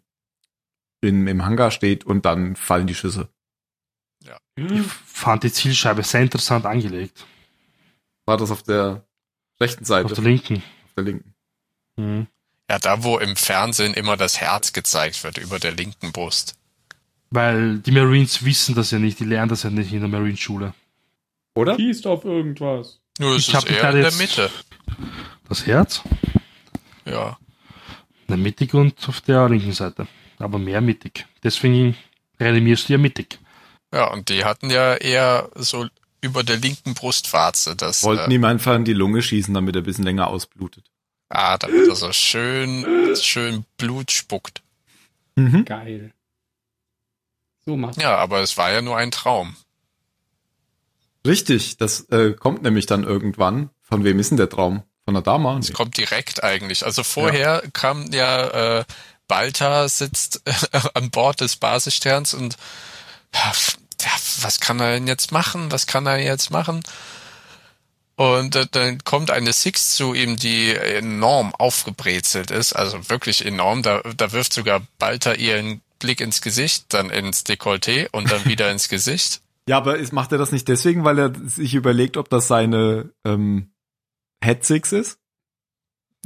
im, 1.01 1.27
im 1.27 1.45
Hangar 1.45 1.69
steht 1.69 2.03
und 2.03 2.25
dann 2.25 2.55
fallen 2.55 2.87
die 2.87 2.95
Schüsse. 2.95 3.29
Ich 4.55 4.81
fand 4.81 5.43
die 5.43 5.51
Zielscheibe 5.51 6.01
sehr 6.01 6.21
interessant 6.21 6.65
angelegt. 6.65 7.27
War 8.25 8.37
das 8.37 8.49
auf 8.49 8.63
der 8.63 9.05
rechten 9.61 9.85
Seite? 9.85 10.05
Auf 10.05 10.13
der 10.13 10.23
linken. 10.23 10.63
auf 10.85 10.93
der 10.95 11.03
linken. 11.03 11.35
Mhm. 11.97 12.27
Ja, 12.67 12.79
da 12.79 13.03
wo 13.03 13.19
im 13.19 13.35
Fernsehen 13.35 13.93
immer 13.93 14.17
das 14.17 14.41
Herz 14.41 14.73
gezeigt 14.73 15.23
wird 15.23 15.37
über 15.37 15.59
der 15.59 15.73
linken 15.73 16.11
Brust. 16.11 16.55
Weil 17.29 17.77
die 17.77 17.91
Marines 17.91 18.43
wissen 18.45 18.73
das 18.73 18.89
ja 18.89 18.97
nicht, 18.97 19.19
die 19.19 19.25
lernen 19.25 19.49
das 19.49 19.61
ja 19.61 19.69
nicht 19.69 19.93
in 19.93 19.99
der 19.99 20.09
Marineschule. 20.09 20.73
Oder? 21.53 21.75
Schießt 21.75 22.07
auf 22.07 22.25
irgendwas. 22.25 22.99
Nur 23.19 23.35
es 23.35 23.47
Ich 23.47 23.53
ist 23.53 23.69
mich 23.69 23.77
eher 23.77 23.89
in 23.91 24.01
der 24.01 24.11
Mitte. 24.13 24.49
Das 25.47 25.65
Herz? 25.65 26.01
Ja. 27.05 27.37
In 28.21 28.27
der 28.29 28.37
mittig 28.37 28.73
und 28.73 28.95
auf 29.07 29.21
der 29.21 29.47
linken 29.49 29.71
Seite. 29.73 30.07
Aber 30.39 30.57
mehr 30.59 30.81
mittig. 30.81 31.25
Deswegen 31.43 31.95
reanimierst 32.39 32.89
du 32.89 32.93
ja 32.93 32.99
mittig. 32.99 33.39
Ja, 33.93 34.11
und 34.11 34.29
die 34.29 34.43
hatten 34.43 34.69
ja 34.69 34.95
eher 34.95 35.49
so 35.55 35.87
über 36.21 36.43
der 36.43 36.57
linken 36.57 36.93
Brustwarze 36.95 37.75
das. 37.75 38.03
Wollten 38.03 38.31
äh, 38.31 38.35
ihm 38.35 38.43
einfach 38.43 38.75
in 38.75 38.83
die 38.83 38.93
Lunge 38.93 39.21
schießen, 39.21 39.53
damit 39.53 39.75
er 39.75 39.81
ein 39.81 39.85
bisschen 39.85 40.03
länger 40.03 40.27
ausblutet. 40.27 40.83
ah, 41.29 41.57
damit 41.57 41.87
er 41.87 41.95
so 41.95 42.11
schön, 42.11 43.15
schön 43.15 43.63
Blut 43.77 44.11
spuckt. 44.11 44.61
Mhm. 45.35 45.63
Geil. 45.65 46.13
So 47.65 47.77
macht 47.77 48.01
Ja, 48.01 48.17
aber 48.17 48.41
es 48.41 48.57
war 48.57 48.71
ja 48.71 48.81
nur 48.81 48.97
ein 48.97 49.11
Traum. 49.11 49.55
Richtig, 51.25 51.77
das 51.77 52.01
äh, 52.09 52.33
kommt 52.33 52.63
nämlich 52.63 52.85
dann 52.85 53.03
irgendwann. 53.03 53.69
Von 53.81 54.03
wem 54.03 54.19
ist 54.19 54.29
denn 54.31 54.37
der 54.37 54.49
Traum? 54.49 54.83
Von 55.05 55.15
Adama? 55.15 55.57
Es 55.59 55.73
kommt 55.73 55.97
direkt 55.97 56.43
eigentlich. 56.43 56.85
Also 56.85 57.03
vorher 57.03 57.63
kam 57.73 58.11
ja 58.11 58.79
äh, 58.79 58.85
Balta 59.27 59.87
sitzt 59.87 60.41
äh, 60.45 60.53
an 60.93 61.09
Bord 61.11 61.41
des 61.41 61.55
Basissterns 61.55 62.33
und 62.33 62.57
ja, 63.33 63.51
ja, 64.01 64.11
was 64.41 64.59
kann 64.59 64.79
er 64.79 64.93
denn 64.93 65.07
jetzt 65.07 65.31
machen? 65.31 65.71
Was 65.71 65.87
kann 65.87 66.05
er 66.05 66.19
jetzt 66.19 66.51
machen? 66.51 66.83
Und 68.15 68.55
äh, 68.55 68.65
dann 68.69 69.03
kommt 69.03 69.29
eine 69.29 69.51
Six 69.51 69.95
zu 69.95 70.13
ihm, 70.13 70.37
die 70.37 70.73
enorm 70.73 71.53
aufgebrezelt 71.53 72.49
ist, 72.49 72.73
also 72.73 73.09
wirklich 73.09 73.45
enorm. 73.45 73.83
Da, 73.83 74.01
da 74.15 74.31
wirft 74.31 74.53
sogar 74.53 74.81
Balter 74.99 75.37
ihren 75.37 75.81
Blick 75.99 76.21
ins 76.21 76.41
Gesicht, 76.41 76.85
dann 76.89 77.09
ins 77.09 77.45
Dekolleté 77.45 78.09
und 78.11 78.31
dann 78.31 78.45
wieder 78.45 78.71
ins 78.71 78.89
Gesicht. 78.89 79.41
Ja, 79.67 79.77
aber 79.77 79.97
ist, 79.97 80.13
macht 80.13 80.31
er 80.31 80.37
das 80.37 80.51
nicht 80.51 80.67
deswegen, 80.67 81.03
weil 81.05 81.17
er 81.17 81.33
sich 81.35 81.73
überlegt, 81.73 82.17
ob 82.17 82.29
das 82.29 82.47
seine 82.47 83.11
ähm, 83.25 83.73
Head 84.43 84.63
Six 84.63 84.91
ist? 84.91 85.19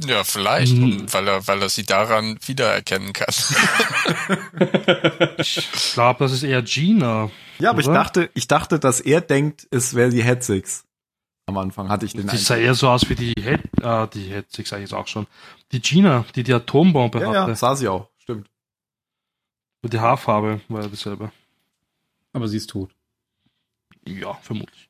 Ja, 0.02 0.24
vielleicht, 0.24 0.72
Hm. 0.76 1.12
weil 1.12 1.28
er, 1.28 1.46
weil 1.46 1.60
er 1.62 1.68
sie 1.68 1.84
daran 1.84 2.38
wiedererkennen 2.46 3.12
kann. 3.12 3.28
Ich 5.38 5.92
glaube, 5.94 6.18
das 6.20 6.32
ist 6.32 6.42
eher 6.42 6.62
Gina. 6.62 7.30
Ja, 7.58 7.70
aber 7.70 7.80
ich 7.80 7.86
dachte, 7.86 8.30
ich 8.34 8.48
dachte, 8.48 8.78
dass 8.78 9.00
er 9.00 9.20
denkt, 9.20 9.66
es 9.70 9.94
wäre 9.94 10.10
die 10.10 10.22
Head 10.22 10.42
Six. 10.42 10.84
Am 11.46 11.56
Anfang 11.58 11.88
hatte 11.88 12.06
ich 12.06 12.12
den 12.12 12.28
Die 12.28 12.36
sah 12.36 12.54
Eindruck. 12.54 12.66
eher 12.68 12.74
so 12.74 12.88
aus 12.88 13.08
wie 13.08 13.14
die 13.14 13.34
Head, 13.38 13.60
äh, 13.82 14.06
die 14.08 14.28
Head 14.28 14.50
Six 14.52 14.70
sag 14.70 14.78
ich 14.78 14.82
jetzt 14.82 14.94
auch 14.94 15.08
schon. 15.08 15.26
Die 15.72 15.80
Gina, 15.80 16.24
die 16.34 16.42
die 16.42 16.54
Atombombe 16.54 17.20
Ja, 17.20 17.32
ja, 17.32 17.42
hatte. 17.42 17.56
sah 17.56 17.74
sie 17.74 17.88
auch, 17.88 18.08
stimmt. 18.18 18.48
Und 19.82 19.92
die 19.92 19.98
Haarfarbe 20.00 20.60
war 20.68 20.82
ja 20.82 20.88
dieselbe. 20.88 21.32
Aber 22.32 22.48
sie 22.48 22.58
ist 22.58 22.70
tot. 22.70 22.90
Ja, 24.18 24.34
vermutlich. 24.42 24.88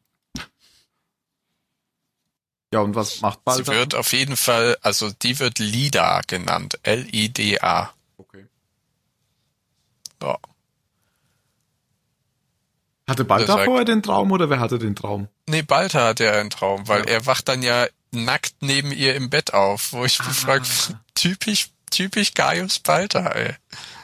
Ja, 2.72 2.80
und 2.80 2.94
was 2.94 3.20
macht 3.20 3.38
sie 3.40 3.44
Balta? 3.64 3.72
wird 3.72 3.94
auf 3.96 4.12
jeden 4.12 4.37
Fall, 4.37 4.76
also 4.83 5.11
die 5.11 5.38
wird 5.40 5.59
Lida 5.59 6.20
genannt. 6.26 6.78
L-I-D-A. 6.85 7.92
Okay. 8.16 8.46
Ja. 10.22 10.38
Hatte 13.09 13.24
Balta 13.24 13.56
war- 13.56 13.64
vorher 13.64 13.85
den 13.85 14.02
Traum 14.04 14.30
oder 14.30 14.50
wer 14.50 14.61
hatte 14.61 14.78
den 14.78 14.94
Traum? 14.94 15.26
Nee, 15.48 15.62
Balta 15.62 16.06
hat 16.09 16.20
ja 16.20 16.33
einen 16.33 16.50
Traum, 16.50 16.87
weil 16.87 17.00
Ja. 17.00 17.06
er 17.14 17.26
wacht 17.26 17.48
dann 17.48 17.62
ja 17.62 17.88
nackt 18.12 18.54
neben 18.61 18.92
ihr 18.92 19.16
im 19.16 19.30
Bett 19.30 19.52
auf, 19.52 19.92
wo 19.92 20.04
ich 20.04 20.20
Ah. 20.20 20.28
mich 20.28 20.37
frage, 20.37 20.64
typisch, 21.14 21.70
typisch 21.90 22.35
Gaius 22.35 22.79
Balta, 22.79 23.26
ey. 23.33 23.55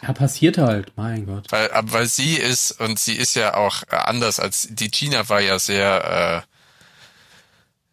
Ja, 0.02 0.12
passiert 0.12 0.58
halt, 0.58 0.92
mein 0.96 1.26
Gott. 1.26 1.46
Weil, 1.50 1.70
aber 1.72 1.92
weil 1.92 2.06
sie 2.06 2.34
ist, 2.34 2.72
und 2.80 2.98
sie 2.98 3.14
ist 3.14 3.34
ja 3.34 3.54
auch 3.54 3.82
äh, 3.90 3.96
anders 3.96 4.38
als, 4.38 4.68
die 4.70 4.90
Gina 4.90 5.28
war 5.28 5.40
ja 5.40 5.58
sehr, 5.58 6.44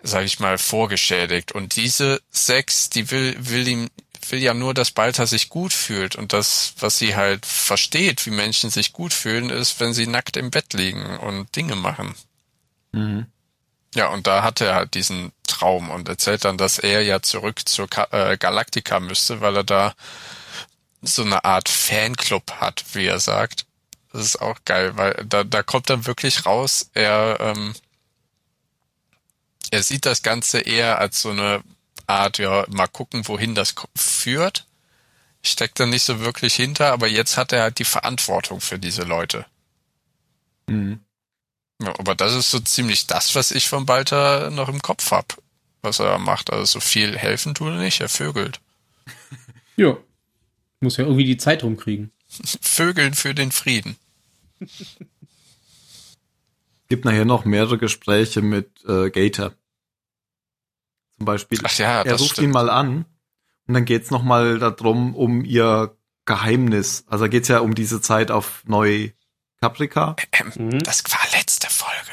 äh, 0.04 0.08
sag 0.08 0.26
ich 0.26 0.40
mal, 0.40 0.58
vorgeschädigt. 0.58 1.54
Und 1.54 1.76
diese 1.76 2.22
Sex, 2.30 2.90
die 2.90 3.10
will, 3.10 3.36
will 3.40 3.68
ihm, 3.68 3.90
will 4.30 4.40
ja 4.40 4.54
nur, 4.54 4.74
dass 4.74 4.92
Balta 4.92 5.26
sich 5.26 5.50
gut 5.50 5.74
fühlt. 5.74 6.16
Und 6.16 6.34
das, 6.34 6.74
was 6.80 6.98
sie 6.98 7.16
halt 7.16 7.46
versteht, 7.46 8.26
wie 8.26 8.32
Menschen 8.32 8.70
sich 8.70 8.94
gut 8.94 9.14
fühlen, 9.14 9.50
ist, 9.50 9.80
wenn 9.80 9.94
sie 9.94 10.08
nackt 10.08 10.38
im 10.38 10.52
Bett 10.52 10.74
liegen 10.74 11.18
und 11.20 11.56
Dinge 11.56 11.76
machen. 11.76 12.14
Mhm. 12.92 13.28
Ja, 13.96 14.08
und 14.08 14.28
da 14.28 14.44
hat 14.44 14.60
er 14.62 14.76
halt 14.76 14.96
diesen 14.96 15.32
Traum 15.54 15.92
und 15.92 16.10
erzählt 16.10 16.46
dann, 16.46 16.58
dass 16.58 16.80
er 16.80 17.02
ja 17.04 17.22
zurück 17.22 17.68
zur 17.68 17.88
Ka 17.88 18.08
äh, 18.12 18.38
Galactica 18.38 19.00
müsste, 19.00 19.42
weil 19.42 19.56
er 19.58 19.64
da 19.64 19.94
so 21.02 21.24
eine 21.24 21.44
Art 21.46 21.70
Fanclub 21.70 22.52
hat, 22.54 22.84
wie 22.94 23.06
er 23.06 23.20
sagt. 23.20 23.66
Das 24.12 24.26
ist 24.26 24.42
auch 24.42 24.60
geil, 24.66 24.96
weil 24.98 25.14
da, 25.28 25.44
da 25.44 25.64
kommt 25.64 25.90
dann 25.90 26.06
wirklich 26.06 26.46
raus, 26.46 26.90
er, 26.94 27.38
ähm, 27.40 27.74
er 29.72 29.84
sieht 29.84 30.06
das 30.06 30.24
Ganze 30.24 30.60
eher 30.60 31.00
als 31.00 31.22
so 31.22 31.32
eine 31.32 31.64
Art, 32.08 32.38
ja, 32.38 32.66
mal 32.70 32.88
gucken, 32.88 33.28
wohin 33.28 33.56
das 33.56 33.74
führt. 33.96 34.66
Steckt 35.44 35.80
da 35.80 35.86
nicht 35.86 36.04
so 36.04 36.20
wirklich 36.20 36.56
hinter, 36.56 36.94
aber 36.94 37.08
jetzt 37.08 37.38
hat 37.38 37.54
er 37.54 37.64
halt 37.64 37.80
die 37.80 37.86
Verantwortung 37.86 38.62
für 38.62 38.80
diese 38.80 39.04
Leute. 39.04 39.46
Mhm. 40.68 41.02
Ja, 41.82 41.94
aber 42.00 42.16
das 42.16 42.34
ist 42.34 42.52
so 42.52 42.60
ziemlich 42.60 43.08
das, 43.08 43.36
was 43.36 43.52
ich 43.52 43.68
von 43.68 43.86
Balter 43.86 44.52
noch 44.52 44.70
im 44.70 44.82
Kopf 44.82 45.12
hab, 45.12 45.38
was 45.84 46.00
er 46.00 46.18
macht. 46.20 46.52
Also 46.52 46.66
so 46.66 46.80
viel 46.80 47.18
helfen 47.18 47.54
tut 47.54 47.70
er 47.70 47.78
nicht, 47.78 48.02
er 48.02 48.10
vögelt. 48.10 48.60
Ja. 49.76 49.98
Muss 50.82 50.98
ja 50.98 51.04
irgendwie 51.06 51.24
die 51.26 51.38
Zeit 51.38 51.64
rumkriegen. 51.64 52.12
Vögeln 52.62 53.16
für 53.16 53.34
den 53.34 53.52
Frieden. 53.52 53.96
Gibt 56.90 57.06
nachher 57.06 57.26
noch 57.26 57.46
mehrere 57.46 57.78
Gespräche 57.78 58.42
mit 58.42 58.84
äh, 58.86 59.10
Gator. 59.10 59.54
Zum 61.18 61.26
Beispiel, 61.26 61.60
Ach 61.64 61.78
ja, 61.78 62.02
er 62.04 62.04
das 62.04 62.22
ruft 62.22 62.34
stimmt. 62.34 62.48
ihn 62.50 62.52
mal 62.52 62.70
an 62.70 63.06
und 63.68 63.74
dann 63.74 63.86
geht's 63.86 64.12
noch 64.12 64.24
mal 64.24 64.60
darum, 64.60 65.16
um 65.16 65.44
ihr 65.46 65.96
Geheimnis. 66.26 67.06
Also 67.08 67.28
geht's 67.30 67.48
ja 67.48 67.60
um 67.60 67.74
diese 67.76 68.02
Zeit 68.02 68.30
auf 68.32 68.64
Neu 68.66 69.10
Caprica. 69.62 70.16
Ähm, 70.34 70.52
Mhm. 70.56 70.80
Das 70.84 71.04
war 71.10 71.20
letzte 71.32 71.68
Folge. 71.70 72.12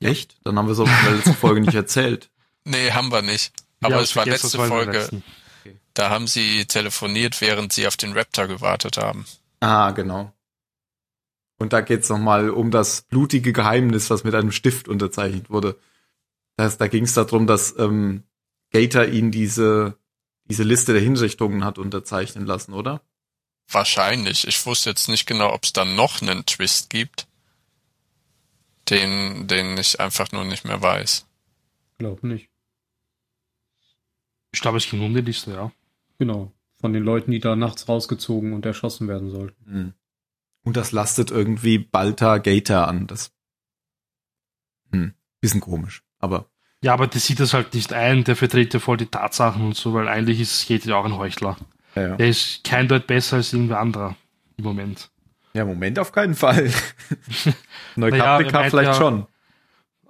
Echt? 0.00 0.36
Dann 0.44 0.58
haben 0.58 0.68
wir 0.68 0.74
so 0.74 0.84
in 0.84 0.90
der 1.04 1.14
letzten 1.14 1.34
Folge 1.34 1.60
nicht 1.62 1.74
erzählt. 1.74 2.30
Nee, 2.64 2.90
haben 2.92 3.10
wir 3.10 3.22
nicht. 3.22 3.52
Aber 3.80 3.96
Ja, 3.96 4.00
es 4.00 4.14
war 4.16 4.26
letzte 4.26 4.58
Folge. 4.58 4.98
letzten. 4.98 5.24
Da 5.94 6.08
haben 6.10 6.26
sie 6.26 6.64
telefoniert, 6.64 7.40
während 7.40 7.72
sie 7.72 7.86
auf 7.86 7.96
den 7.96 8.12
Raptor 8.12 8.46
gewartet 8.46 8.96
haben. 8.96 9.26
Ah, 9.60 9.90
genau. 9.90 10.32
Und 11.58 11.72
da 11.72 11.80
geht's 11.80 12.08
noch 12.08 12.18
mal 12.18 12.50
um 12.50 12.70
das 12.70 13.02
blutige 13.02 13.52
Geheimnis, 13.52 14.08
was 14.10 14.24
mit 14.24 14.34
einem 14.34 14.52
Stift 14.52 14.88
unterzeichnet 14.88 15.50
wurde. 15.50 15.78
Das, 16.56 16.78
da 16.78 16.88
ging's 16.88 17.14
darum, 17.14 17.46
dass 17.46 17.78
ähm, 17.78 18.24
Gator 18.72 19.04
ihn 19.04 19.30
diese, 19.30 19.96
diese 20.44 20.62
Liste 20.62 20.92
der 20.92 21.02
Hinrichtungen 21.02 21.64
hat 21.64 21.78
unterzeichnen 21.78 22.46
lassen, 22.46 22.72
oder? 22.72 23.02
Wahrscheinlich. 23.68 24.46
Ich 24.48 24.64
wusste 24.66 24.90
jetzt 24.90 25.08
nicht 25.08 25.26
genau, 25.26 25.52
ob 25.52 25.64
es 25.64 25.72
da 25.72 25.84
noch 25.84 26.20
einen 26.22 26.44
Twist 26.46 26.90
gibt, 26.90 27.26
den, 28.90 29.46
den 29.46 29.76
ich 29.78 30.00
einfach 30.00 30.32
nur 30.32 30.44
nicht 30.44 30.64
mehr 30.64 30.82
weiß. 30.82 31.26
Glaub 31.98 32.22
nicht. 32.24 32.48
Ich 34.52 34.60
glaube, 34.60 34.78
es 34.78 34.88
ging 34.88 35.00
um 35.04 35.14
die 35.14 35.20
Liste, 35.22 35.52
ja. 35.52 35.72
Genau. 36.18 36.52
Von 36.80 36.92
den 36.92 37.02
Leuten, 37.04 37.30
die 37.30 37.40
da 37.40 37.56
nachts 37.56 37.88
rausgezogen 37.88 38.52
und 38.52 38.66
erschossen 38.66 39.08
werden 39.08 39.30
sollten. 39.30 39.64
Hm. 39.66 39.92
Und 40.64 40.76
das 40.76 40.92
lastet 40.92 41.30
irgendwie 41.30 41.78
Balta 41.78 42.38
Gator 42.38 42.86
an. 42.88 43.06
Das 43.06 43.32
hm, 44.92 45.14
bisschen 45.40 45.60
komisch, 45.60 46.02
aber 46.18 46.46
Ja, 46.82 46.92
aber 46.94 47.06
der 47.06 47.20
sieht 47.20 47.40
das 47.40 47.54
halt 47.54 47.74
nicht 47.74 47.92
ein, 47.92 48.24
der 48.24 48.36
vertritt 48.36 48.74
ja 48.74 48.80
voll 48.80 48.96
die 48.96 49.06
Tatsachen 49.06 49.64
und 49.64 49.76
so, 49.76 49.94
weil 49.94 50.08
eigentlich 50.08 50.40
ist 50.40 50.68
Jedi 50.68 50.90
ja 50.90 50.96
auch 50.96 51.04
ein 51.04 51.16
Heuchler. 51.16 51.56
ja, 51.94 52.08
ja. 52.08 52.16
Der 52.16 52.28
ist 52.28 52.62
kein 52.64 52.88
Deut 52.88 53.06
besser 53.06 53.36
als 53.36 53.52
irgendwer 53.52 53.80
anderer 53.80 54.16
im 54.56 54.64
Moment. 54.64 55.10
ja 55.54 55.64
Moment 55.64 55.98
auf 55.98 56.12
keinen 56.12 56.34
Fall. 56.34 56.70
Neukaprika 57.96 58.58
Naja, 58.58 58.70
vielleicht 58.70 58.92
ja- 58.92 58.94
schon. 58.94 59.26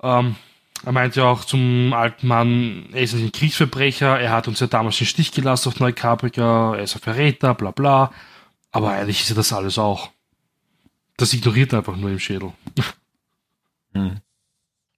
Ähm, 0.02 0.36
er 0.84 0.92
meint 0.92 1.16
ja 1.16 1.24
auch 1.24 1.44
zum 1.44 1.92
alten 1.92 2.26
Mann, 2.26 2.88
er 2.92 3.02
ist 3.02 3.14
ein 3.14 3.32
Kriegsverbrecher, 3.32 4.18
er 4.18 4.30
hat 4.30 4.48
uns 4.48 4.60
ja 4.60 4.66
damals 4.66 4.98
den 4.98 5.06
Stich 5.06 5.32
gelassen 5.32 5.68
auf 5.68 5.80
Neukaprika, 5.80 6.74
er 6.76 6.82
ist 6.82 6.96
ein 6.96 7.00
Verräter, 7.00 7.54
bla 7.54 7.70
bla. 7.70 8.12
Aber 8.72 8.90
eigentlich 8.90 9.20
ist 9.20 9.28
ja 9.28 9.34
das 9.34 9.52
alles 9.52 9.78
auch. 9.78 10.10
Das 11.16 11.32
ignoriert 11.34 11.72
er 11.72 11.78
einfach 11.78 11.96
nur 11.96 12.10
im 12.10 12.18
Schädel. 12.18 12.52
Hm. 13.94 14.20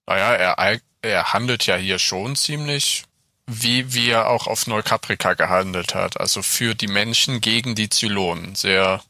Naja, 0.06 0.34
er, 0.34 0.80
er 1.02 1.32
handelt 1.32 1.66
ja 1.66 1.76
hier 1.76 1.98
schon 1.98 2.36
ziemlich, 2.36 3.04
wie, 3.46 3.92
wie 3.92 4.10
er 4.10 4.28
auch 4.28 4.46
auf 4.46 4.66
Neukaprika 4.66 5.34
gehandelt 5.34 5.94
hat. 5.94 6.20
Also 6.20 6.42
für 6.42 6.74
die 6.74 6.86
Menschen 6.86 7.40
gegen 7.40 7.74
die 7.74 7.90
Zylonen. 7.90 8.54
Sehr, 8.54 9.02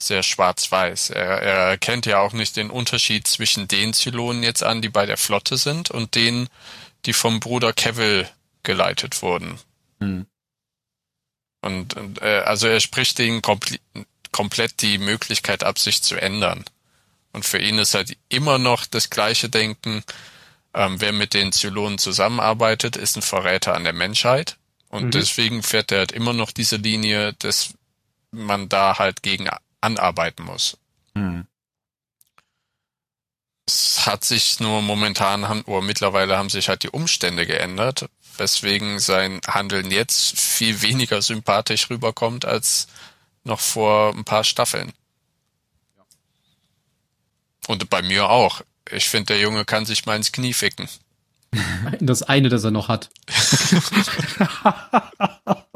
sehr 0.00 0.22
schwarz-weiß. 0.22 1.10
Er, 1.10 1.42
er 1.42 1.56
erkennt 1.70 2.06
ja 2.06 2.20
auch 2.20 2.32
nicht 2.32 2.56
den 2.56 2.70
Unterschied 2.70 3.26
zwischen 3.26 3.68
den 3.68 3.92
Zylonen 3.92 4.42
jetzt 4.42 4.62
an, 4.62 4.80
die 4.82 4.88
bei 4.88 5.06
der 5.06 5.16
Flotte 5.16 5.56
sind, 5.56 5.90
und 5.90 6.14
denen, 6.14 6.48
die 7.06 7.12
vom 7.12 7.40
Bruder 7.40 7.72
Kevil 7.72 8.28
geleitet 8.62 9.22
wurden. 9.22 9.58
Hm. 10.00 10.26
Und, 11.60 11.94
und 11.94 12.22
äh, 12.22 12.42
also 12.44 12.68
er 12.68 12.80
spricht 12.80 13.18
denen 13.18 13.42
komple 13.42 13.78
komplett 14.30 14.82
die 14.82 14.98
Möglichkeit 14.98 15.64
ab, 15.64 15.78
sich 15.78 16.02
zu 16.02 16.16
ändern. 16.16 16.64
Und 17.32 17.46
für 17.46 17.58
ihn 17.58 17.78
ist 17.78 17.94
halt 17.94 18.16
immer 18.28 18.58
noch 18.58 18.84
das 18.84 19.08
gleiche 19.08 19.48
Denken, 19.48 20.04
ähm, 20.74 21.00
wer 21.00 21.12
mit 21.12 21.32
den 21.32 21.50
Zylonen 21.50 21.98
zusammenarbeitet, 21.98 22.96
ist 22.96 23.16
ein 23.16 23.22
Verräter 23.22 23.74
an 23.74 23.84
der 23.84 23.94
Menschheit. 23.94 24.56
Und 24.90 25.06
Mhm. 25.06 25.10
deswegen 25.12 25.62
fährt 25.62 25.92
er 25.92 26.00
halt 26.00 26.12
immer 26.12 26.34
noch 26.34 26.52
diese 26.52 26.76
Linie, 26.76 27.32
dass 27.38 27.74
man 28.30 28.68
da 28.68 28.98
halt 28.98 29.22
gegen 29.22 29.48
anarbeiten 29.80 30.44
muss. 30.44 30.76
Hm. 31.14 31.46
Es 33.66 34.06
hat 34.06 34.24
sich 34.24 34.60
nur 34.60 34.80
momentan 34.80 35.48
haben, 35.48 35.62
oder 35.62 35.82
mittlerweile 35.82 36.38
haben 36.38 36.48
sich 36.48 36.68
halt 36.68 36.84
die 36.84 36.90
Umstände 36.90 37.46
geändert, 37.46 38.08
weswegen 38.38 38.98
sein 38.98 39.40
Handeln 39.46 39.90
jetzt 39.90 40.38
viel 40.38 40.80
weniger 40.82 41.22
sympathisch 41.22 41.90
rüberkommt 41.90 42.44
als 42.44 42.86
noch 43.44 43.60
vor 43.60 44.14
ein 44.14 44.24
paar 44.24 44.44
Staffeln. 44.44 44.92
Und 47.66 47.90
bei 47.90 48.02
mir 48.02 48.30
auch. 48.30 48.62
Ich 48.90 49.10
finde, 49.10 49.34
der 49.34 49.40
Junge 49.40 49.66
kann 49.66 49.84
sich 49.84 50.06
mal 50.06 50.16
ins 50.16 50.32
Knie 50.32 50.54
ficken. 50.54 50.88
Das 52.00 52.22
eine, 52.22 52.48
das 52.48 52.64
er 52.64 52.70
noch 52.70 52.88
hat. 52.88 53.10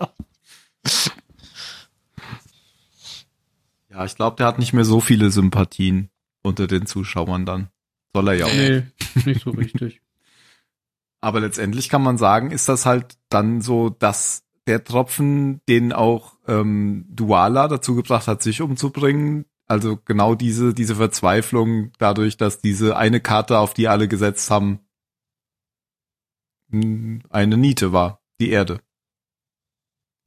Ja, 4.03 4.07
ich 4.07 4.17
glaube, 4.17 4.37
der 4.37 4.47
hat 4.47 4.59
nicht 4.59 4.73
mehr 4.73 4.85
so 4.85 5.01
viele 5.01 5.31
Sympathien 5.31 6.11
unter 6.43 6.67
den 6.67 6.87
Zuschauern 6.87 7.47
dann. 7.47 7.69
Soll 8.13 8.29
er 8.29 8.35
ja 8.35 8.47
auch. 8.47 8.53
Nee. 8.53 8.83
Nee, 9.15 9.23
nicht 9.27 9.45
so 9.45 9.51
richtig. 9.51 10.03
Aber 11.21 11.39
letztendlich 11.39 11.89
kann 11.89 12.03
man 12.03 12.19
sagen, 12.19 12.51
ist 12.51 12.69
das 12.69 12.85
halt 12.85 13.17
dann 13.29 13.61
so, 13.61 13.91
dass 13.91 14.43
der 14.67 14.83
Tropfen, 14.83 15.61
den 15.69 15.93
auch 15.93 16.37
ähm, 16.49 17.07
Duala 17.11 17.69
dazu 17.69 17.95
gebracht 17.95 18.27
hat, 18.27 18.43
sich 18.43 18.61
umzubringen. 18.61 19.45
Also 19.67 19.99
genau 20.05 20.35
diese, 20.35 20.75
diese 20.75 20.97
Verzweiflung 20.97 21.93
dadurch, 21.99 22.37
dass 22.37 22.61
diese 22.61 22.97
eine 22.97 23.21
Karte, 23.21 23.59
auf 23.59 23.73
die 23.73 23.87
alle 23.87 24.09
gesetzt 24.09 24.51
haben, 24.51 24.81
eine 26.73 27.57
Niete 27.57 27.93
war, 27.93 28.21
die 28.41 28.51
Erde. 28.51 28.81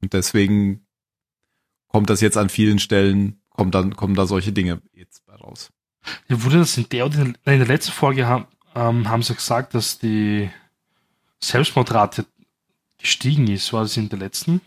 Und 0.00 0.14
deswegen 0.14 0.86
kommt 1.88 2.08
das 2.08 2.22
jetzt 2.22 2.38
an 2.38 2.48
vielen 2.48 2.78
Stellen, 2.78 3.42
kommt 3.56 3.74
dann, 3.74 3.96
kommen 3.96 4.14
da 4.14 4.26
solche 4.26 4.52
Dinge 4.52 4.80
jetzt 4.92 5.24
bei 5.26 5.34
raus. 5.34 5.70
Ja, 6.28 6.42
wurde 6.44 6.58
das 6.58 6.76
in 6.76 6.88
der 6.88 7.06
in 7.06 7.34
der 7.44 7.66
letzten 7.66 7.92
Folge 7.92 8.26
haben, 8.26 8.46
ähm, 8.74 9.08
haben 9.08 9.22
sie 9.22 9.34
gesagt, 9.34 9.74
dass 9.74 9.98
die 9.98 10.50
Selbstmordrate 11.40 12.26
gestiegen 12.98 13.48
ist. 13.48 13.72
War 13.72 13.82
das 13.82 13.96
in 13.96 14.08
der 14.08 14.18
letzten? 14.18 14.60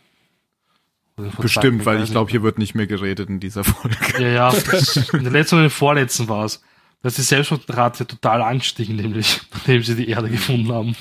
Bestimmt, 1.38 1.86
weil 1.86 2.02
ich 2.02 2.12
glaube, 2.12 2.32
hier 2.32 2.44
wird 2.44 2.58
nicht 2.58 2.76
mehr 2.76 2.88
geredet 2.88 3.30
in 3.30 3.40
dieser 3.40 3.64
Folge. 3.64 3.98
Ja, 4.20 4.28
ja, 4.28 4.50
in 5.14 5.24
der 5.24 5.32
letzten 5.32 5.56
und 5.56 5.62
in 5.62 5.66
der 5.66 5.70
vorletzten 5.70 6.28
war 6.30 6.46
es. 6.46 6.62
Da 7.02 7.08
ist 7.08 7.18
die 7.18 7.24
Selbstmordrate 7.24 8.08
total 8.08 8.42
angestiegen, 8.42 8.96
nämlich, 8.96 9.42
nachdem 9.54 9.84
sie 9.84 9.96
die 9.96 10.10
Erde 10.10 10.30
gefunden 10.30 10.72
haben. 10.72 10.96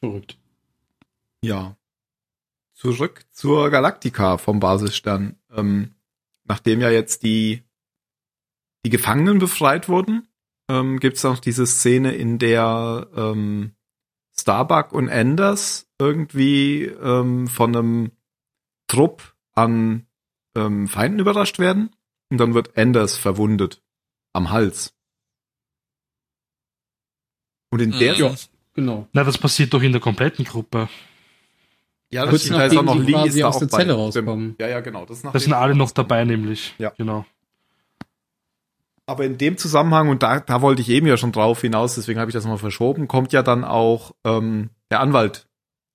Verrückt. 0.00 0.36
Ja. 1.42 1.76
Zurück 2.74 3.24
zur 3.32 3.70
Galaktika 3.70 4.38
vom 4.38 4.60
Basisstern. 4.60 5.36
Ähm, 5.54 5.93
nachdem 6.44 6.80
ja 6.80 6.90
jetzt 6.90 7.22
die, 7.22 7.62
die 8.84 8.90
Gefangenen 8.90 9.38
befreit 9.38 9.88
wurden, 9.88 10.28
ähm, 10.68 11.00
gibt 11.00 11.16
es 11.16 11.24
noch 11.24 11.38
diese 11.38 11.66
Szene, 11.66 12.14
in 12.14 12.38
der 12.38 13.08
ähm, 13.16 13.74
Starbuck 14.38 14.92
und 14.92 15.08
Anders 15.08 15.90
irgendwie 15.98 16.84
ähm, 16.84 17.46
von 17.46 17.76
einem 17.76 18.12
Trupp 18.88 19.34
an 19.54 20.06
ähm, 20.56 20.88
Feinden 20.88 21.20
überrascht 21.20 21.58
werden. 21.58 21.94
Und 22.30 22.38
dann 22.38 22.54
wird 22.54 22.76
Anders 22.76 23.16
verwundet 23.16 23.82
am 24.32 24.50
Hals. 24.50 24.94
Und 27.70 27.80
in 27.80 27.92
der, 27.92 28.14
mhm. 28.14 28.20
ja, 28.20 28.34
genau. 28.72 29.08
Na, 29.12 29.24
das 29.24 29.38
passiert 29.38 29.74
doch 29.74 29.82
in 29.82 29.92
der 29.92 30.00
kompletten 30.00 30.44
Gruppe. 30.44 30.88
Ja, 32.14 32.26
das 32.26 32.46
da 32.46 32.64
ist 32.64 32.76
auch 32.76 32.84
noch 32.84 32.96
Lee 32.96 33.26
ist 33.26 33.40
da 33.40 33.48
aus 33.48 33.58
der 33.58 33.68
Zelle 33.68 33.94
rauskommen. 33.94 34.54
Ja, 34.60 34.68
ja, 34.68 34.78
genau. 34.78 35.04
Das, 35.04 35.22
das 35.22 35.42
sind 35.42 35.52
alle 35.52 35.74
noch 35.74 35.90
dabei, 35.90 36.24
nämlich. 36.24 36.72
Ja, 36.78 36.92
genau. 36.96 37.26
Aber 39.04 39.24
in 39.24 39.36
dem 39.36 39.56
Zusammenhang, 39.56 40.08
und 40.08 40.22
da, 40.22 40.38
da 40.38 40.62
wollte 40.62 40.80
ich 40.80 40.90
eben 40.90 41.08
ja 41.08 41.16
schon 41.16 41.32
drauf 41.32 41.62
hinaus, 41.62 41.96
deswegen 41.96 42.20
habe 42.20 42.30
ich 42.30 42.32
das 42.32 42.46
mal 42.46 42.56
verschoben, 42.56 43.08
kommt 43.08 43.32
ja 43.32 43.42
dann 43.42 43.64
auch 43.64 44.14
ähm, 44.22 44.70
der 44.92 45.00
Anwalt 45.00 45.48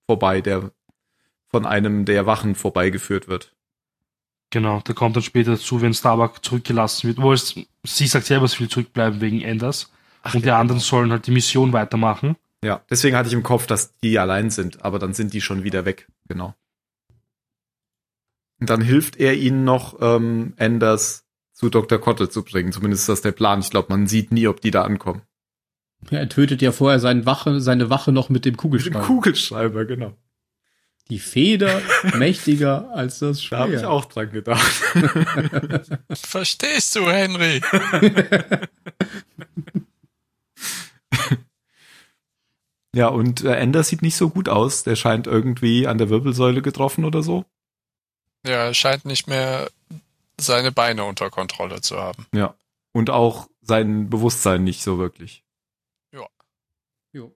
vorbei, 0.08 0.41
der 0.41 0.71
von 1.47 1.65
einem 1.65 2.03
der 2.03 2.25
Wachen 2.25 2.53
vorbeigeführt 2.53 3.29
wird. 3.29 3.55
Genau, 4.49 4.82
der 4.82 4.95
kommt 4.95 5.15
dann 5.15 5.23
später 5.23 5.51
dazu, 5.51 5.82
wenn 5.82 5.93
Starbuck 5.93 6.43
zurückgelassen 6.43 7.08
wird. 7.08 7.21
Wo 7.21 7.32
es, 7.32 7.55
sie 7.86 8.08
sagt 8.08 8.25
selber, 8.25 8.49
sie 8.49 8.60
will 8.60 8.67
zurückbleiben 8.67 9.21
wegen 9.21 9.39
Enders. 9.39 9.89
Ach, 10.23 10.36
und 10.36 10.41
ja, 10.41 10.47
die 10.47 10.51
anderen 10.51 10.79
genau. 10.79 10.89
sollen 10.89 11.12
halt 11.12 11.27
die 11.27 11.32
Mission 11.32 11.71
weitermachen. 11.71 12.36
Ja, 12.63 12.83
deswegen 12.89 13.15
hatte 13.15 13.27
ich 13.27 13.33
im 13.33 13.43
Kopf, 13.43 13.67
dass 13.67 13.95
die 13.99 14.19
allein 14.19 14.49
sind, 14.49 14.83
aber 14.83 14.99
dann 14.99 15.13
sind 15.13 15.33
die 15.33 15.41
schon 15.41 15.63
wieder 15.63 15.85
weg, 15.85 16.07
genau. 16.27 16.55
Und 18.59 18.69
dann 18.69 18.81
hilft 18.81 19.17
er 19.17 19.35
ihnen 19.35 19.63
noch, 19.63 19.97
ähm, 20.01 20.53
Enders 20.57 21.25
zu 21.53 21.69
Dr. 21.69 21.99
Kotte 21.99 22.29
zu 22.29 22.43
bringen. 22.43 22.73
Zumindest 22.73 23.03
ist 23.03 23.09
das 23.09 23.21
der 23.21 23.31
Plan. 23.31 23.61
Ich 23.61 23.69
glaube, 23.69 23.87
man 23.89 24.07
sieht 24.07 24.31
nie, 24.31 24.47
ob 24.47 24.61
die 24.61 24.71
da 24.71 24.83
ankommen. 24.83 25.21
Ja, 26.09 26.19
er 26.19 26.29
tötet 26.29 26.61
ja 26.61 26.71
vorher 26.71 26.99
seine 26.99 27.25
Wache, 27.25 27.61
seine 27.61 27.89
Wache 27.89 28.11
noch 28.11 28.29
mit 28.29 28.45
dem 28.45 28.57
Kugelschreiber. 28.57 28.99
Mit 28.99 29.07
dem 29.07 29.15
Kugelschreiber, 29.15 29.85
genau. 29.85 30.17
Die 31.09 31.19
Feder 31.19 31.81
mächtiger 32.15 32.91
als 32.93 33.19
das 33.19 33.41
Schwert. 33.41 33.59
Da 33.59 33.63
habe 33.63 33.75
ich 33.75 33.85
auch 33.85 34.05
dran 34.05 34.31
gedacht. 34.31 34.61
Verstehst 36.11 36.95
du, 36.95 37.09
Henry? 37.09 37.61
ja, 42.95 43.08
und 43.08 43.43
äh, 43.43 43.56
Ender 43.56 43.84
sieht 43.84 44.02
nicht 44.02 44.15
so 44.15 44.30
gut 44.30 44.49
aus. 44.49 44.84
Der 44.84 44.95
scheint 44.95 45.28
irgendwie 45.28 45.88
an 45.88 45.97
der 45.97 46.10
Wirbelsäule 46.10 46.62
getroffen 46.62 47.06
oder 47.06 47.21
so. 47.21 47.45
Ja, 48.45 48.65
er 48.65 48.73
scheint 48.73 49.06
nicht 49.06 49.28
mehr 49.28 49.69
seine 50.39 50.71
Beine 50.71 51.04
unter 51.04 51.30
Kontrolle 51.30 51.82
zu 51.82 51.97
haben. 51.97 52.25
Ja. 52.34 52.56
Und 52.91 53.10
auch 53.10 53.47
sein 53.62 54.10
Bewusstsein 54.10 54.63
nicht 54.63 54.82
so 54.82 54.97
wirklich. 54.97 55.43
Ja. 56.12 56.25
Jo. 57.13 57.36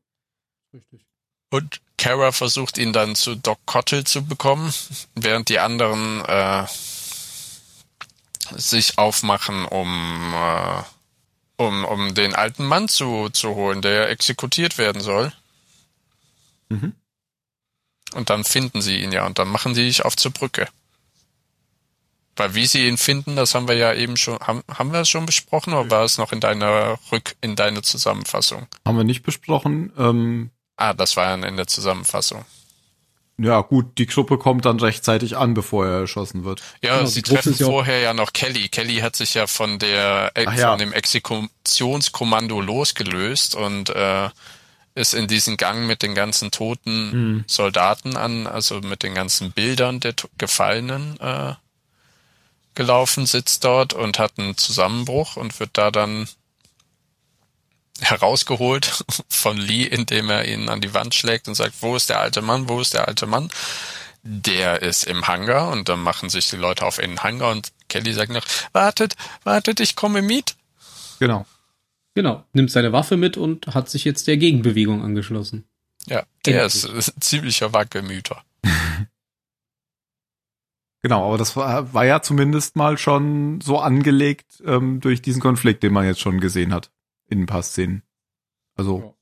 Richtig. 0.73 1.05
Und 1.51 1.81
Kara 1.97 2.31
versucht 2.31 2.79
ihn 2.79 2.93
dann 2.93 3.15
zu 3.15 3.35
Doc 3.35 3.59
Cottle 3.67 4.03
zu 4.03 4.25
bekommen, 4.25 4.73
während 5.13 5.49
die 5.49 5.59
anderen 5.59 6.25
äh, 6.25 6.65
sich 8.55 8.97
aufmachen, 8.97 9.65
um, 9.65 10.33
äh, 10.33 10.81
um, 11.57 11.85
um 11.85 12.15
den 12.15 12.33
alten 12.33 12.65
Mann 12.65 12.87
zu, 12.87 13.29
zu 13.29 13.53
holen, 13.53 13.83
der 13.83 14.09
exekutiert 14.09 14.79
werden 14.79 15.01
soll. 15.01 15.31
Mhm. 16.73 16.93
Und 18.13 18.29
dann 18.29 18.43
finden 18.43 18.81
sie 18.81 18.97
ihn 18.97 19.11
ja 19.11 19.25
und 19.25 19.39
dann 19.39 19.47
machen 19.47 19.73
sie 19.73 19.85
sich 19.85 20.05
auf 20.05 20.15
zur 20.15 20.31
Brücke. 20.31 20.67
Weil 22.35 22.55
wie 22.55 22.65
sie 22.65 22.87
ihn 22.87 22.97
finden, 22.97 23.35
das 23.35 23.53
haben 23.53 23.67
wir 23.67 23.75
ja 23.75 23.93
eben 23.93 24.17
schon, 24.17 24.39
haben, 24.39 24.63
haben 24.67 24.91
wir 24.91 25.01
es 25.01 25.09
schon 25.09 25.25
besprochen 25.25 25.73
oder 25.73 25.91
war 25.91 26.03
es 26.03 26.17
noch 26.17 26.31
in 26.31 26.39
deiner 26.39 26.97
Rück, 27.11 27.35
in 27.41 27.55
deiner 27.55 27.83
Zusammenfassung? 27.83 28.67
Haben 28.85 28.97
wir 28.97 29.03
nicht 29.03 29.23
besprochen. 29.23 29.93
Ähm, 29.97 30.49
ah, 30.75 30.93
das 30.93 31.15
war 31.15 31.37
ja 31.37 31.47
in 31.47 31.57
der 31.57 31.67
Zusammenfassung. 31.67 32.43
Ja, 33.37 33.61
gut, 33.61 33.97
die 33.97 34.05
Gruppe 34.05 34.37
kommt 34.37 34.65
dann 34.65 34.79
rechtzeitig 34.79 35.37
an, 35.37 35.55
bevor 35.55 35.85
er 35.85 35.99
erschossen 36.01 36.43
wird. 36.43 36.61
Ja, 36.81 36.97
genau, 36.97 37.09
sie 37.09 37.23
treffen 37.23 37.55
vorher 37.55 37.99
ja 37.99 38.13
noch 38.13 38.31
Kelly. 38.31 38.69
Kelly 38.69 38.97
hat 38.97 39.15
sich 39.15 39.33
ja 39.33 39.47
von 39.47 39.79
der 39.79 40.31
Ach, 40.35 40.55
ja. 40.55 40.69
von 40.69 40.79
dem 40.79 40.93
Exekutionskommando 40.93 42.61
losgelöst 42.61 43.55
und 43.55 43.89
äh, 43.89 44.29
ist 44.95 45.13
in 45.13 45.27
diesen 45.27 45.57
Gang 45.57 45.87
mit 45.87 46.01
den 46.03 46.15
ganzen 46.15 46.51
toten 46.51 47.11
hm. 47.11 47.43
Soldaten 47.47 48.15
an, 48.15 48.47
also 48.47 48.79
mit 48.81 49.03
den 49.03 49.15
ganzen 49.15 49.51
Bildern 49.51 49.99
der 49.99 50.13
Gefallenen 50.37 51.19
äh, 51.19 51.53
gelaufen, 52.75 53.25
sitzt 53.25 53.63
dort 53.63 53.93
und 53.93 54.19
hat 54.19 54.33
einen 54.37 54.57
Zusammenbruch 54.57 55.35
und 55.35 55.59
wird 55.59 55.71
da 55.73 55.91
dann 55.91 56.27
herausgeholt 58.01 59.03
von 59.29 59.57
Lee, 59.57 59.83
indem 59.83 60.29
er 60.29 60.45
ihn 60.45 60.69
an 60.69 60.81
die 60.81 60.93
Wand 60.93 61.15
schlägt 61.15 61.47
und 61.47 61.55
sagt, 61.55 61.75
wo 61.81 61.95
ist 61.95 62.09
der 62.09 62.19
alte 62.19 62.41
Mann, 62.41 62.69
wo 62.69 62.79
ist 62.79 62.93
der 62.93 63.07
alte 63.07 63.25
Mann? 63.25 63.49
Der 64.21 64.81
ist 64.81 65.03
im 65.03 65.27
Hangar 65.27 65.69
und 65.69 65.89
dann 65.89 65.99
machen 65.99 66.29
sich 66.29 66.49
die 66.49 66.55
Leute 66.55 66.85
auf 66.85 66.97
in 66.97 67.11
den 67.11 67.23
Hangar 67.23 67.51
und 67.51 67.71
Kelly 67.89 68.13
sagt 68.13 68.31
noch, 68.31 68.45
wartet, 68.71 69.15
wartet, 69.43 69.79
ich 69.79 69.95
komme 69.95 70.21
mit. 70.21 70.55
Genau. 71.19 71.45
Genau, 72.15 72.43
nimmt 72.53 72.71
seine 72.71 72.91
Waffe 72.91 73.17
mit 73.17 73.37
und 73.37 73.67
hat 73.67 73.89
sich 73.89 74.03
jetzt 74.03 74.27
der 74.27 74.37
Gegenbewegung 74.37 75.03
angeschlossen. 75.03 75.65
Ja, 76.05 76.23
der 76.45 76.65
ist 76.65 76.85
ein 76.85 77.21
ziemlicher 77.21 77.73
Wackelmüter. 77.73 78.43
Genau, 81.05 81.27
aber 81.27 81.37
das 81.37 81.57
war, 81.57 81.93
war 81.93 82.05
ja 82.05 82.21
zumindest 82.21 82.77
mal 82.77 82.97
schon 82.97 83.59
so 83.59 83.77
angelegt 83.77 84.63
ähm, 84.65 85.01
durch 85.01 85.21
diesen 85.21 85.41
Konflikt, 85.41 85.83
den 85.83 85.91
man 85.91 86.05
jetzt 86.05 86.21
schon 86.21 86.39
gesehen 86.39 86.73
hat 86.73 86.91
in 87.27 87.41
ein 87.41 87.45
paar 87.45 87.61
Szenen. 87.61 88.03
Also, 88.77 88.99
ja. 88.99 89.13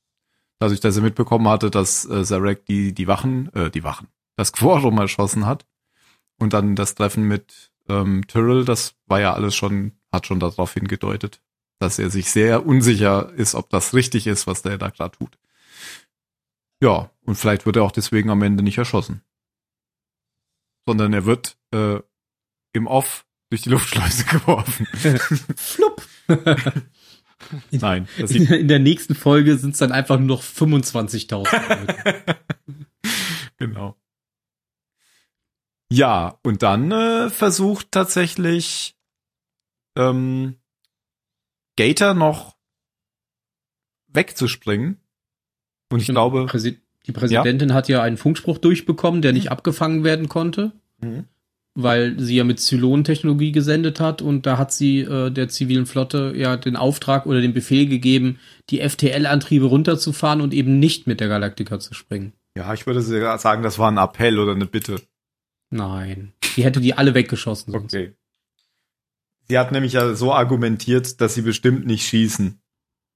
dadurch, 0.60 0.78
dass 0.78 0.94
er 0.94 1.02
mitbekommen 1.02 1.48
hatte, 1.48 1.72
dass 1.72 2.04
äh, 2.04 2.22
Zarek 2.22 2.66
die, 2.66 2.94
die 2.94 3.08
Wachen, 3.08 3.52
äh, 3.54 3.68
die 3.68 3.82
Wachen, 3.82 4.06
das 4.36 4.52
Quorum 4.52 4.96
erschossen 4.98 5.44
hat 5.44 5.66
und 6.38 6.52
dann 6.52 6.76
das 6.76 6.94
Treffen 6.94 7.24
mit 7.24 7.72
ähm, 7.88 8.28
Tyrrell, 8.28 8.64
das 8.64 8.94
war 9.06 9.20
ja 9.20 9.34
alles 9.34 9.56
schon, 9.56 9.90
hat 10.12 10.28
schon 10.28 10.38
darauf 10.38 10.74
hingedeutet, 10.74 11.42
dass 11.78 11.98
er 11.98 12.10
sich 12.10 12.30
sehr 12.30 12.66
unsicher 12.66 13.32
ist, 13.34 13.54
ob 13.54 13.70
das 13.70 13.94
richtig 13.94 14.26
ist, 14.26 14.46
was 14.46 14.62
der 14.62 14.78
da 14.78 14.90
gerade 14.90 15.16
tut. 15.16 15.38
Ja, 16.80 17.10
und 17.24 17.36
vielleicht 17.36 17.66
wird 17.66 17.76
er 17.76 17.84
auch 17.84 17.92
deswegen 17.92 18.30
am 18.30 18.42
Ende 18.42 18.62
nicht 18.62 18.78
erschossen 18.78 19.22
sondern 20.86 21.12
er 21.12 21.26
wird 21.26 21.56
äh, 21.72 22.00
im 22.72 22.86
Off 22.86 23.26
durch 23.50 23.62
die 23.62 23.70
Luftschleuse 23.70 24.24
geworfen. 24.30 24.86
Flupp. 25.56 26.06
Nein. 27.70 28.08
In, 28.16 28.46
in, 28.46 28.68
der 28.68 28.78
nächsten 28.78 29.14
Folge 29.14 29.58
sind 29.58 29.72
es 29.72 29.78
dann 29.78 29.92
einfach 29.92 30.18
nur 30.18 30.28
noch 30.28 30.42
25.000. 30.42 32.36
genau. 33.56 33.96
Ja, 35.90 36.38
und 36.42 36.62
dann 36.62 36.90
äh, 36.92 37.30
versucht 37.30 37.90
tatsächlich 37.90 38.96
ähm, 39.96 40.56
Gator 41.76 42.14
noch 42.14 42.56
wegzuspringen. 44.08 44.98
Und 45.90 46.00
ich 46.00 46.06
genau. 46.06 46.30
glaube. 46.30 46.46
Präsi 46.46 46.78
die 47.06 47.12
Präsidentin 47.12 47.70
ja. 47.70 47.74
hat 47.74 47.88
ja 47.88 48.00
einen 48.00 48.16
Funkspruch 48.16 48.58
durchbekommen, 48.58 49.22
der 49.22 49.32
nicht 49.32 49.46
mhm. 49.46 49.52
abgefangen 49.52 50.04
werden 50.04 50.28
konnte. 50.28 50.72
Mhm. 51.00 51.24
weil 51.74 52.20
sie 52.20 52.36
ja 52.36 52.44
mit 52.44 52.60
Zylon-Technologie 52.60 53.50
gesendet 53.50 53.98
hat 53.98 54.22
und 54.22 54.46
da 54.46 54.56
hat 54.56 54.72
sie 54.72 55.00
äh, 55.00 55.30
der 55.30 55.48
zivilen 55.48 55.86
Flotte 55.86 56.32
ja 56.36 56.56
den 56.56 56.76
Auftrag 56.76 57.26
oder 57.26 57.40
den 57.40 57.54
Befehl 57.54 57.88
gegeben, 57.88 58.38
die 58.70 58.88
FTL-Antriebe 58.88 59.64
runterzufahren 59.64 60.40
und 60.40 60.54
eben 60.54 60.78
nicht 60.78 61.08
mit 61.08 61.18
der 61.18 61.26
Galactica 61.26 61.80
zu 61.80 61.94
springen. 61.94 62.34
Ja, 62.56 62.72
ich 62.74 62.86
würde 62.86 63.00
sogar 63.00 63.38
sagen, 63.38 63.62
das 63.62 63.78
war 63.78 63.90
ein 63.90 63.96
Appell 63.96 64.38
oder 64.38 64.52
eine 64.52 64.66
Bitte. 64.66 65.00
Nein. 65.70 66.34
Die 66.56 66.64
hätte 66.64 66.80
die 66.80 66.94
alle 66.94 67.14
weggeschossen. 67.14 67.72
Sonst. 67.72 67.94
Okay. 67.94 68.12
Sie 69.48 69.58
hat 69.58 69.72
nämlich 69.72 69.92
ja 69.94 70.14
so 70.14 70.32
argumentiert, 70.32 71.20
dass 71.20 71.34
sie 71.34 71.42
bestimmt 71.42 71.86
nicht 71.86 72.06
schießen 72.06 72.58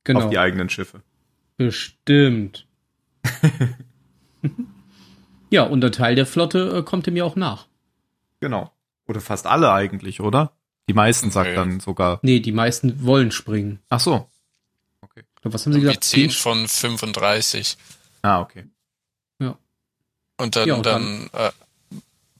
Genau. 0.04 0.24
auf 0.24 0.30
die 0.30 0.38
eigenen 0.38 0.68
Schiffe. 0.68 1.02
Bestimmt. 1.56 2.66
ja, 5.50 5.62
und 5.64 5.80
der 5.80 5.92
Teil 5.92 6.14
der 6.14 6.26
Flotte 6.26 6.78
äh, 6.78 6.82
kommt 6.82 7.06
ihm 7.06 7.16
ja 7.16 7.24
auch 7.24 7.36
nach. 7.36 7.66
Genau. 8.40 8.72
Oder 9.08 9.20
fast 9.20 9.46
alle 9.46 9.72
eigentlich, 9.72 10.20
oder? 10.20 10.52
Die 10.88 10.94
meisten 10.94 11.30
sagt 11.30 11.56
dann 11.56 11.80
sogar. 11.80 12.18
Nee, 12.22 12.40
die 12.40 12.52
meisten 12.52 13.04
wollen 13.04 13.32
springen. 13.32 13.80
Ach 13.88 13.98
so. 14.00 14.28
Okay. 15.00 15.22
Was 15.42 15.64
haben 15.66 15.72
sie 15.72 15.80
gesagt? 15.80 16.04
10 16.04 16.30
Zehn- 16.30 16.38
von 16.38 16.68
35. 16.68 17.76
Ah, 18.22 18.40
okay. 18.40 18.64
Und 20.38 20.54
dann, 20.54 20.68
Ja, 20.68 20.74
und 20.74 20.84
dann, 20.84 21.30
äh, 21.32 21.50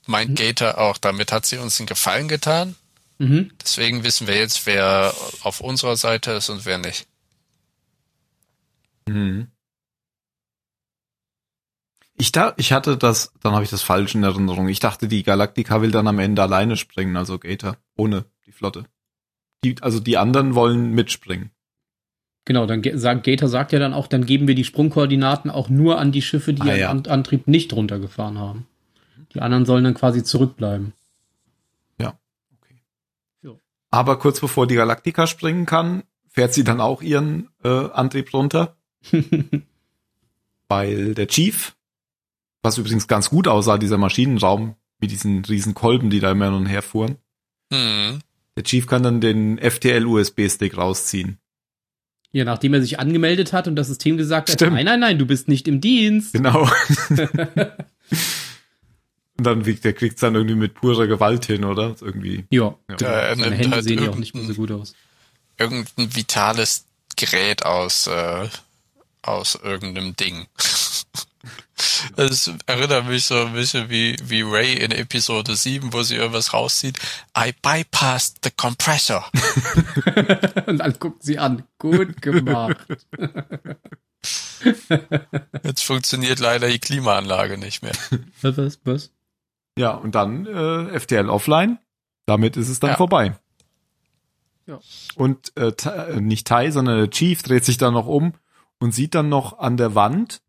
meint 0.05 0.37
Gator 0.37 0.77
auch, 0.77 0.99
damit 0.99 1.31
hat 1.31 1.47
sie 1.47 1.57
uns 1.57 1.79
einen 1.79 1.87
Gefallen 1.87 2.27
getan. 2.27 2.75
Mhm. 3.19 3.51
Deswegen 3.61 4.03
wissen 4.03 4.27
wir 4.27 4.35
jetzt, 4.37 4.65
wer 4.65 5.13
auf 5.41 5.61
unserer 5.61 5.95
Seite 5.95 6.31
ist 6.31 6.49
und 6.49 6.65
wer 6.65 6.77
nicht. 6.77 7.07
Mhm. 9.07 9.47
Ich, 12.19 12.31
da, 12.31 12.53
ich 12.57 12.73
hatte 12.73 12.97
das, 12.97 13.31
dann 13.41 13.53
habe 13.53 13.63
ich 13.63 13.69
das 13.69 13.83
falsch 13.83 14.15
in 14.15 14.23
Erinnerung. 14.23 14.67
Ich 14.69 14.79
dachte, 14.79 15.07
die 15.07 15.23
Galactica 15.23 15.81
will 15.81 15.91
dann 15.91 16.07
am 16.07 16.17
Ende 16.19 16.41
alleine 16.41 16.75
springen, 16.75 17.15
also 17.15 17.37
Gator, 17.37 17.77
ohne 17.95 18.25
die 18.45 18.51
Flotte. 18.51 18.85
Die, 19.63 19.75
also 19.81 19.99
die 19.99 20.17
anderen 20.17 20.55
wollen 20.55 20.91
mitspringen. 20.93 21.51
Genau, 22.45 22.65
dann 22.65 22.81
sagt 22.97 23.25
Gator 23.25 23.49
sagt 23.49 23.71
ja 23.71 23.79
dann 23.79 23.93
auch, 23.93 24.07
dann 24.07 24.25
geben 24.25 24.47
wir 24.47 24.55
die 24.55 24.63
Sprungkoordinaten 24.63 25.51
auch 25.51 25.69
nur 25.69 25.99
an 25.99 26.11
die 26.11 26.21
Schiffe, 26.21 26.53
die 26.53 26.61
Ah, 26.61 26.67
ihren 26.67 26.79
ja. 26.79 26.89
An 26.89 27.05
Antrieb 27.05 27.47
nicht 27.47 27.73
runtergefahren 27.73 28.39
haben. 28.39 28.67
Die 29.33 29.41
anderen 29.41 29.65
sollen 29.65 29.83
dann 29.83 29.93
quasi 29.93 30.23
zurückbleiben. 30.23 30.93
Aber 33.89 34.19
kurz 34.19 34.39
bevor 34.39 34.67
die 34.67 34.75
Galactica 34.75 35.27
springen 35.27 35.65
kann, 35.65 36.03
fährt 36.29 36.53
sie 36.53 36.63
dann 36.63 36.81
auch 36.81 37.01
ihren 37.01 37.49
äh, 37.63 37.69
Antrieb 37.69 38.33
runter, 38.33 38.75
weil 40.67 41.13
der 41.13 41.27
Chief, 41.27 41.75
was 42.61 42.77
übrigens 42.77 43.07
ganz 43.07 43.29
gut 43.29 43.47
aussah, 43.47 43.77
dieser 43.77 43.97
Maschinenraum 43.97 44.75
mit 44.99 45.11
diesen 45.11 45.45
riesen 45.45 45.73
Kolben, 45.73 46.09
die 46.09 46.19
da 46.19 46.31
immer 46.31 46.45
hin 46.45 46.53
und 46.55 46.65
her 46.65 46.81
fuhren, 46.81 47.17
Hm. 47.71 48.19
der 48.55 48.63
Chief 48.63 48.87
kann 48.87 49.03
dann 49.03 49.19
den 49.21 49.57
FTL-USB-Stick 49.59 50.77
rausziehen. 50.77 51.37
ja, 52.31 52.43
nachdem 52.45 52.73
er 52.73 52.81
sich 52.81 52.99
angemeldet 52.99 53.51
hat 53.53 53.67
und 53.67 53.75
das 53.75 53.87
System 53.87 54.17
gesagt 54.17 54.49
hat, 54.49 54.55
Stimmt. 54.55 54.73
nein, 54.73 54.85
nein, 54.85 54.99
nein, 54.99 55.17
du 55.19 55.25
bist 55.25 55.47
nicht 55.47 55.67
im 55.67 55.81
Dienst. 55.81 56.33
Genau. 56.33 56.69
Und 59.37 59.43
dann 59.43 59.65
wiegt 59.65 59.83
der 59.83 59.93
kriegt's 59.93 60.21
dann 60.21 60.35
irgendwie 60.35 60.55
mit 60.55 60.73
purer 60.73 61.07
Gewalt 61.07 61.45
hin, 61.45 61.63
oder? 61.63 61.95
Irgendwie. 62.01 62.45
Ja, 62.49 62.75
Ja. 62.89 62.95
genau. 62.95 63.11
Ja, 63.11 63.17
er 63.19 63.35
seine 63.37 63.55
Hände 63.55 63.75
halt 63.75 63.83
sehen 63.85 64.03
ja 64.03 64.09
auch 64.09 64.15
nicht 64.15 64.33
mehr 64.33 64.43
so 64.43 64.49
irgendein- 64.51 64.75
gut 64.75 64.81
aus. 64.81 64.95
Irgendein 65.59 66.15
vitales 66.15 66.85
Gerät 67.15 67.65
aus, 67.65 68.07
äh, 68.07 68.47
aus 69.21 69.55
irgendeinem 69.61 70.15
Ding. 70.15 70.47
Das 72.15 72.49
erinnert 72.65 73.07
mich 73.07 73.25
so 73.25 73.35
ein 73.45 73.53
bisschen 73.53 73.89
wie, 73.89 74.15
wie 74.23 74.41
Ray 74.41 74.73
in 74.73 74.91
Episode 74.91 75.55
7, 75.55 75.93
wo 75.93 76.01
sie 76.03 76.15
irgendwas 76.15 76.53
rauszieht. 76.53 76.97
I 77.37 77.53
bypassed 77.61 78.37
the 78.43 78.49
compressor. 78.55 79.23
und 80.65 80.79
dann 80.79 80.95
guckt 80.99 81.23
sie 81.23 81.37
an. 81.37 81.63
Gut 81.77 82.21
gemacht. 82.21 82.77
Jetzt 85.63 85.83
funktioniert 85.83 86.39
leider 86.39 86.67
die 86.67 86.79
Klimaanlage 86.79 87.57
nicht 87.57 87.83
mehr. 87.83 87.93
was, 88.41 88.57
was, 88.57 88.79
was? 88.83 89.09
Ja, 89.77 89.91
und 89.91 90.15
dann 90.15 90.45
äh, 90.45 90.99
FTL 90.99 91.29
offline. 91.29 91.79
Damit 92.25 92.57
ist 92.57 92.67
es 92.69 92.79
dann 92.79 92.91
Ja. 92.91 92.95
vorbei. 92.97 93.37
Ja. 94.65 94.79
Und 95.15 95.53
äh, 95.57 95.67
äh, 95.85 96.19
nicht 96.19 96.45
Tai, 96.47 96.71
sondern 96.71 96.97
der 96.97 97.09
Chief 97.09 97.41
dreht 97.41 97.63
sich 97.63 97.77
dann 97.77 97.93
noch 97.93 98.07
um 98.07 98.33
und 98.79 98.93
sieht 98.93 99.15
dann 99.15 99.29
noch 99.29 99.59
an 99.59 99.77
der 99.77 99.95
Wand 99.95 100.41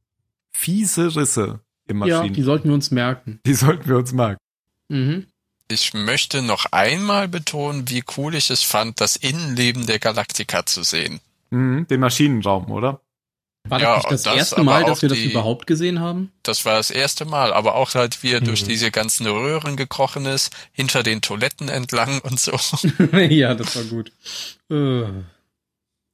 fiese 0.50 1.14
Risse 1.14 1.60
im 1.86 2.04
Ja, 2.04 2.16
Maschinen. 2.18 2.34
die 2.34 2.42
sollten 2.42 2.68
wir 2.68 2.74
uns 2.74 2.90
merken. 2.90 3.40
die 3.46 3.54
sollten 3.54 3.88
wir 3.88 3.96
uns 3.96 4.12
merken. 4.12 4.40
Mhm. 4.88 5.26
Ich 5.70 5.92
möchte 5.94 6.42
noch 6.42 6.64
einmal 6.72 7.28
betonen, 7.28 7.88
wie 7.90 8.02
cool 8.16 8.34
ich 8.34 8.50
es 8.50 8.62
fand, 8.62 9.00
das 9.00 9.16
Innenleben 9.16 9.86
der 9.86 9.98
Galaktika 9.98 10.64
zu 10.66 10.82
sehen. 10.82 11.20
Mhm, 11.50 11.86
den 11.88 12.00
Maschinenraum, 12.00 12.70
oder? 12.70 13.00
War 13.70 13.80
Ja, 13.80 13.94
das 13.96 14.04
nicht 14.10 14.26
das, 14.26 14.36
erste 14.36 14.62
Mal, 14.62 14.84
dass 14.84 15.02
wir 15.02 15.08
das 15.08 15.18
die- 15.18 15.30
überhaupt 15.30 15.66
gesehen 15.66 16.00
haben? 16.00 16.32
Das 16.42 16.64
war 16.64 16.76
das 16.76 16.90
erste 16.90 17.24
Mal, 17.24 17.52
aber 17.52 17.74
auch 17.74 17.94
halt, 17.94 18.22
wie 18.22 18.32
er 18.32 18.40
durch 18.40 18.62
Mhm. 18.64 18.68
diese 18.68 18.90
ganzen 18.90 19.26
Röhren 19.26 19.76
gekrochen 19.76 20.26
ist, 20.26 20.54
hinter 20.72 21.02
den 21.02 21.20
Toiletten 21.20 21.68
entlang 21.68 22.20
und 22.22 22.38
so. 22.40 22.52
ja, 23.28 23.54
das 23.54 23.76
war 23.76 23.84
gut. 23.84 24.12
Äh, 24.70 25.04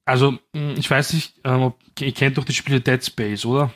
Also, 0.05 0.37
mh, 0.53 0.73
ich 0.77 0.89
weiß 0.89 1.13
nicht, 1.13 1.33
ähm, 1.43 1.61
ob, 1.63 1.79
ihr 1.99 2.11
kennt 2.13 2.37
doch 2.37 2.43
die 2.45 2.53
Spiele 2.53 2.81
Dead 2.81 3.03
Space, 3.03 3.45
oder? 3.45 3.71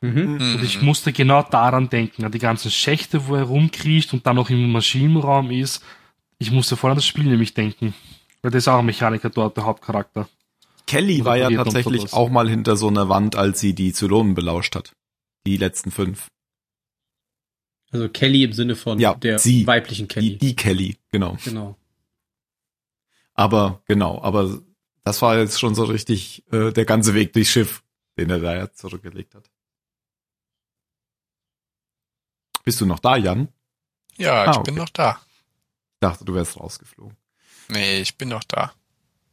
mhm. 0.00 0.34
Und 0.54 0.62
ich 0.64 0.78
Mhm. 0.80 0.86
musste 0.86 1.12
genau 1.12 1.42
daran 1.42 1.88
denken, 1.88 2.24
an 2.24 2.32
die 2.32 2.38
ganzen 2.38 2.70
Schächte, 2.70 3.26
wo 3.26 3.34
er 3.36 3.42
rumkriecht 3.44 4.12
und 4.12 4.26
dann 4.26 4.36
noch 4.36 4.50
im 4.50 4.70
Maschinenraum 4.72 5.50
ist. 5.50 5.82
Ich 6.38 6.50
musste 6.52 6.76
voll 6.76 6.90
an 6.92 6.96
das 6.96 7.06
Spiel 7.06 7.24
nämlich 7.24 7.52
denken. 7.54 7.94
Weil 8.42 8.52
das 8.52 8.62
ist 8.64 8.68
auch 8.68 8.78
ein 8.78 8.86
Mechaniker 8.86 9.28
dort, 9.30 9.56
der 9.56 9.64
Hauptcharakter. 9.64 10.28
Kelly 10.88 11.24
war 11.24 11.36
ja 11.36 11.50
tatsächlich 11.50 12.12
auch 12.12 12.30
mal 12.30 12.48
hinter 12.48 12.76
so 12.76 12.88
einer 12.88 13.08
Wand, 13.08 13.36
als 13.36 13.60
sie 13.60 13.74
die 13.74 13.92
Zylonen 13.92 14.34
belauscht 14.34 14.74
hat. 14.74 14.92
Die 15.46 15.56
letzten 15.56 15.90
fünf. 15.90 16.28
Also 17.90 18.08
Kelly 18.08 18.42
im 18.44 18.52
Sinne 18.52 18.74
von 18.76 18.98
Ja, 18.98 19.14
der 19.14 19.38
sie. 19.38 19.66
weiblichen 19.66 20.08
Kelly. 20.08 20.30
Die, 20.30 20.38
die 20.38 20.56
Kelly, 20.56 20.96
genau. 21.10 21.36
Genau. 21.44 21.76
Aber 23.34 23.82
genau, 23.86 24.20
aber 24.22 24.60
das 25.04 25.22
war 25.22 25.38
jetzt 25.38 25.60
schon 25.60 25.74
so 25.74 25.84
richtig 25.84 26.42
äh, 26.52 26.72
der 26.72 26.84
ganze 26.84 27.14
Weg 27.14 27.32
durchs 27.32 27.50
Schiff, 27.50 27.82
den 28.18 28.30
er 28.30 28.40
da 28.40 28.56
jetzt 28.56 28.78
zurückgelegt 28.78 29.34
hat. 29.34 29.48
Bist 32.64 32.80
du 32.80 32.86
noch 32.86 32.98
da, 32.98 33.16
Jan? 33.16 33.48
Ja, 34.16 34.44
Ah, 34.44 34.50
ich 34.50 34.56
okay. 34.58 34.70
bin 34.72 34.74
noch 34.74 34.88
da. 34.90 35.20
Ich 35.94 36.00
dachte, 36.00 36.24
du 36.24 36.34
wärst 36.34 36.58
rausgeflogen. 36.58 37.16
Nee, 37.68 38.00
ich 38.00 38.16
bin 38.18 38.28
noch 38.30 38.44
da. 38.44 38.72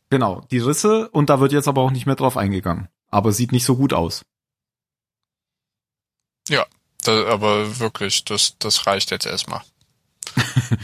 Genau, 0.10 0.42
die 0.52 0.60
Risse 0.60 1.10
und 1.10 1.30
da 1.30 1.40
wird 1.40 1.52
jetzt 1.52 1.68
aber 1.68 1.82
auch 1.82 1.92
nicht 1.92 2.06
mehr 2.06 2.16
drauf 2.16 2.38
eingegangen. 2.38 2.90
Aber 3.10 3.32
sieht 3.32 3.52
nicht 3.52 3.66
so 3.66 3.76
gut 3.76 3.94
aus. 3.94 4.24
Da, 7.06 7.28
aber 7.28 7.80
wirklich, 7.80 8.26
das, 8.26 8.58
das 8.58 8.88
reicht 8.88 9.12
jetzt 9.12 9.26
erstmal. 9.26 9.62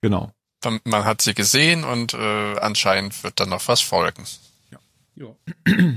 Genau. 0.00 0.32
Man, 0.62 0.78
man 0.84 1.04
hat 1.04 1.22
sie 1.22 1.34
gesehen 1.34 1.82
und 1.82 2.14
äh, 2.14 2.56
anscheinend 2.60 3.24
wird 3.24 3.40
dann 3.40 3.48
noch 3.48 3.66
was 3.66 3.80
folgen. 3.80 4.24
Ja. 5.16 5.34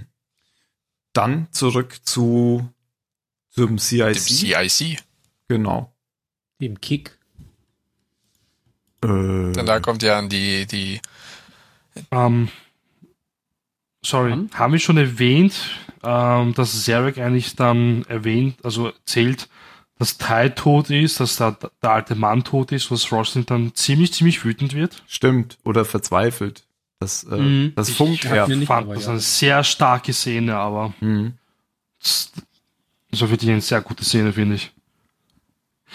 Dann 1.14 1.48
zurück 1.52 2.00
zu 2.04 2.68
zum 3.52 3.78
CIC. 3.78 4.14
Dem 4.14 4.16
CIC. 4.16 5.04
Genau. 5.50 5.94
Dem 6.60 6.82
Kick. 6.82 7.16
Äh, 9.04 9.52
Denn 9.52 9.68
da 9.68 9.80
kommt 9.80 10.02
ja 10.02 10.18
an 10.18 10.30
die, 10.30 10.66
die, 10.66 11.00
Ähm, 12.12 12.50
sorry, 14.04 14.32
Wann? 14.32 14.50
haben 14.54 14.74
wir 14.74 14.80
schon 14.80 14.98
erwähnt, 14.98 15.54
ähm, 16.04 16.54
dass 16.54 16.84
Zarek 16.84 17.18
eigentlich 17.18 17.56
dann 17.56 18.04
erwähnt, 18.08 18.58
also 18.64 18.88
erzählt, 18.88 19.50
dass 20.00 20.18
Tai 20.18 20.50
tot 20.50 20.90
ist, 20.90 21.20
dass 21.20 21.36
da 21.36 21.52
der 21.84 21.92
alte 21.92 22.16
Mann 22.16 22.44
tot 22.44 22.72
ist, 22.72 22.90
was 22.90 23.12
Roslin 23.12 23.46
dann 23.46 23.76
ziemlich, 23.76 24.14
ziemlich 24.14 24.44
wütend 24.44 24.74
wird. 24.74 25.04
stimmt 25.08 25.58
oder 25.64 25.86
verzweifelt. 25.86 26.66
Das, 27.00 27.24
äh, 27.24 27.36
Mhm. 27.38 27.74
das 27.76 27.90
Ich 27.90 27.96
funkt 27.98 28.24
ja. 28.24 28.48
nicht, 28.48 28.68
fand 28.68 28.86
aber 28.88 28.96
das 28.96 29.06
ja. 29.06 29.12
eine 29.12 29.20
sehr 29.20 29.64
starke 29.64 30.14
Szene, 30.14 30.56
aber 30.58 30.94
Mhm. 31.02 31.34
das 32.00 32.32
das 33.12 33.20
war 33.22 33.30
wirklich 33.30 33.50
eine 33.52 33.60
sehr 33.62 33.82
gute 33.82 34.06
Szene, 34.06 34.32
finde 34.34 34.56
ich. 34.56 34.72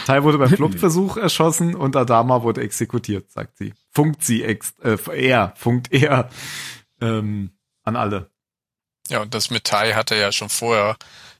Tai 0.04 0.22
wurde 0.22 0.36
beim 0.38 0.50
Fluchtversuch 0.56 1.16
erschossen 1.16 1.74
und 1.74 1.96
Adama 1.96 2.42
wurde 2.42 2.60
exekutiert, 2.60 3.30
sagt 3.32 3.56
sie. 3.56 3.72
Funkt 3.96 4.22
sie 4.22 4.44
ex 4.44 4.74
äh, 4.82 4.98
er, 5.16 5.54
funkt 5.56 5.90
er 5.90 6.28
ähm, 7.00 7.52
an 7.82 7.96
alle. 7.96 8.30
ja, 9.08 9.22
und 9.22 9.32
das 9.32 9.48
mit 9.48 9.64
Tai 9.64 9.94
hat 9.94 10.10
er 10.10 10.18
ja 10.18 10.32
schon 10.32 10.50
vorher 10.50 10.98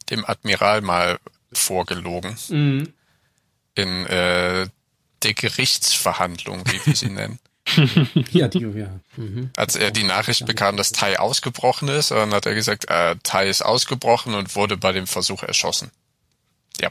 dem 0.09 0.25
Admiral 0.25 0.81
mal 0.81 1.19
vorgelogen. 1.53 2.35
Mhm. 2.49 2.95
In 3.75 4.07
äh, 4.07 4.69
der 5.23 5.35
Gerichtsverhandlung, 5.35 6.63
wie 6.65 6.87
wir 6.87 6.97
sie 6.97 7.11
nennen. 7.11 7.39
Ja, 8.31 8.49
die, 8.49 8.61
ja. 8.61 9.01
Mhm. 9.19 9.51
Als 9.55 9.77
er 9.77 9.91
die 9.91 10.05
Nachricht 10.05 10.47
bekam, 10.47 10.79
dass 10.79 10.93
Tai 10.93 11.19
ausgebrochen 11.19 11.89
ist, 11.89 12.11
dann 12.11 12.33
hat 12.33 12.47
er 12.47 12.55
gesagt, 12.55 12.89
äh, 12.89 13.17
Tai 13.23 13.51
ist 13.51 13.61
ausgebrochen 13.61 14.33
und 14.33 14.57
wurde 14.57 14.79
bei 14.79 14.93
dem 14.93 15.07
Versuch 15.07 15.43
erschossen. 15.43 15.91
Ja, 16.81 16.89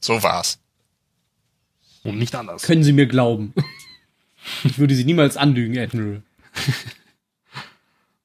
so 0.00 0.22
war's. 0.22 0.60
Und 2.04 2.16
nicht 2.18 2.34
anders. 2.34 2.62
Können 2.62 2.84
Sie 2.84 2.94
mir 2.94 3.06
glauben. 3.06 3.52
Ich 4.64 4.78
würde 4.78 4.94
Sie 4.94 5.04
niemals 5.04 5.36
anlügen, 5.36 5.78
Admiral. 5.78 6.22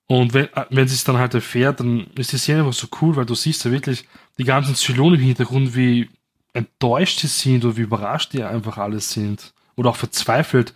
Und 0.08 0.34
wenn, 0.34 0.46
äh, 0.46 0.66
wenn 0.70 0.88
sie 0.88 0.96
es 0.96 1.04
dann 1.04 1.18
halt 1.18 1.34
erfährt, 1.34 1.80
dann 1.80 2.08
ist 2.16 2.32
die 2.32 2.38
Szene 2.38 2.60
einfach 2.60 2.74
so 2.74 2.88
cool, 3.02 3.16
weil 3.16 3.26
du 3.26 3.36
siehst 3.36 3.66
ja 3.66 3.72
wirklich 3.72 4.06
die 4.38 4.44
ganzen 4.44 4.76
Zylonen 4.76 5.20
im 5.20 5.26
Hintergrund, 5.26 5.76
wie 5.76 6.10
enttäuscht 6.54 7.20
sie 7.20 7.28
sind 7.28 7.66
oder 7.66 7.78
wie 7.78 7.82
überrascht 7.82 8.34
die 8.34 8.44
einfach 8.44 8.78
alles 8.78 9.12
sind. 9.12 9.54
Oder 9.76 9.90
auch 9.90 9.96
verzweifelt. 9.96 10.74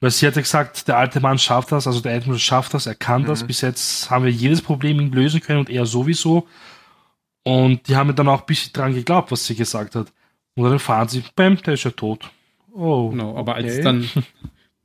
Weil 0.00 0.10
sie 0.10 0.26
hat 0.26 0.36
ja 0.36 0.42
gesagt, 0.42 0.86
der 0.86 0.98
alte 0.98 1.20
Mann 1.20 1.38
schafft 1.38 1.72
das, 1.72 1.86
also 1.86 2.00
der 2.00 2.14
Admiral 2.16 2.38
schafft 2.38 2.74
das, 2.74 2.86
er 2.86 2.94
kann 2.94 3.24
das. 3.24 3.46
Bis 3.46 3.62
jetzt 3.62 4.10
haben 4.10 4.24
wir 4.24 4.30
jedes 4.30 4.60
Problem 4.60 4.98
lösen 5.12 5.40
können 5.40 5.60
und 5.60 5.70
er 5.70 5.86
sowieso. 5.86 6.46
Und 7.42 7.88
die 7.88 7.96
haben 7.96 8.08
mir 8.08 8.14
dann 8.14 8.28
auch 8.28 8.40
ein 8.40 8.46
bisschen 8.46 8.72
dran 8.72 8.94
geglaubt, 8.94 9.30
was 9.30 9.46
sie 9.46 9.54
gesagt 9.54 9.94
hat. 9.94 10.12
Und 10.56 10.64
dann 10.64 10.72
erfahren 10.74 11.08
sie, 11.08 11.22
bäm, 11.34 11.56
der 11.62 11.74
ist 11.74 11.84
ja 11.84 11.90
tot. 11.90 12.30
Oh. 12.72 13.10
Genau, 13.10 13.36
aber 13.38 13.54
als 13.54 13.64
okay. 13.64 13.78
es 13.78 13.84
dann, 13.84 14.10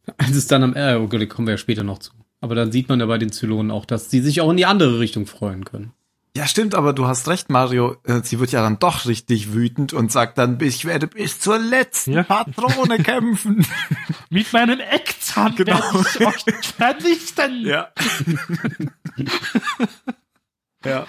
als 0.18 0.36
es 0.36 0.48
dann 0.48 0.64
am, 0.64 0.76
äh, 0.76 0.96
oh 0.96 1.08
Gott, 1.08 1.22
da 1.22 1.26
kommen 1.26 1.48
wir 1.48 1.54
ja 1.54 1.58
später 1.58 1.84
noch 1.84 2.00
zu. 2.00 2.12
Aber 2.42 2.56
dann 2.56 2.72
sieht 2.72 2.88
man 2.90 3.00
ja 3.00 3.06
bei 3.06 3.18
den 3.18 3.32
Zylonen 3.32 3.70
auch, 3.72 3.86
dass 3.86 4.08
die 4.08 4.22
sich 4.22 4.42
auch 4.42 4.50
in 4.50 4.58
die 4.58 4.66
andere 4.66 5.00
Richtung 5.00 5.26
freuen 5.28 5.66
können. 5.66 5.92
Ja, 6.38 6.48
stimmt, 6.48 6.76
aber 6.76 6.94
du 6.94 7.08
hast 7.08 7.28
recht, 7.28 7.50
Mario. 7.50 7.98
Äh, 8.06 8.22
Sie 8.24 8.40
wird 8.40 8.52
ja 8.52 8.62
dann 8.62 8.78
doch 8.80 9.08
richtig 9.08 9.52
wütend 9.52 9.94
und 9.94 10.12
sagt 10.12 10.38
dann, 10.38 10.60
ich 10.62 10.86
werde 10.86 11.08
bis 11.08 11.40
zur 11.40 11.58
letzten 11.58 12.14
Ja. 12.14 12.24
Patrone 12.24 12.98
kämpfen. 13.04 13.66
Mit 14.30 14.54
meinem 14.54 14.80
Eckzahn 14.80 15.56
Genau. 15.56 15.76
werde 15.94 16.36
ich 16.48 16.54
euch 16.56 16.68
vernichten. 16.68 17.66
ja. 17.66 17.90
ja. 20.86 21.08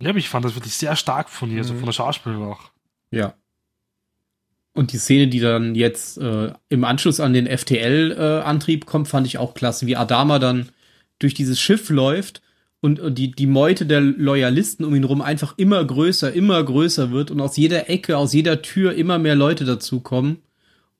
Ja, 0.00 0.10
aber 0.10 0.18
ich 0.18 0.28
fand 0.28 0.44
das 0.44 0.54
wirklich 0.54 0.74
sehr 0.76 0.94
stark 0.94 1.28
von 1.28 1.50
ihr, 1.50 1.64
so 1.64 1.74
von 1.74 1.86
der 1.86 1.92
Schauspielerin 1.92 2.44
auch. 2.44 2.70
Ja. 3.10 3.34
Und 4.78 4.92
die 4.92 4.98
Szene, 4.98 5.26
die 5.26 5.40
dann 5.40 5.74
jetzt 5.74 6.18
äh, 6.18 6.52
im 6.68 6.84
Anschluss 6.84 7.18
an 7.18 7.32
den 7.32 7.48
FTL-Antrieb 7.48 8.86
kommt, 8.86 9.08
fand 9.08 9.26
ich 9.26 9.36
auch 9.36 9.54
klasse, 9.54 9.88
wie 9.88 9.96
Adama 9.96 10.38
dann 10.38 10.68
durch 11.18 11.34
dieses 11.34 11.58
Schiff 11.58 11.90
läuft 11.90 12.42
und, 12.80 13.00
und 13.00 13.18
die, 13.18 13.32
die 13.32 13.48
Meute 13.48 13.86
der 13.86 14.00
Loyalisten 14.00 14.84
um 14.84 14.94
ihn 14.94 15.02
rum 15.02 15.20
einfach 15.20 15.54
immer 15.56 15.84
größer, 15.84 16.32
immer 16.32 16.62
größer 16.62 17.10
wird 17.10 17.32
und 17.32 17.40
aus 17.40 17.56
jeder 17.56 17.90
Ecke, 17.90 18.16
aus 18.16 18.32
jeder 18.32 18.62
Tür 18.62 18.94
immer 18.94 19.18
mehr 19.18 19.34
Leute 19.34 19.64
dazukommen 19.64 20.36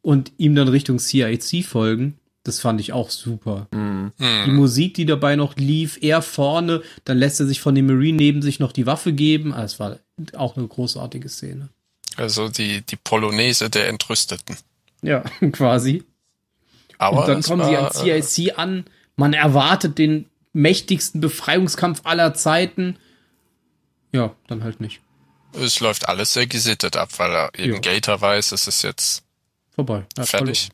und 0.02 0.32
ihm 0.38 0.56
dann 0.56 0.66
Richtung 0.66 0.98
CIC 0.98 1.64
folgen. 1.64 2.14
Das 2.42 2.58
fand 2.58 2.80
ich 2.80 2.92
auch 2.92 3.10
super. 3.10 3.68
Mhm. 3.72 4.10
Die 4.44 4.50
Musik, 4.50 4.94
die 4.94 5.06
dabei 5.06 5.36
noch 5.36 5.54
lief, 5.54 5.98
er 6.00 6.22
vorne, 6.22 6.82
dann 7.04 7.18
lässt 7.18 7.38
er 7.38 7.46
sich 7.46 7.60
von 7.60 7.76
dem 7.76 7.86
Marine 7.86 8.16
neben 8.16 8.42
sich 8.42 8.58
noch 8.58 8.72
die 8.72 8.86
Waffe 8.86 9.12
geben. 9.12 9.52
Ah, 9.54 9.62
Es 9.62 9.78
war 9.78 10.00
auch 10.34 10.56
eine 10.56 10.66
großartige 10.66 11.28
Szene. 11.28 11.68
Also 12.18 12.48
die, 12.48 12.82
die 12.82 12.96
Polonaise 12.96 13.70
der 13.70 13.88
Entrüsteten. 13.88 14.56
Ja, 15.02 15.20
quasi. 15.52 16.04
Aber 16.98 17.20
und 17.20 17.28
dann 17.28 17.42
kommen 17.42 17.64
sie 17.64 17.76
an 17.76 17.84
war, 17.84 18.06
äh, 18.06 18.22
CIC 18.22 18.58
an. 18.58 18.84
Man 19.16 19.32
erwartet 19.32 19.98
den 19.98 20.26
mächtigsten 20.52 21.20
Befreiungskampf 21.20 22.00
aller 22.04 22.34
Zeiten. 22.34 22.96
Ja, 24.12 24.34
dann 24.48 24.64
halt 24.64 24.80
nicht. 24.80 25.00
Es 25.52 25.80
läuft 25.80 26.08
alles 26.08 26.32
sehr 26.32 26.46
gesittet 26.46 26.96
ab, 26.96 27.10
weil 27.18 27.30
er 27.32 27.50
eben 27.58 27.74
Ja. 27.74 27.80
Gator 27.80 28.20
weiß, 28.20 28.52
es 28.52 28.66
ist 28.66 28.82
jetzt 28.82 29.24
Vorbei. 29.70 30.04
Er 30.16 30.26
fertig. 30.26 30.70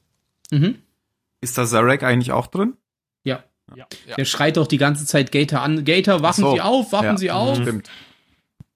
Mhm. 0.51 0.78
Ist 1.42 1.59
da 1.59 1.66
Zarek 1.66 2.03
eigentlich 2.03 2.32
auch 2.32 2.47
drin? 2.47 2.74
Ja. 3.22 3.45
Ja. 3.76 3.86
Ja. 4.07 4.14
Der 4.16 4.24
schreit 4.24 4.57
doch 4.57 4.66
die 4.66 4.78
ganze 4.78 5.05
Zeit 5.05 5.30
Gator 5.30 5.61
an. 5.61 5.84
Gator, 5.84 6.22
wachen 6.22 6.45
Ach 6.45 6.49
so. 6.49 6.55
Sie 6.55 6.61
auf, 6.62 6.92
wachen 6.92 7.05
Ja. 7.05 7.16
Sie 7.18 7.30
auf. 7.30 7.57
Stimmt. 7.59 7.90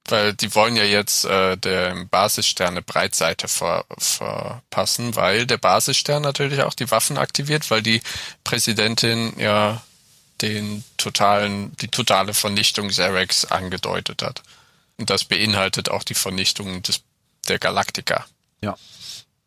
Weil 0.09 0.33
die 0.35 0.55
wollen 0.55 0.77
ja 0.77 0.85
jetzt 0.85 1.25
äh, 1.25 1.57
der 1.57 2.07
Basissterne 2.11 2.83
Breitseite 2.83 3.49
ver, 3.49 3.85
verpassen, 3.99 5.17
weil 5.17 5.47
der 5.47 5.59
Basisstern 5.59 6.23
natürlich 6.23 6.63
auch 6.63 6.75
die 6.75 6.91
Waffen 6.91 7.19
aktiviert, 7.19 7.71
weil 7.71 7.83
die 7.83 8.01
Präsidentin 8.45 9.35
ja 9.39 9.83
den 10.41 10.85
totalen, 10.97 11.73
die 11.81 11.89
totale 11.89 12.33
Vernichtung 12.33 12.91
Zarex 12.91 13.45
angedeutet 13.45 14.23
hat. 14.23 14.43
Und 14.99 15.11
das 15.11 15.25
beinhaltet 15.25 15.91
auch 15.91 16.05
die 16.05 16.15
Vernichtung 16.15 16.83
des, 16.83 17.03
der 17.49 17.59
Galaktika. 17.59 18.27
Ja. 18.61 18.77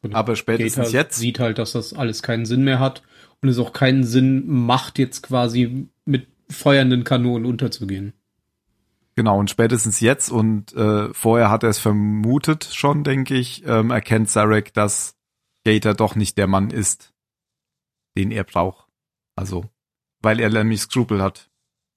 Und 0.01 0.15
Aber 0.15 0.35
spätestens 0.35 0.87
Gator 0.87 0.99
jetzt. 0.99 1.17
sieht 1.17 1.39
halt, 1.39 1.57
dass 1.57 1.73
das 1.73 1.93
alles 1.93 2.23
keinen 2.23 2.45
Sinn 2.45 2.63
mehr 2.63 2.79
hat 2.79 3.03
und 3.41 3.49
es 3.49 3.59
auch 3.59 3.73
keinen 3.73 4.03
Sinn 4.03 4.47
macht, 4.47 4.97
jetzt 4.97 5.23
quasi 5.23 5.87
mit 6.05 6.27
feuernden 6.49 7.03
Kanonen 7.03 7.45
unterzugehen. 7.45 8.13
Genau, 9.15 9.37
und 9.37 9.49
spätestens 9.49 9.99
jetzt 9.99 10.29
und 10.29 10.73
äh, 10.73 11.13
vorher 11.13 11.49
hat 11.49 11.63
er 11.63 11.69
es 11.69 11.79
vermutet 11.79 12.65
schon, 12.65 13.03
denke 13.03 13.35
ich, 13.35 13.65
ähm, 13.65 13.91
erkennt 13.91 14.29
Zarek, 14.29 14.73
dass 14.73 15.15
Gator 15.65 15.93
doch 15.93 16.15
nicht 16.15 16.37
der 16.37 16.47
Mann 16.47 16.69
ist, 16.69 17.13
den 18.17 18.31
er 18.31 18.45
braucht. 18.45 18.87
Also, 19.35 19.69
weil 20.21 20.39
er 20.39 20.49
nämlich 20.49 20.81
Skrupel 20.81 21.21
hat, 21.21 21.49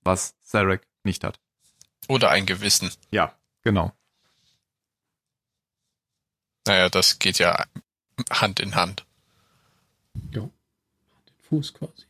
was 0.02 0.38
Zarek 0.40 0.86
nicht 1.04 1.22
hat. 1.24 1.40
Oder 2.08 2.30
ein 2.30 2.46
Gewissen. 2.46 2.90
Ja, 3.10 3.34
genau. 3.62 3.92
Naja, 6.66 6.88
das 6.88 7.18
geht 7.18 7.38
ja 7.38 7.64
Hand 8.30 8.60
in 8.60 8.74
Hand. 8.74 9.04
Ja. 10.32 10.40
Den 10.40 10.50
Fuß 11.48 11.74
quasi. 11.74 12.04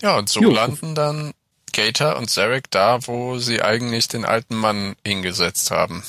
Ja, 0.00 0.18
und 0.18 0.28
so 0.28 0.40
Jo. 0.40 0.50
landen 0.50 0.94
dann 0.94 1.32
Gator 1.74 2.16
und 2.16 2.30
Zarek 2.30 2.70
da, 2.70 3.06
wo 3.06 3.38
sie 3.38 3.60
eigentlich 3.60 4.08
den 4.08 4.24
alten 4.24 4.56
Mann 4.56 4.94
hingesetzt 5.04 5.70
haben. 5.70 6.02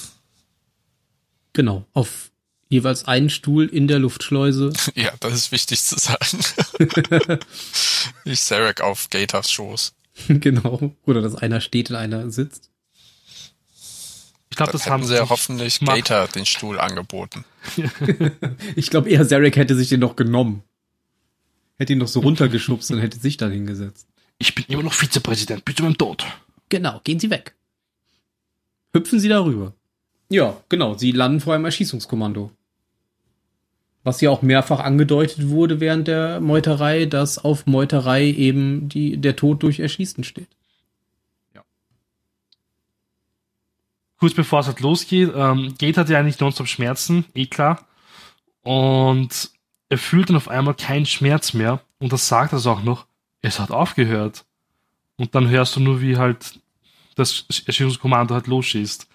Genau. 1.53 1.86
Auf 1.93 2.32
jeweils 2.70 3.05
einen 3.05 3.30
Stuhl 3.30 3.68
in 3.68 3.88
der 3.88 3.99
Luftschleuse. 3.99 4.72
Ja, 4.95 5.11
das 5.20 5.34
ist 5.34 5.51
wichtig 5.51 5.82
zu 5.82 5.97
sagen. 5.97 6.39
Nicht 8.26 8.41
Zarek 8.41 8.82
auf 8.82 9.09
Gators 9.09 9.51
Schoß. 9.51 9.93
genau. 10.28 10.93
Oder 11.05 11.22
dass 11.22 11.36
einer 11.36 11.61
steht 11.61 11.89
und 11.89 11.95
einer 11.95 12.30
sitzt. 12.30 12.70
Ich 14.49 14.57
glaube, 14.57 14.72
das 14.72 14.88
haben 14.89 15.03
sie 15.03 15.16
ja 15.16 15.28
hoffentlich 15.28 15.80
gemacht. 15.80 15.97
Gator 15.97 16.28
den 16.30 16.45
Stuhl 16.45 16.80
angeboten. 16.80 17.43
Ich 18.78 18.89
glaube 18.89 19.09
eher, 19.09 19.28
Zarek 19.28 19.57
hätte 19.57 19.76
sich 19.76 19.89
den 19.89 19.99
noch 19.99 20.16
genommen. 20.16 20.63
Hätte 21.78 21.91
ihn 21.91 21.99
noch 21.99 22.07
so 22.07 22.22
runtergeschubst 22.22 22.91
und 22.91 22.99
hätte 22.99 23.20
sich 23.20 23.36
dann 23.36 23.51
hingesetzt. 23.51 24.07
Ich 24.45 24.53
bin 24.53 24.65
immer 24.67 24.83
noch 24.83 24.93
Vizepräsident, 24.93 25.65
bis 25.65 25.75
zu 25.75 25.81
meinem 25.81 25.97
Tod. 25.97 26.23
Genau, 26.69 27.01
gehen 27.03 27.19
Sie 27.19 27.31
weg. 27.31 27.55
Hüpfen 28.93 29.19
Sie 29.19 29.27
darüber. 29.27 29.73
Ja, 30.29 30.57
genau, 30.69 30.95
Sie 30.95 31.11
landen 31.11 31.39
vor 31.39 31.55
einem 31.55 31.65
Erschießungskommando. 31.65 32.51
Was 34.03 34.21
ja 34.21 34.29
auch 34.29 34.43
mehrfach 34.43 34.81
angedeutet 34.81 35.49
wurde 35.49 35.79
während 35.79 36.07
der 36.07 36.41
Meuterei, 36.41 37.05
dass 37.05 37.39
auf 37.39 37.65
Meuterei 37.65 38.25
eben 38.25 38.87
die, 38.87 39.17
der 39.17 39.35
Tod 39.35 39.63
durch 39.63 39.79
Erschießen 39.79 40.23
steht. 40.23 40.49
kurz 44.17 44.33
bevor 44.33 44.61
es 44.61 44.67
halt 44.67 44.79
losgeht, 44.79 45.31
ähm, 45.35 45.75
Gate 45.77 45.97
hat 45.97 46.09
ja 46.09 46.17
eigentlich 46.17 46.39
nonstop 46.39 46.67
Schmerzen, 46.67 47.25
eh 47.35 47.45
klar. 47.45 47.87
Und 48.63 49.51
er 49.89 49.97
fühlt 49.99 50.29
dann 50.29 50.35
auf 50.35 50.47
einmal 50.47 50.73
keinen 50.73 51.05
Schmerz 51.05 51.53
mehr. 51.53 51.81
Und 51.99 52.11
das 52.11 52.27
sagt 52.27 52.53
er 52.53 52.65
auch 52.65 52.81
noch, 52.81 53.05
es 53.45 53.59
hat 53.59 53.71
aufgehört. 53.71 54.45
Und 55.17 55.33
dann 55.35 55.49
hörst 55.49 55.75
du 55.75 55.79
nur, 55.79 56.01
wie 56.01 56.17
halt 56.17 56.59
das 57.15 57.45
Erschießungskommando 57.65 58.33
halt 58.33 58.47
losschießt. 58.47 59.07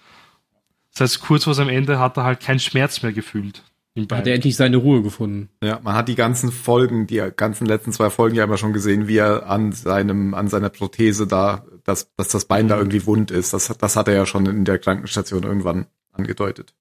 Das 0.93 1.01
heißt, 1.01 1.21
kurz 1.21 1.43
vor 1.45 1.53
seinem 1.53 1.69
Ende 1.69 1.99
hat 1.99 2.17
er 2.17 2.23
halt 2.23 2.39
keinen 2.39 2.59
Schmerz 2.59 3.01
mehr 3.03 3.13
gefühlt. 3.13 3.63
Hat 4.09 4.25
er 4.25 4.35
endlich 4.35 4.55
seine 4.55 4.77
Ruhe 4.77 5.01
gefunden. 5.03 5.49
Ja, 5.61 5.79
man 5.83 5.95
hat 5.95 6.07
die 6.07 6.15
ganzen 6.15 6.49
Folgen, 6.51 7.07
die 7.07 7.21
ganzen 7.35 7.65
letzten 7.67 7.91
zwei 7.91 8.09
Folgen 8.09 8.35
ja 8.37 8.45
immer 8.45 8.57
schon 8.57 8.71
gesehen, 8.73 9.07
wie 9.09 9.17
er 9.17 9.47
an 9.49 9.73
seinem, 9.73 10.33
an 10.33 10.47
seiner 10.47 10.69
Prothese 10.69 11.27
da, 11.27 11.65
dass, 11.83 12.09
dass 12.15 12.29
das 12.29 12.45
Bein 12.45 12.69
da 12.69 12.77
irgendwie 12.77 13.05
wund 13.05 13.31
ist. 13.31 13.53
Das, 13.53 13.69
hat- 13.69 13.83
das 13.83 13.95
hat 13.97 14.07
er 14.07 14.13
ja 14.15 14.25
schon 14.25 14.45
in 14.45 14.63
der 14.65 14.79
Krankenstation 14.79 15.43
irgendwann 15.43 15.87
angedeutet. 16.13 16.73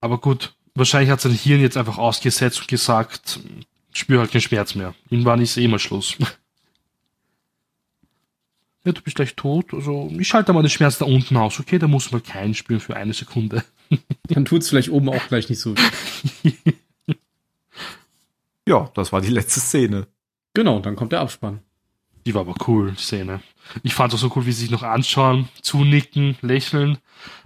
Aber 0.00 0.18
gut, 0.18 0.54
wahrscheinlich 0.74 1.10
hat 1.10 1.20
sein 1.20 1.32
Hirn 1.32 1.60
jetzt 1.60 1.76
einfach 1.76 1.98
ausgesetzt 1.98 2.60
und 2.60 2.68
gesagt, 2.68 3.40
spür 3.92 4.20
halt 4.20 4.30
keinen 4.30 4.40
Schmerz 4.42 4.74
mehr. 4.76 4.94
Irgendwann 5.10 5.40
ist 5.40 5.56
eh 5.56 5.66
mal 5.68 5.78
Schluss. 5.80 6.16
Ja, 8.84 8.92
du 8.92 9.00
bist 9.02 9.16
gleich 9.16 9.36
tot. 9.36 9.72
Also 9.74 10.10
ich 10.18 10.26
schalte 10.28 10.52
mal 10.52 10.62
den 10.62 10.70
Schmerz 10.70 10.98
da 10.98 11.04
unten 11.04 11.36
aus, 11.36 11.60
okay? 11.60 11.78
Da 11.78 11.86
muss 11.86 12.10
man 12.10 12.22
keinen 12.22 12.54
spüren 12.54 12.80
für 12.80 12.96
eine 12.96 13.12
Sekunde. 13.12 13.64
Dann 14.28 14.44
tut's 14.44 14.68
vielleicht 14.68 14.90
oben 14.90 15.08
auch 15.08 15.28
gleich 15.28 15.48
nicht 15.48 15.60
so. 15.60 15.74
Ja, 18.66 18.90
das 18.94 19.12
war 19.12 19.20
die 19.20 19.28
letzte 19.28 19.60
Szene. 19.60 20.06
Genau, 20.54 20.78
dann 20.80 20.96
kommt 20.96 21.12
der 21.12 21.20
Abspann. 21.20 21.60
Die 22.26 22.34
war 22.34 22.42
aber 22.42 22.54
cool, 22.68 22.92
die 22.92 23.02
Szene. 23.02 23.42
Ich 23.82 23.94
fand 23.94 24.14
auch 24.14 24.18
so 24.18 24.30
cool, 24.36 24.46
wie 24.46 24.52
sie 24.52 24.62
sich 24.62 24.70
noch 24.70 24.84
anschauen, 24.84 25.48
zunicken, 25.60 26.36
lächeln. 26.42 26.98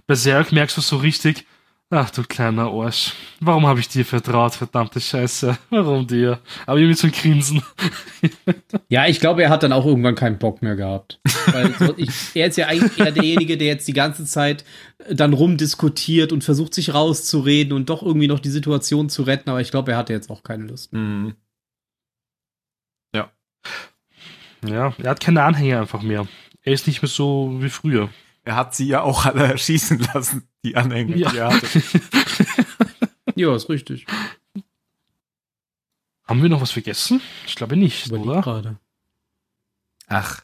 Bei 0.05 0.13
Zerg 0.13 0.51
merkst 0.51 0.77
du 0.77 0.81
so 0.81 0.97
richtig, 0.97 1.45
Ach 1.89 2.09
du 2.09 2.23
kleiner 2.23 2.69
Arsch. 2.69 3.13
Warum 3.39 3.65
habe 3.65 3.79
ich 3.79 3.87
dir 3.87 4.03
vertraut, 4.03 4.55
verdammte 4.55 4.99
Scheiße? 4.99 5.57
Warum 5.69 6.05
dir? 6.05 6.41
Aber 6.65 6.79
irgendwie 6.79 6.97
zum 6.97 7.11
Grinsen. 7.11 7.63
Ja, 8.89 9.05
ich 9.05 9.19
glaube, 9.19 9.43
er 9.43 9.49
hat 9.49 9.63
dann 9.63 9.73
auch 9.73 9.85
irgendwann 9.85 10.15
keinen 10.15 10.37
Bock 10.37 10.61
mehr 10.61 10.75
gehabt. 10.75 11.19
Weil 11.47 11.73
so, 11.73 11.93
ich, 11.97 12.09
er 12.35 12.47
ist 12.47 12.57
ja 12.57 12.67
eigentlich 12.67 12.97
eher 12.97 13.11
derjenige, 13.11 13.57
der 13.57 13.67
jetzt 13.67 13.87
die 13.87 13.93
ganze 13.93 14.25
Zeit 14.25 14.63
dann 15.09 15.33
rumdiskutiert 15.33 16.31
und 16.31 16.43
versucht, 16.43 16.73
sich 16.73 16.93
rauszureden 16.93 17.73
und 17.73 17.89
doch 17.89 18.01
irgendwie 18.01 18.27
noch 18.27 18.39
die 18.39 18.49
Situation 18.49 19.09
zu 19.09 19.23
retten. 19.23 19.49
Aber 19.49 19.61
ich 19.61 19.71
glaube, 19.71 19.91
er 19.91 19.97
hatte 19.97 20.13
jetzt 20.13 20.29
auch 20.29 20.43
keine 20.43 20.65
Lust. 20.65 20.91
Hm. 20.93 21.35
Ja, 24.65 24.93
er 24.97 25.09
hat 25.09 25.19
keine 25.19 25.43
Anhänger 25.43 25.81
einfach 25.81 26.01
mehr. 26.01 26.27
Er 26.63 26.73
ist 26.73 26.87
nicht 26.87 27.01
mehr 27.01 27.09
so 27.09 27.57
wie 27.59 27.69
früher. 27.69 28.09
Er 28.47 28.55
hat 28.55 28.73
sie 28.75 28.87
ja 28.87 29.01
auch 29.01 29.25
alle 29.25 29.43
erschießen 29.51 29.99
lassen, 30.13 30.47
die 30.63 30.77
Anhänger, 30.77 31.17
Ja. 31.17 31.29
die 31.31 31.37
er 31.37 31.53
hatte. 31.53 31.67
Ja, 33.35 33.53
ist 33.55 33.67
richtig. 33.69 34.05
Haben 36.25 36.41
wir 36.41 36.49
noch 36.49 36.61
was 36.61 36.71
vergessen? 36.71 37.21
Ich 37.45 37.55
glaube 37.55 37.75
nicht, 37.75 38.07
Überleg 38.07 38.25
oder? 38.27 38.41
gerade. 38.41 38.77
Ach, 40.07 40.41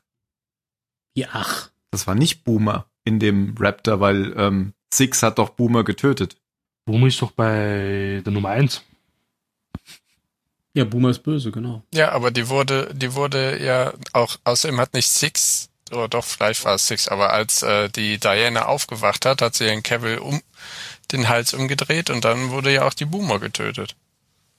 Ja, 1.15 1.29
ach. 1.31 1.71
das 1.91 2.05
war 2.07 2.13
nicht 2.13 2.43
Boomer 2.43 2.85
in 3.05 3.19
dem 3.19 3.55
Raptor, 3.57 3.99
weil 3.99 4.33
ähm, 4.37 4.73
Six 4.93 5.23
hat 5.23 5.39
doch 5.39 5.49
Boomer 5.51 5.83
getötet. 5.83 6.35
Boomer 6.85 7.07
ist 7.07 7.21
doch 7.21 7.31
bei 7.31 8.21
der 8.23 8.31
Nummer 8.33 8.49
1. 8.49 8.83
Ja, 10.75 10.83
Boomer 10.85 11.09
ist 11.09 11.23
böse, 11.23 11.51
genau. 11.51 11.83
Ja, 11.93 12.11
aber 12.11 12.31
die 12.31 12.49
wurde, 12.49 12.93
die 12.93 13.13
wurde 13.13 13.63
ja 13.63 13.93
auch, 14.11 14.37
außerdem 14.43 14.79
hat 14.79 14.93
nicht 14.93 15.07
Six, 15.09 15.69
oder 15.91 16.07
doch, 16.07 16.25
vielleicht 16.25 16.63
war 16.65 16.75
es 16.75 16.87
Six, 16.87 17.07
aber 17.07 17.33
als 17.33 17.61
äh, 17.63 17.89
die 17.89 18.19
Diana 18.19 18.65
aufgewacht 18.65 19.25
hat, 19.25 19.41
hat 19.41 19.55
sie 19.55 19.65
den 19.65 19.83
Cavill 19.83 20.19
um 20.19 20.41
den 21.11 21.29
Hals 21.29 21.53
umgedreht 21.53 22.09
und 22.09 22.25
dann 22.25 22.49
wurde 22.49 22.73
ja 22.73 22.83
auch 22.83 22.93
die 22.93 23.05
Boomer 23.05 23.39
getötet. 23.39 23.95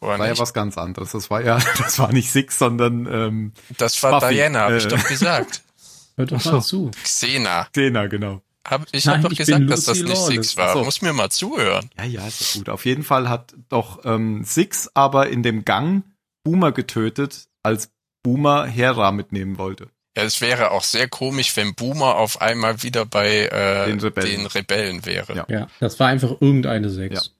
Oder 0.00 0.18
war 0.18 0.26
ja 0.26 0.32
nicht? 0.32 0.40
was 0.40 0.52
ganz 0.52 0.76
anderes. 0.76 1.12
Das 1.12 1.30
war 1.30 1.42
ja, 1.42 1.58
das 1.78 1.98
war 1.98 2.12
nicht 2.12 2.30
Six, 2.30 2.58
sondern 2.58 3.06
ähm, 3.06 3.52
das 3.78 4.02
war 4.02 4.20
Buffy, 4.20 4.34
Diana, 4.34 4.60
habe 4.60 4.76
ich 4.76 4.84
äh. 4.84 4.88
doch 4.88 5.04
gesagt. 5.06 5.62
Hört 6.16 6.30
doch 6.30 6.44
mal 6.44 6.62
zu. 6.62 6.90
Xena. 7.02 7.66
Dena, 7.74 8.06
genau. 8.06 8.40
Hab, 8.66 8.86
ich 8.92 9.06
habe 9.08 9.22
doch 9.22 9.32
ich 9.32 9.38
gesagt, 9.38 9.68
dass 9.68 9.84
das 9.84 10.00
nicht. 10.00 10.16
Six 10.16 10.56
war. 10.56 10.72
So. 10.74 10.84
Muss 10.84 11.02
mir 11.02 11.12
mal 11.12 11.30
zuhören. 11.30 11.90
Ja, 11.98 12.04
ja, 12.04 12.26
ist 12.26 12.54
ja 12.54 12.58
gut. 12.58 12.68
Auf 12.68 12.84
jeden 12.84 13.02
Fall 13.02 13.28
hat 13.28 13.54
doch 13.68 14.04
ähm, 14.04 14.44
Six 14.44 14.90
aber 14.94 15.28
in 15.28 15.42
dem 15.42 15.64
Gang 15.64 16.04
Boomer 16.44 16.72
getötet, 16.72 17.48
als 17.62 17.90
Boomer 18.22 18.66
Hera 18.66 19.12
mitnehmen 19.12 19.58
wollte. 19.58 19.88
Ja, 20.16 20.22
es 20.22 20.40
wäre 20.40 20.70
auch 20.70 20.84
sehr 20.84 21.08
komisch, 21.08 21.56
wenn 21.56 21.74
Boomer 21.74 22.16
auf 22.16 22.40
einmal 22.40 22.82
wieder 22.82 23.04
bei 23.04 23.46
äh, 23.46 23.86
Den 23.86 23.98
den, 23.98 24.00
Rebellen. 24.00 24.46
Rebellen. 24.46 25.06
wäre. 25.06 25.34
Ja. 25.36 25.44
Ja, 25.48 25.66
das 25.80 25.98
war 25.98 26.08
einfach 26.08 26.30
irgendeine 26.40 26.88
Sechs. 26.90 27.32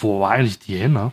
Wo 0.00 0.20
war 0.20 0.30
eigentlich 0.30 0.60
Diana? 0.60 1.12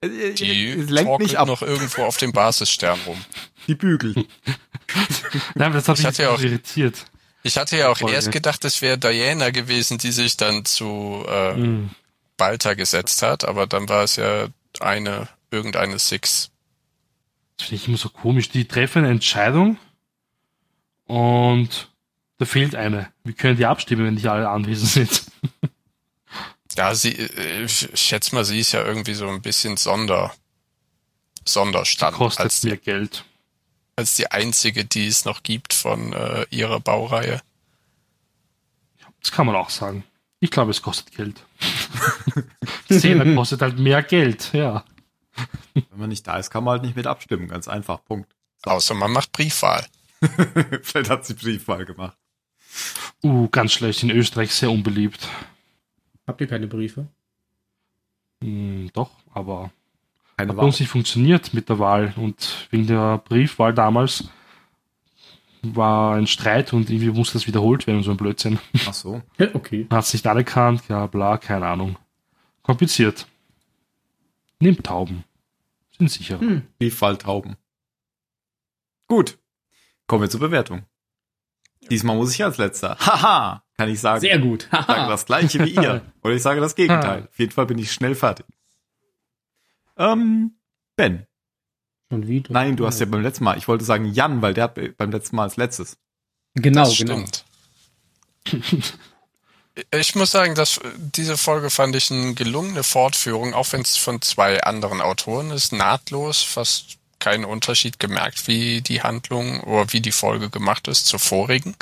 Äh, 0.00 0.06
äh, 0.06 0.32
Die 0.34 0.68
es 0.70 0.88
lenkt 0.90 1.08
torkelt 1.08 1.28
nicht 1.30 1.38
ab, 1.38 1.48
noch 1.48 1.62
irgendwo 1.62 2.04
auf 2.04 2.16
dem 2.16 2.30
Basisstern 2.32 2.98
rum. 3.06 3.20
die 3.66 3.74
Bügel. 3.74 4.14
Nein, 5.56 5.72
das 5.72 5.88
hat 5.88 5.98
Ich 5.98 6.04
mich 6.04 6.06
hatte 6.06 6.22
ja 6.22 6.30
auch- 6.30 6.40
irritiert. 6.40 7.06
Ich 7.42 7.56
hatte 7.56 7.76
ja 7.76 7.88
auch 7.88 7.98
Folge. 7.98 8.14
erst 8.14 8.30
gedacht, 8.32 8.64
es 8.64 8.82
wäre 8.82 8.98
Diana 8.98 9.50
gewesen, 9.50 9.98
die 9.98 10.10
sich 10.12 10.36
dann 10.36 10.64
zu 10.64 11.24
äh, 11.26 11.54
Hm. 11.54 11.90
Balta 12.36 12.74
gesetzt 12.74 13.22
hat, 13.22 13.44
aber 13.44 13.66
dann 13.66 13.88
war 13.88 14.04
es 14.04 14.16
ja 14.16 14.46
eine, 14.80 15.28
irgendeine 15.50 15.98
Six. 15.98 16.50
Das 17.56 17.66
finde 17.68 17.82
ich 17.82 17.88
immer 17.88 17.96
so 17.96 18.08
komisch. 18.10 18.48
Die 18.50 18.66
treffen 18.68 19.00
eine 19.04 19.10
Entscheidung 19.10 19.76
und 21.08 21.90
da 22.38 22.44
fehlt 22.44 22.76
eine. 22.76 23.12
Wie 23.24 23.32
können 23.32 23.56
die 23.56 23.66
abstimmen, 23.66 24.06
wenn 24.06 24.14
nicht 24.14 24.28
alle 24.28 24.48
anwesend 24.48 24.88
sind? 24.88 25.22
Ja, 26.76 26.94
sie, 26.94 27.10
äh, 27.10 27.64
ich 27.64 27.88
schätze 27.94 28.34
mal, 28.34 28.44
sie 28.44 28.60
ist 28.60 28.70
ja 28.72 28.84
irgendwie 28.84 29.14
so 29.14 29.28
ein 29.28 29.42
bisschen 29.42 29.76
Sonder, 29.76 30.32
Sonderstand 31.44 32.16
Kostet 32.16 32.44
als, 32.44 32.62
mehr 32.62 32.76
Geld. 32.76 33.24
als 33.96 34.14
die 34.14 34.30
einzige, 34.30 34.84
die 34.84 35.08
es 35.08 35.24
noch 35.24 35.42
gibt 35.42 35.74
von 35.74 36.12
äh, 36.12 36.46
ihrer 36.50 36.78
Baureihe. 36.78 37.42
Das 39.20 39.32
kann 39.32 39.46
man 39.46 39.56
auch 39.56 39.70
sagen. 39.70 40.04
Ich 40.38 40.52
glaube, 40.52 40.70
es 40.70 40.80
kostet 40.82 41.16
Geld. 41.16 41.42
Szene 42.92 43.34
kostet 43.34 43.60
halt 43.60 43.78
mehr 43.78 44.04
Geld, 44.04 44.52
ja. 44.52 44.84
Wenn 45.74 45.98
man 45.98 46.08
nicht 46.10 46.26
da 46.26 46.36
ist, 46.38 46.50
kann 46.50 46.62
man 46.62 46.72
halt 46.72 46.82
nicht 46.82 46.94
mit 46.94 47.08
abstimmen. 47.08 47.48
Ganz 47.48 47.66
einfach. 47.66 48.04
Punkt. 48.04 48.30
Außer 48.62 48.94
man 48.94 49.10
macht 49.10 49.32
Briefwahl. 49.32 49.84
Vielleicht 50.82 51.10
hat 51.10 51.24
sie 51.24 51.34
Briefwahl 51.34 51.84
gemacht. 51.84 52.16
Uh, 53.22 53.48
ganz 53.48 53.72
schlecht. 53.72 54.02
In 54.02 54.10
Österreich 54.10 54.52
sehr 54.52 54.70
unbeliebt. 54.70 55.28
Habt 56.26 56.40
ihr 56.40 56.46
keine 56.46 56.66
Briefe? 56.66 57.06
Hm, 58.42 58.90
doch, 58.92 59.10
aber 59.32 59.70
Keine 60.36 60.50
hat 60.50 60.56
bei 60.56 60.62
Wahl. 60.62 60.66
uns 60.66 60.80
nicht 60.80 60.90
funktioniert 60.90 61.54
mit 61.54 61.68
der 61.68 61.78
Wahl. 61.78 62.12
Und 62.16 62.68
wegen 62.70 62.86
der 62.86 63.18
Briefwahl 63.18 63.74
damals 63.74 64.28
war 65.62 66.14
ein 66.14 66.26
Streit 66.26 66.72
und 66.72 66.90
irgendwie 66.90 67.10
musste 67.10 67.34
das 67.34 67.46
wiederholt 67.46 67.86
werden, 67.86 68.02
so 68.02 68.10
ein 68.12 68.16
Blödsinn. 68.16 68.58
Ach 68.86 68.94
so. 68.94 69.22
Okay. 69.38 69.86
Hat 69.90 70.04
es 70.04 70.12
nicht 70.12 70.26
anerkannt, 70.26 70.82
ja, 70.88 71.06
bla, 71.06 71.36
keine 71.38 71.66
Ahnung. 71.66 71.96
Kompliziert. 72.62 73.26
Nehmt 74.60 74.84
Tauben. 74.84 75.24
Sind 75.96 76.10
sicher. 76.10 76.38
Hm. 76.40 76.62
Briefwahltauben. 76.78 77.56
Gut. 79.08 79.38
Kommen 80.08 80.22
wir 80.22 80.30
zur 80.30 80.40
Bewertung. 80.40 80.84
Diesmal 81.90 82.16
muss 82.16 82.34
ich 82.34 82.42
als 82.42 82.58
letzter. 82.58 82.98
Haha, 82.98 83.62
kann 83.76 83.88
ich 83.88 84.00
sagen. 84.00 84.20
Sehr 84.20 84.38
gut. 84.38 84.68
Ich 84.72 84.86
sage 84.86 85.08
das 85.08 85.26
gleiche 85.26 85.64
wie 85.64 85.70
ihr. 85.70 86.02
Oder 86.22 86.34
ich 86.34 86.42
sage 86.42 86.60
das 86.60 86.74
Gegenteil. 86.74 87.28
Auf 87.30 87.38
jeden 87.38 87.52
Fall 87.52 87.66
bin 87.66 87.78
ich 87.78 87.92
schnell 87.92 88.14
fertig. 88.14 88.46
Ähm, 89.96 90.58
Ben. 90.96 91.26
Schon 92.10 92.26
wieder. 92.26 92.52
Nein, 92.52 92.76
du 92.76 92.86
hast 92.86 93.00
ja 93.00 93.06
beim 93.06 93.22
letzten 93.22 93.44
Mal, 93.44 93.58
ich 93.58 93.68
wollte 93.68 93.84
sagen 93.84 94.06
Jan, 94.06 94.42
weil 94.42 94.54
der 94.54 94.64
hat 94.64 94.96
beim 94.96 95.10
letzten 95.10 95.36
Mal 95.36 95.44
als 95.44 95.56
letztes. 95.56 95.98
Genau, 96.54 96.84
das 96.84 96.96
genau. 96.96 97.14
stimmt. 97.14 97.44
Ich 99.92 100.14
muss 100.16 100.32
sagen, 100.32 100.54
dass 100.54 100.80
diese 100.96 101.36
Folge 101.36 101.70
fand 101.70 101.94
ich 101.94 102.10
eine 102.10 102.34
gelungene 102.34 102.82
Fortführung, 102.82 103.54
auch 103.54 103.70
wenn 103.72 103.82
es 103.82 103.96
von 103.96 104.20
zwei 104.22 104.60
anderen 104.62 105.00
Autoren 105.00 105.50
ist, 105.50 105.72
nahtlos, 105.72 106.42
fast 106.42 106.97
keinen 107.18 107.44
Unterschied 107.44 107.98
gemerkt, 107.98 108.46
wie 108.46 108.80
die 108.80 109.02
Handlung 109.02 109.60
oder 109.60 109.92
wie 109.92 110.00
die 110.00 110.12
Folge 110.12 110.50
gemacht 110.50 110.88
ist 110.88 111.06
zur 111.06 111.18
vorigen. 111.18 111.76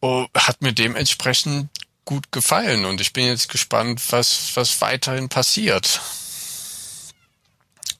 Oh, 0.00 0.26
hat 0.34 0.62
mir 0.62 0.72
dementsprechend 0.72 1.70
gut 2.04 2.32
gefallen 2.32 2.84
und 2.84 3.00
ich 3.00 3.12
bin 3.12 3.26
jetzt 3.26 3.48
gespannt, 3.48 4.00
was, 4.10 4.52
was 4.54 4.80
weiterhin 4.80 5.28
passiert. 5.28 6.00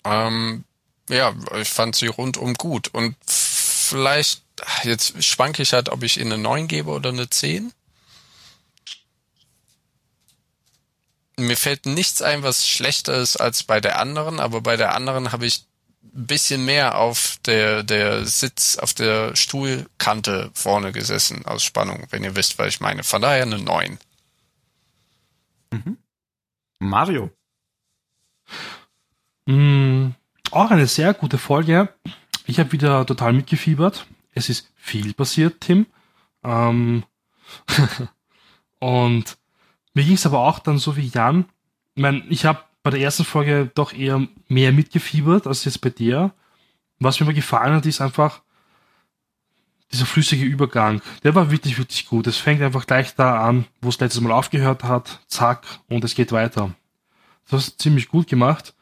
Ähm, 0.04 0.64
ja, 1.08 1.34
ich 1.60 1.68
fand 1.68 1.96
sie 1.96 2.06
rundum 2.06 2.54
gut 2.54 2.88
und 2.88 3.16
vielleicht, 3.26 4.42
jetzt 4.84 5.22
schwanke 5.22 5.62
ich 5.62 5.72
halt, 5.72 5.88
ob 5.88 6.02
ich 6.02 6.18
ihnen 6.18 6.32
eine 6.32 6.42
9 6.42 6.68
gebe 6.68 6.90
oder 6.90 7.10
eine 7.10 7.28
10. 7.28 7.72
Mir 11.36 11.56
fällt 11.56 11.86
nichts 11.86 12.20
ein, 12.20 12.42
was 12.42 12.66
schlechter 12.66 13.14
ist 13.14 13.36
als 13.36 13.62
bei 13.62 13.80
der 13.80 14.00
anderen, 14.00 14.40
aber 14.40 14.60
bei 14.60 14.76
der 14.76 14.94
anderen 14.94 15.32
habe 15.32 15.46
ich 15.46 15.67
ein 16.14 16.26
bisschen 16.26 16.64
mehr 16.64 16.98
auf 16.98 17.38
der, 17.46 17.82
der 17.82 18.24
Sitz, 18.24 18.76
auf 18.76 18.94
der 18.94 19.36
Stuhlkante 19.36 20.50
vorne 20.54 20.92
gesessen 20.92 21.44
aus 21.46 21.62
Spannung, 21.62 22.06
wenn 22.10 22.24
ihr 22.24 22.36
wisst, 22.36 22.58
was 22.58 22.68
ich 22.68 22.80
meine. 22.80 23.04
Von 23.04 23.22
daher 23.22 23.42
eine 23.42 23.58
9. 23.58 23.98
Mario. 26.78 27.30
Mm, 29.46 30.10
auch 30.50 30.70
eine 30.70 30.86
sehr 30.86 31.14
gute 31.14 31.38
Folge. 31.38 31.92
Ich 32.46 32.58
habe 32.58 32.72
wieder 32.72 33.04
total 33.06 33.32
mitgefiebert. 33.32 34.06
Es 34.32 34.48
ist 34.48 34.72
viel 34.76 35.14
passiert, 35.14 35.60
Tim. 35.60 35.86
Ähm 36.44 37.04
und 38.78 39.36
mir 39.94 40.04
ging 40.04 40.14
es 40.14 40.26
aber 40.26 40.40
auch 40.40 40.58
dann 40.58 40.78
so 40.78 40.96
wie 40.96 41.08
Jan. 41.08 41.46
Ich 41.94 42.02
meine, 42.02 42.24
ich 42.28 42.44
habe 42.44 42.62
bei 42.82 42.90
der 42.90 43.00
ersten 43.00 43.24
Folge 43.24 43.70
doch 43.74 43.92
eher 43.92 44.26
mehr 44.48 44.72
mitgefiebert 44.72 45.46
als 45.46 45.64
jetzt 45.64 45.80
bei 45.80 45.90
dir. 45.90 46.32
Was 47.00 47.20
mir 47.20 47.26
aber 47.26 47.34
gefallen 47.34 47.74
hat, 47.74 47.86
ist 47.86 48.00
einfach 48.00 48.42
dieser 49.92 50.06
flüssige 50.06 50.44
Übergang. 50.44 51.00
Der 51.24 51.34
war 51.34 51.50
wirklich, 51.50 51.78
wirklich 51.78 52.06
gut. 52.06 52.26
Es 52.26 52.36
fängt 52.36 52.60
einfach 52.60 52.86
gleich 52.86 53.14
da 53.14 53.40
an, 53.46 53.66
wo 53.80 53.88
es 53.88 53.98
letztes 53.98 54.20
Mal 54.20 54.32
aufgehört 54.32 54.84
hat. 54.84 55.20
Zack, 55.28 55.64
und 55.88 56.04
es 56.04 56.14
geht 56.14 56.32
weiter. 56.32 56.74
Das 57.50 57.68
ist 57.68 57.80
ziemlich 57.80 58.08
gut 58.08 58.26
gemacht. 58.26 58.74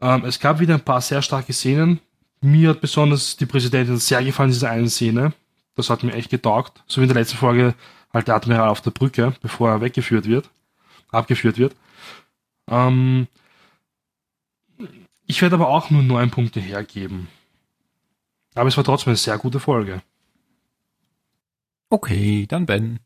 Ähm, 0.00 0.24
es 0.24 0.38
gab 0.38 0.60
wieder 0.60 0.74
ein 0.74 0.84
paar 0.84 1.00
sehr 1.00 1.22
starke 1.22 1.52
Szenen. 1.52 2.00
Mir 2.40 2.70
hat 2.70 2.80
besonders 2.80 3.36
die 3.36 3.46
Präsidentin 3.46 3.96
sehr 3.96 4.22
gefallen, 4.24 4.50
diese 4.50 4.68
eine 4.68 4.88
Szene. 4.88 5.32
Das 5.74 5.90
hat 5.90 6.02
mir 6.02 6.12
echt 6.12 6.30
getaugt. 6.30 6.82
So 6.86 7.00
wie 7.00 7.04
in 7.04 7.08
der 7.08 7.20
letzten 7.20 7.38
Folge 7.38 7.74
halt 8.12 8.28
der 8.28 8.34
Admiral 8.34 8.68
auf 8.68 8.80
der 8.80 8.90
Brücke, 8.90 9.34
bevor 9.42 9.70
er 9.70 9.80
weggeführt 9.80 10.26
wird, 10.28 10.50
abgeführt 11.10 11.58
wird. 11.58 11.74
Ähm, 12.68 13.26
ich 15.32 15.40
werde 15.40 15.54
aber 15.54 15.68
auch 15.68 15.88
nur 15.88 16.02
neun 16.02 16.30
Punkte 16.30 16.60
hergeben. 16.60 17.28
Aber 18.54 18.68
es 18.68 18.76
war 18.76 18.84
trotzdem 18.84 19.12
eine 19.12 19.16
sehr 19.16 19.38
gute 19.38 19.60
Folge. 19.60 20.02
Okay, 21.88 22.44
dann 22.46 22.66
Ben. 22.66 22.98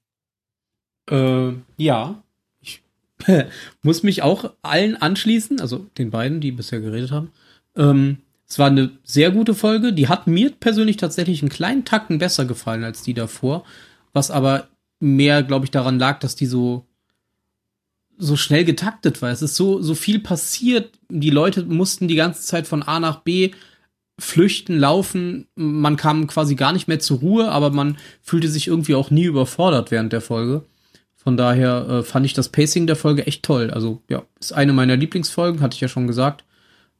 Äh, 1.08 1.52
ja, 1.76 2.24
ich 2.60 2.82
Muss 3.82 4.02
mich 4.02 4.22
auch 4.22 4.54
allen 4.62 4.96
anschließen, 4.96 5.60
also 5.60 5.86
den 5.98 6.10
beiden, 6.10 6.40
die 6.40 6.50
bisher 6.50 6.80
geredet 6.80 7.12
haben. 7.12 7.30
Ähm, 7.76 8.18
es 8.48 8.58
war 8.58 8.66
eine 8.66 8.98
sehr 9.04 9.30
gute 9.30 9.54
Folge. 9.54 9.92
Die 9.92 10.08
hat 10.08 10.26
mir 10.26 10.50
persönlich 10.50 10.96
tatsächlich 10.96 11.42
einen 11.42 11.48
kleinen 11.48 11.84
Tacken 11.84 12.18
besser 12.18 12.44
gefallen 12.44 12.82
als 12.82 13.02
die 13.02 13.14
davor. 13.14 13.64
Was 14.12 14.32
aber 14.32 14.66
mehr, 14.98 15.44
glaube 15.44 15.64
ich, 15.64 15.70
daran 15.70 16.00
lag, 16.00 16.18
dass 16.18 16.34
die 16.34 16.46
so, 16.46 16.86
so 18.18 18.36
schnell 18.36 18.64
getaktet 18.64 19.22
war. 19.22 19.30
Es 19.30 19.42
ist 19.42 19.56
so, 19.56 19.82
so 19.82 19.94
viel 19.94 20.18
passiert. 20.20 20.98
Die 21.08 21.30
Leute 21.30 21.64
mussten 21.64 22.08
die 22.08 22.14
ganze 22.14 22.42
Zeit 22.42 22.66
von 22.66 22.82
A 22.82 23.00
nach 23.00 23.20
B 23.20 23.52
flüchten, 24.18 24.78
laufen. 24.78 25.46
Man 25.54 25.96
kam 25.96 26.26
quasi 26.26 26.54
gar 26.54 26.72
nicht 26.72 26.88
mehr 26.88 26.98
zur 26.98 27.18
Ruhe, 27.18 27.50
aber 27.50 27.70
man 27.70 27.98
fühlte 28.22 28.48
sich 28.48 28.68
irgendwie 28.68 28.94
auch 28.94 29.10
nie 29.10 29.24
überfordert 29.24 29.90
während 29.90 30.12
der 30.12 30.22
Folge. 30.22 30.64
Von 31.16 31.36
daher 31.36 31.88
äh, 31.88 32.02
fand 32.02 32.24
ich 32.24 32.34
das 32.34 32.50
Pacing 32.50 32.86
der 32.86 32.96
Folge 32.96 33.26
echt 33.26 33.42
toll. 33.42 33.70
Also 33.70 34.02
ja, 34.08 34.22
ist 34.40 34.52
eine 34.52 34.72
meiner 34.72 34.96
Lieblingsfolgen, 34.96 35.60
hatte 35.60 35.74
ich 35.74 35.80
ja 35.80 35.88
schon 35.88 36.06
gesagt, 36.06 36.44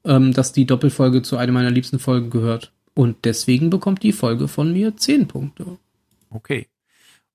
ähm, 0.04 0.32
dass 0.32 0.52
die 0.52 0.66
Doppelfolge 0.66 1.22
zu 1.22 1.36
einer 1.36 1.52
meiner 1.52 1.70
liebsten 1.70 1.98
Folgen 1.98 2.30
gehört. 2.30 2.72
Und 2.94 3.24
deswegen 3.24 3.70
bekommt 3.70 4.02
die 4.02 4.12
Folge 4.12 4.48
von 4.48 4.72
mir 4.72 4.96
zehn 4.96 5.28
Punkte. 5.28 5.78
Okay. 6.30 6.66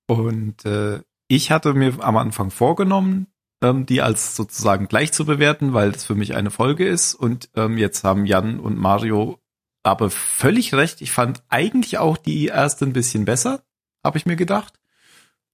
Und 0.07 0.65
äh, 0.65 0.99
ich 1.27 1.49
hatte 1.49 1.73
mir 1.73 2.03
am 2.03 2.17
Anfang 2.17 2.51
vorgenommen, 2.51 3.27
ähm, 3.61 3.85
die 3.85 4.01
als 4.01 4.35
sozusagen 4.35 4.87
gleich 4.87 5.11
zu 5.11 5.25
bewerten, 5.25 5.73
weil 5.73 5.91
das 5.91 6.05
für 6.05 6.15
mich 6.15 6.35
eine 6.35 6.51
Folge 6.51 6.87
ist. 6.87 7.13
Und 7.13 7.49
ähm, 7.55 7.77
jetzt 7.77 8.03
haben 8.03 8.25
Jan 8.25 8.59
und 8.59 8.77
Mario 8.77 9.39
aber 9.83 10.09
völlig 10.09 10.73
recht. 10.73 11.01
Ich 11.01 11.11
fand 11.11 11.43
eigentlich 11.49 11.97
auch 11.97 12.17
die 12.17 12.47
erste 12.47 12.85
ein 12.85 12.93
bisschen 12.93 13.25
besser, 13.25 13.63
habe 14.03 14.17
ich 14.17 14.25
mir 14.25 14.35
gedacht. 14.35 14.79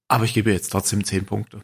Aber 0.08 0.24
ich 0.24 0.34
gebe 0.34 0.52
jetzt 0.52 0.70
trotzdem 0.70 1.04
zehn 1.04 1.24
Punkte. 1.24 1.62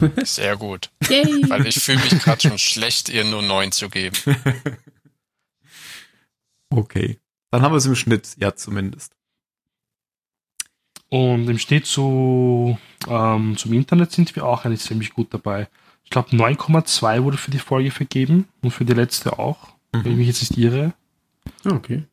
Sehr 0.24 0.56
gut. 0.56 0.90
Yay. 1.08 1.48
Weil 1.48 1.66
ich 1.66 1.82
fühle 1.82 1.98
mich 1.98 2.22
gerade 2.22 2.40
schon 2.40 2.58
schlecht, 2.58 3.08
ihr 3.08 3.24
nur 3.24 3.42
neun 3.42 3.72
zu 3.72 3.88
geben. 3.88 4.16
Okay. 6.72 7.18
Dann 7.50 7.62
haben 7.62 7.72
wir 7.72 7.78
es 7.78 7.86
im 7.86 7.96
Schnitt, 7.96 8.36
ja 8.38 8.54
zumindest. 8.54 9.16
Und 11.10 11.48
im 11.48 11.58
Schnitt 11.58 11.86
zu, 11.86 12.78
ähm, 13.08 13.56
zum 13.56 13.72
Internet 13.72 14.12
sind 14.12 14.34
wir 14.36 14.44
auch 14.46 14.64
eigentlich 14.64 14.80
ziemlich 14.80 15.12
gut 15.12 15.34
dabei. 15.34 15.68
Ich 16.04 16.10
glaube 16.10 16.30
9,2 16.36 17.22
wurde 17.24 17.36
für 17.36 17.50
die 17.50 17.58
Folge 17.58 17.90
vergeben 17.90 18.48
und 18.62 18.70
für 18.70 18.84
die 18.84 18.92
letzte 18.94 19.38
auch, 19.38 19.68
wenn 19.92 20.12
ich 20.12 20.16
mich 20.18 20.26
jetzt 20.28 20.40
nicht 20.42 20.56
irre. 20.58 20.92
Ah, 21.64 21.70
Okay. 21.74 22.04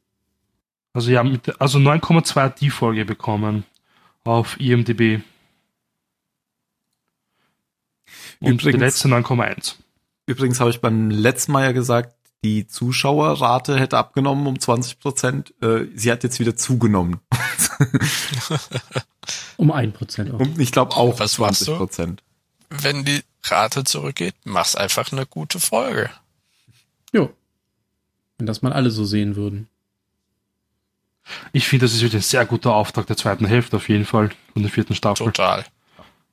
Also 0.94 1.12
ja, 1.12 1.24
mit, 1.24 1.62
also 1.62 1.78
9,2 1.78 2.42
hat 2.42 2.60
die 2.60 2.72
Folge 2.72 3.06
bekommen 3.06 3.66
auf 4.24 4.60
IMDb. 4.60 5.22
Und 8.40 8.62
die 8.62 8.68
Übrigens- 8.70 8.80
letzte 8.82 9.08
9,1. 9.08 9.76
Übrigens 10.26 10.60
habe 10.60 10.72
ich 10.72 10.82
beim 10.82 11.10
letzten 11.12 11.52
Mal 11.52 11.64
ja 11.66 11.72
gesagt, 11.72 12.16
die 12.44 12.68
Zuschauerrate 12.68 13.80
hätte 13.80 13.98
abgenommen 13.98 14.48
um 14.48 14.60
20 14.60 15.00
Prozent. 15.00 15.54
Äh, 15.62 15.86
sie 15.96 16.12
hat 16.12 16.24
jetzt 16.24 16.40
wieder 16.40 16.56
zugenommen. 16.56 17.20
Um 19.58 19.72
ein 19.72 19.92
Prozent. 19.92 20.34
auch. 20.34 20.40
Und 20.40 20.60
ich 20.60 20.72
glaube 20.72 20.96
auch 20.96 21.20
Was 21.20 21.38
machst 21.38 21.66
20 21.66 21.68
du? 21.68 21.78
Prozent. 21.78 22.24
Wenn 22.70 23.04
die 23.04 23.24
Rate 23.44 23.84
zurückgeht, 23.84 24.36
mach's 24.46 24.76
einfach 24.76 25.12
eine 25.12 25.26
gute 25.26 25.60
Folge. 25.60 26.10
Jo. 27.12 27.34
Wenn 28.38 28.48
das 28.48 28.62
mal 28.62 28.72
alle 28.74 28.92
so 28.92 29.04
sehen 29.06 29.36
würden. 29.36 29.68
Ich 31.52 31.68
finde, 31.68 31.86
das 31.86 31.94
ist 31.94 32.02
wirklich 32.02 32.22
ein 32.22 32.26
sehr 32.26 32.46
guter 32.46 32.74
Auftrag 32.74 33.08
der 33.08 33.18
zweiten 33.18 33.46
Hälfte 33.46 33.76
auf 33.78 33.90
jeden 33.90 34.06
Fall 34.06 34.30
von 34.54 34.62
der 34.62 34.72
vierten 34.72 34.96
Staffel. 34.96 35.26
Total. 35.26 35.66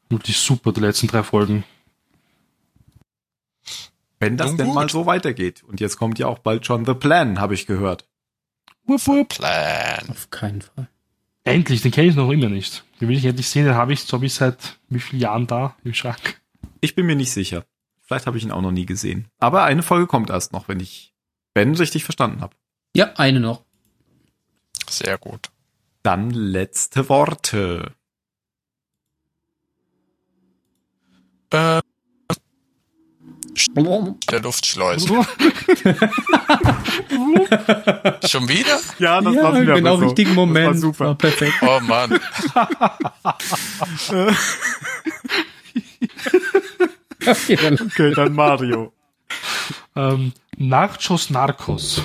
Wirklich 0.08 0.38
super, 0.38 0.72
die 0.72 0.80
letzten 0.80 1.08
drei 1.08 1.22
Folgen. 1.24 1.64
Wenn 4.24 4.38
das 4.38 4.48
Nun 4.48 4.56
denn 4.56 4.66
gut. 4.68 4.74
mal 4.74 4.88
so 4.88 5.04
weitergeht. 5.04 5.62
Und 5.64 5.80
jetzt 5.80 5.98
kommt 5.98 6.18
ja 6.18 6.26
auch 6.28 6.38
bald 6.38 6.64
schon 6.64 6.86
The 6.86 6.94
Plan, 6.94 7.40
habe 7.40 7.52
ich 7.52 7.66
gehört. 7.66 8.08
Wupp, 8.84 9.06
wupp. 9.06 9.28
Plan. 9.28 10.08
Auf 10.08 10.30
keinen 10.30 10.62
Fall. 10.62 10.88
Endlich, 11.44 11.82
den 11.82 11.92
kenne 11.92 12.08
ich 12.08 12.16
noch 12.16 12.30
immer 12.30 12.48
nicht. 12.48 12.84
Den 13.00 13.08
will 13.08 13.18
ich 13.18 13.24
endlich 13.26 13.48
sehen, 13.48 13.66
den 13.66 13.74
habe 13.74 13.92
ich, 13.92 14.00
so 14.00 14.20
ich 14.22 14.32
seit 14.32 14.78
wie 14.88 14.98
vielen 14.98 15.20
Jahren 15.20 15.46
da 15.46 15.76
im 15.84 15.92
Schrank. 15.92 16.40
Ich 16.80 16.94
bin 16.94 17.04
mir 17.04 17.16
nicht 17.16 17.32
sicher. 17.32 17.66
Vielleicht 18.00 18.26
habe 18.26 18.38
ich 18.38 18.44
ihn 18.44 18.50
auch 18.50 18.62
noch 18.62 18.70
nie 18.70 18.86
gesehen. 18.86 19.28
Aber 19.38 19.64
eine 19.64 19.82
Folge 19.82 20.06
kommt 20.06 20.30
erst 20.30 20.52
noch, 20.52 20.68
wenn 20.68 20.80
ich 20.80 21.14
Ben 21.52 21.74
richtig 21.74 22.04
verstanden 22.04 22.40
habe. 22.40 22.56
Ja, 22.96 23.12
eine 23.16 23.40
noch. 23.40 23.64
Sehr 24.88 25.18
gut. 25.18 25.50
Dann 26.02 26.30
letzte 26.30 27.10
Worte. 27.10 27.92
Äh, 31.50 31.80
der 34.30 34.40
Luftschleuse. 34.40 35.06
Schon 38.26 38.48
wieder? 38.48 38.78
Ja, 38.98 39.20
ja, 39.20 39.50
genau 39.74 39.94
richtigen 39.96 40.34
Moment. 40.34 40.76
Das 40.76 40.82
war 40.82 40.88
super. 40.92 41.04
War 41.06 41.14
perfekt. 41.14 41.54
Oh 41.62 41.80
Mann. 41.80 42.18
Okay, 47.26 47.56
dann 47.62 47.74
Okay, 47.80 48.12
dann 48.14 48.32
Mario. 48.34 48.92
Ähm, 49.96 50.32
Nachos 50.56 51.30
Narcos. 51.30 52.02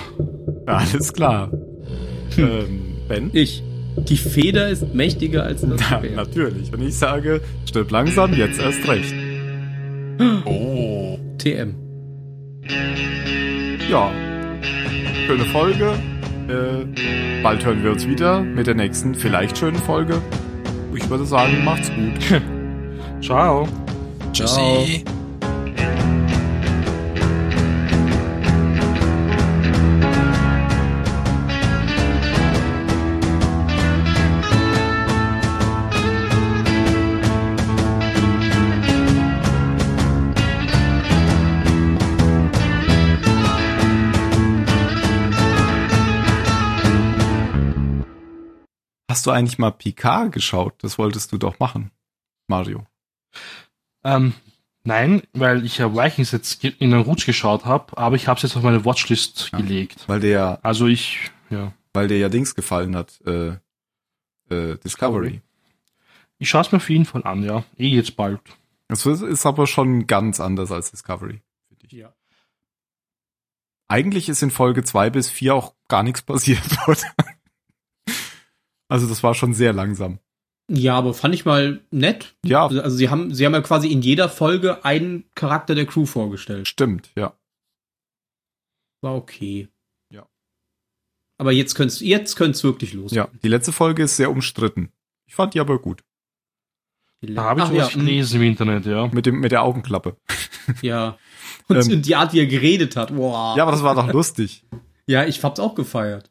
Alles 0.65 1.13
klar. 1.13 1.51
ähm, 2.37 2.97
Ben? 3.07 3.29
ich. 3.33 3.63
Die 3.97 4.17
Feder 4.17 4.69
ist 4.69 4.93
mächtiger 4.93 5.43
als 5.43 5.61
das 5.61 5.81
Ja, 5.81 5.99
Schwert. 5.99 6.15
natürlich. 6.15 6.71
Und 6.71 6.81
ich 6.81 6.95
sage, 6.97 7.41
stirb 7.67 7.91
langsam, 7.91 8.33
jetzt 8.33 8.59
erst 8.59 8.87
recht. 8.87 9.13
Oh. 10.45 11.19
TM. 11.39 11.75
Ja. 13.89 14.11
Schöne 15.25 15.45
Folge. 15.45 15.93
Äh, 16.47 17.41
bald 17.43 17.65
hören 17.65 17.83
wir 17.83 17.91
uns 17.91 18.07
wieder 18.07 18.41
mit 18.41 18.67
der 18.67 18.75
nächsten, 18.75 19.15
vielleicht 19.15 19.57
schönen 19.57 19.77
Folge. 19.77 20.21
Ich 20.93 21.09
würde 21.09 21.25
sagen, 21.25 21.63
macht's 21.63 21.89
gut. 21.89 22.41
Ciao. 23.21 23.67
Tschüssi. 24.33 25.03
Hast 49.19 49.25
du 49.25 49.31
eigentlich 49.31 49.57
mal 49.59 49.71
Picard 49.71 50.31
geschaut? 50.31 50.75
Das 50.81 50.97
wolltest 50.97 51.33
du 51.33 51.37
doch 51.37 51.59
machen, 51.59 51.91
Mario. 52.47 52.87
Ähm, 54.05 54.33
nein, 54.85 55.23
weil 55.33 55.65
ich 55.65 55.77
ja 55.79 55.93
Vikings 55.93 56.31
jetzt 56.31 56.63
in 56.63 56.91
den 56.91 57.01
Rutsch 57.01 57.25
geschaut 57.25 57.65
habe, 57.65 57.97
aber 57.97 58.15
ich 58.15 58.29
habe 58.29 58.37
es 58.37 58.43
jetzt 58.43 58.55
auf 58.55 58.63
meine 58.63 58.85
Watchlist 58.85 59.49
Ja. 59.51 59.57
gelegt. 59.57 60.05
Weil 60.07 60.21
der, 60.21 60.59
Also 60.63 60.87
ich, 60.87 61.31
ja. 61.49 61.73
weil 61.91 62.07
der 62.07 62.17
ja 62.19 62.29
Dings 62.29 62.55
gefallen 62.55 62.95
hat, 62.95 63.19
äh, 63.25 63.57
äh, 64.49 64.77
Discovery. 64.77 65.41
Ich 66.37 66.47
schaue 66.49 66.61
es 66.61 66.71
mir 66.71 66.77
auf 66.77 66.89
jeden 66.89 67.03
Fall 67.03 67.25
an, 67.25 67.43
ja. 67.43 67.65
Eh 67.77 67.89
jetzt 67.89 68.15
bald. 68.15 68.39
Das 68.87 69.05
ist- 69.05 69.21
ist 69.21 69.45
aber 69.45 69.67
schon 69.67 70.07
ganz 70.07 70.39
anders 70.39 70.71
als 70.71 70.91
Discovery. 70.91 71.41
finde 71.67 71.85
ich. 71.87 71.91
Ja. 71.91 72.13
Eigentlich 73.89 74.29
ist 74.29 74.41
in 74.43 74.51
Folge 74.51 74.85
zwei 74.85 75.09
bis 75.09 75.29
vier 75.29 75.55
auch 75.55 75.73
gar 75.89 76.03
nichts 76.03 76.21
passiert. 76.21 76.61
oder? 76.87 76.97
Also 78.89 79.07
das 79.07 79.23
war 79.23 79.33
schon 79.33 79.53
sehr 79.53 79.71
langsam. 79.73 80.19
Ja, 80.71 80.95
aber 80.95 81.13
fand 81.15 81.33
ich 81.33 81.45
mal 81.45 81.81
nett. 81.89 82.35
Ja, 82.45 82.67
Also 82.67 82.95
sie 82.95 83.09
haben, 83.09 83.33
sie 83.33 83.45
haben 83.45 83.53
ja 83.53 83.61
quasi 83.61 83.87
in 83.91 84.01
jeder 84.03 84.29
Folge 84.29 84.85
einen 84.85 85.23
Charakter 85.33 85.73
der 85.73 85.85
Crew 85.87 86.05
vorgestellt. 86.05 86.67
stimmt, 86.67 87.09
ja. 87.15 87.33
War 89.01 89.15
okay. 89.15 89.69
Ja. 90.13 90.27
Aber 91.39 91.51
jetzt 91.53 91.73
könnt's, 91.75 92.01
jetzt 92.01 92.35
könnt's 92.35 92.63
wirklich 92.63 92.93
los. 92.93 93.11
Ja, 93.11 93.29
die 93.43 93.47
letzte 93.47 93.71
Folge 93.71 94.03
ist 94.03 94.17
sehr 94.17 94.29
umstritten. 94.29 94.91
Ich 95.27 95.35
fand 95.35 95.53
die 95.53 95.59
aber 95.59 95.79
gut. 95.79 96.03
Da 97.21 97.43
habe 97.43 97.61
ich 97.61 97.65
Ach, 97.65 97.71
sowas 97.71 97.93
ja, 97.93 97.97
mm, 97.97 98.05
gelesen 98.05 98.35
im 98.41 98.47
Internet, 98.47 98.85
ja. 98.85 99.07
Mit 99.07 99.25
dem, 99.25 99.39
mit 99.39 99.51
der 99.51 99.63
Augenklappe. 99.63 100.17
Ja. 100.83 101.17
Und 101.67 101.77
Ähm. 101.89 102.03
die 102.03 102.15
Art, 102.15 102.31
wie 102.33 102.39
er 102.41 102.45
geredet 102.45 102.95
hat. 102.95 103.15
Boah. 103.15 103.55
Ja, 103.57 103.63
aber 103.63 103.71
das 103.71 103.81
war 103.81 103.95
doch 103.95 104.13
lustig. 104.13 104.63
Ja, 105.07 105.25
ich 105.25 105.43
hab's 105.43 105.59
auch 105.59 105.73
gefeiert. 105.73 106.29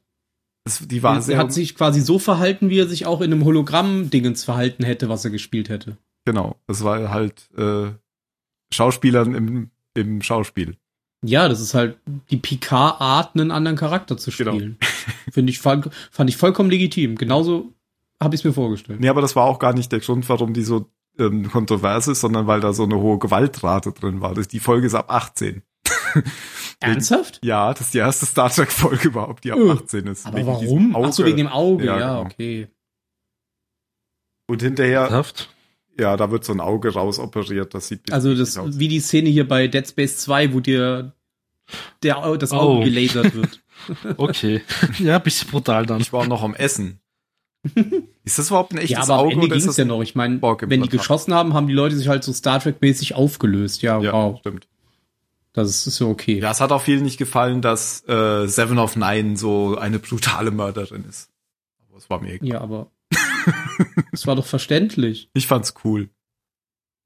Das, 0.68 0.86
die 0.88 1.02
war 1.02 1.16
er 1.16 1.22
sehr, 1.22 1.38
hat 1.38 1.52
sich 1.52 1.74
quasi 1.74 2.00
so 2.00 2.18
verhalten, 2.18 2.70
wie 2.70 2.78
er 2.78 2.86
sich 2.88 3.06
auch 3.06 3.20
in 3.20 3.32
einem 3.32 3.44
Hologramm-Dingens 3.44 4.44
verhalten 4.44 4.84
hätte, 4.84 5.08
was 5.08 5.24
er 5.24 5.30
gespielt 5.30 5.68
hätte. 5.68 5.96
genau. 6.24 6.56
Das 6.66 6.84
war 6.84 7.10
halt, 7.10 7.48
äh, 7.56 7.90
Schauspielern 8.72 9.34
im, 9.34 9.70
im 9.94 10.22
Schauspiel. 10.22 10.76
Ja, 11.24 11.48
das 11.48 11.60
ist 11.60 11.74
halt 11.74 11.98
die 12.30 12.36
Picard-Art, 12.36 13.34
einen 13.34 13.50
anderen 13.50 13.76
Charakter 13.76 14.16
zu 14.16 14.30
Genau. 14.30 14.52
spielen. 14.54 14.78
Finde 15.32 15.50
ich, 15.50 15.58
fand 15.58 15.90
ich 16.26 16.36
vollkommen 16.36 16.70
legitim. 16.70 17.16
Genauso 17.16 17.72
habe 18.22 18.34
ich 18.34 18.40
es 18.42 18.44
mir 18.44 18.52
vorgestellt. 18.52 19.00
Nee, 19.00 19.08
aber 19.08 19.20
das 19.20 19.34
war 19.36 19.44
auch 19.46 19.58
gar 19.58 19.72
nicht 19.72 19.90
der 19.90 20.00
Grund, 20.00 20.28
warum 20.28 20.52
die 20.52 20.62
so 20.62 20.90
ähm, 21.18 21.50
kontrovers 21.50 22.06
ist, 22.08 22.20
sondern 22.20 22.46
weil 22.46 22.60
da 22.60 22.72
so 22.72 22.84
eine 22.84 22.96
hohe 22.98 23.18
Gewaltrate 23.18 23.92
drin 23.92 24.20
war. 24.20 24.34
Das, 24.34 24.46
die 24.48 24.60
Folge 24.60 24.86
ist 24.86 24.94
ab 24.94 25.10
18. 25.10 25.62
Ernsthaft? 26.80 27.40
Ja, 27.42 27.72
das 27.72 27.82
ist 27.82 27.94
die 27.94 27.98
erste 27.98 28.26
Star 28.26 28.50
Trek 28.50 28.70
Folge 28.72 29.08
überhaupt, 29.08 29.44
die 29.44 29.52
ab 29.52 29.58
Öh. 29.58 29.70
18 29.72 30.06
ist. 30.06 30.26
Aber 30.26 30.36
Wegen 30.38 30.46
warum? 30.46 30.60
diesem 30.60 30.96
Ach 30.96 31.12
so, 31.12 31.24
wegen 31.24 31.36
dem 31.38 31.48
Auge, 31.48 31.84
Ja, 31.86 31.98
ja, 31.98 32.08
genau. 32.18 32.20
okay. 32.30 32.68
Und 34.46 34.62
hinterher, 34.62 35.10
Haft? 35.10 35.48
ja, 35.98 36.16
da 36.16 36.30
wird 36.30 36.44
so 36.44 36.52
ein 36.52 36.60
Auge 36.60 36.92
rausoperiert, 36.94 37.74
das 37.74 37.88
sieht 37.88 38.10
Also 38.12 38.34
das, 38.34 38.56
aus. 38.56 38.78
wie 38.78 38.88
die 38.88 39.00
Szene 39.00 39.28
hier 39.28 39.46
bei 39.46 39.68
Dead 39.68 39.86
Space 39.86 40.18
2, 40.18 40.54
wo 40.54 40.60
dir 40.60 41.12
der, 42.02 42.36
das 42.38 42.52
Auge 42.52 42.80
Oh. 42.80 42.84
gelasert 42.84 43.34
wird. 43.34 43.60
Okay. 44.16 44.60
ja, 44.98 45.16
ein 45.16 45.22
bisschen 45.22 45.48
brutal 45.50 45.86
dann. 45.86 46.00
Ich 46.00 46.12
war 46.12 46.26
noch 46.26 46.42
am 46.42 46.54
Essen. 46.54 46.98
ist 48.24 48.38
das 48.38 48.48
überhaupt 48.48 48.72
ein 48.72 48.78
echtes 48.78 48.90
ja, 48.90 49.02
aber 49.02 49.14
am 49.14 49.20
Auge 49.20 49.32
Ende 49.34 49.46
oder 49.46 49.54
ging 49.54 49.64
ist 49.64 49.70
es 49.70 49.76
ja 49.76 49.84
noch. 49.84 50.02
Ich 50.02 50.14
meine, 50.16 50.42
wenn 50.42 50.82
die 50.82 50.88
geschossen 50.88 51.32
haben, 51.32 51.54
haben 51.54 51.68
die 51.68 51.74
Leute 51.74 51.96
sich 51.96 52.08
halt 52.08 52.24
so 52.24 52.32
Star 52.32 52.58
Trek-mäßig 52.60 53.14
aufgelöst. 53.14 53.82
Ja, 53.82 54.00
Ja, 54.00 54.12
wow. 54.12 54.38
stimmt. 54.40 54.66
Das 55.64 55.86
ist, 55.86 55.98
ja 56.00 56.06
okay. 56.06 56.38
Ja, 56.40 56.50
es 56.50 56.60
hat 56.60 56.72
auch 56.72 56.82
vielen 56.82 57.02
nicht 57.02 57.18
gefallen, 57.18 57.62
dass 57.62 58.06
äh, 58.08 58.46
Seven 58.46 58.78
of 58.78 58.96
Nine 58.96 59.36
so 59.36 59.76
eine 59.76 59.98
brutale 59.98 60.50
Mörderin 60.50 61.04
ist. 61.04 61.30
Aber 61.88 61.98
es 61.98 62.08
war 62.10 62.20
mir 62.20 62.34
egal. 62.34 62.48
Ja, 62.48 62.60
aber 62.60 62.90
es 64.12 64.26
war 64.26 64.36
doch 64.36 64.46
verständlich. 64.46 65.30
Ich 65.34 65.46
fand's 65.46 65.74
cool. 65.84 66.08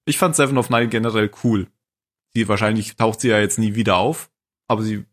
Ich 0.04 0.18
fand 0.18 0.34
Seven 0.36 0.58
of 0.58 0.70
Nine 0.70 0.88
generell 0.88 1.30
cool. 1.44 1.66
Sie 2.34 2.48
wahrscheinlich 2.48 2.96
taucht 2.96 3.20
sie 3.20 3.28
ja 3.28 3.38
jetzt 3.40 3.58
nie 3.58 3.74
wieder 3.74 3.96
auf, 3.96 4.30
aber 4.66 4.82
sie, 4.82 5.04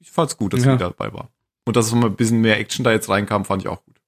ich 0.00 0.10
fand's 0.10 0.36
gut, 0.36 0.52
dass 0.52 0.64
Ja. 0.64 0.72
sie 0.72 0.78
dabei 0.78 1.12
war. 1.12 1.30
Und 1.64 1.76
dass 1.76 1.92
mal 1.92 2.06
ein 2.06 2.16
bisschen 2.16 2.40
mehr 2.40 2.58
Action 2.58 2.84
da 2.84 2.90
jetzt 2.92 3.08
reinkam, 3.08 3.44
fand 3.44 3.62
ich 3.62 3.68
auch 3.68 3.84
gut. 3.84 4.00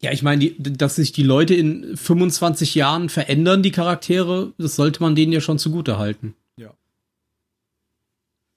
Ja, 0.00 0.10
ich 0.12 0.22
meine, 0.22 0.40
die, 0.40 0.56
dass 0.76 0.96
sich 0.96 1.12
die 1.12 1.22
Leute 1.22 1.54
in 1.54 1.96
25 1.96 2.74
Jahren 2.74 3.08
verändern, 3.08 3.62
die 3.62 3.70
Charaktere, 3.70 4.52
das 4.58 4.76
sollte 4.76 5.00
man 5.02 5.14
denen 5.14 5.32
ja 5.32 5.40
schon 5.40 5.58
zugute 5.58 5.98
halten. 5.98 6.34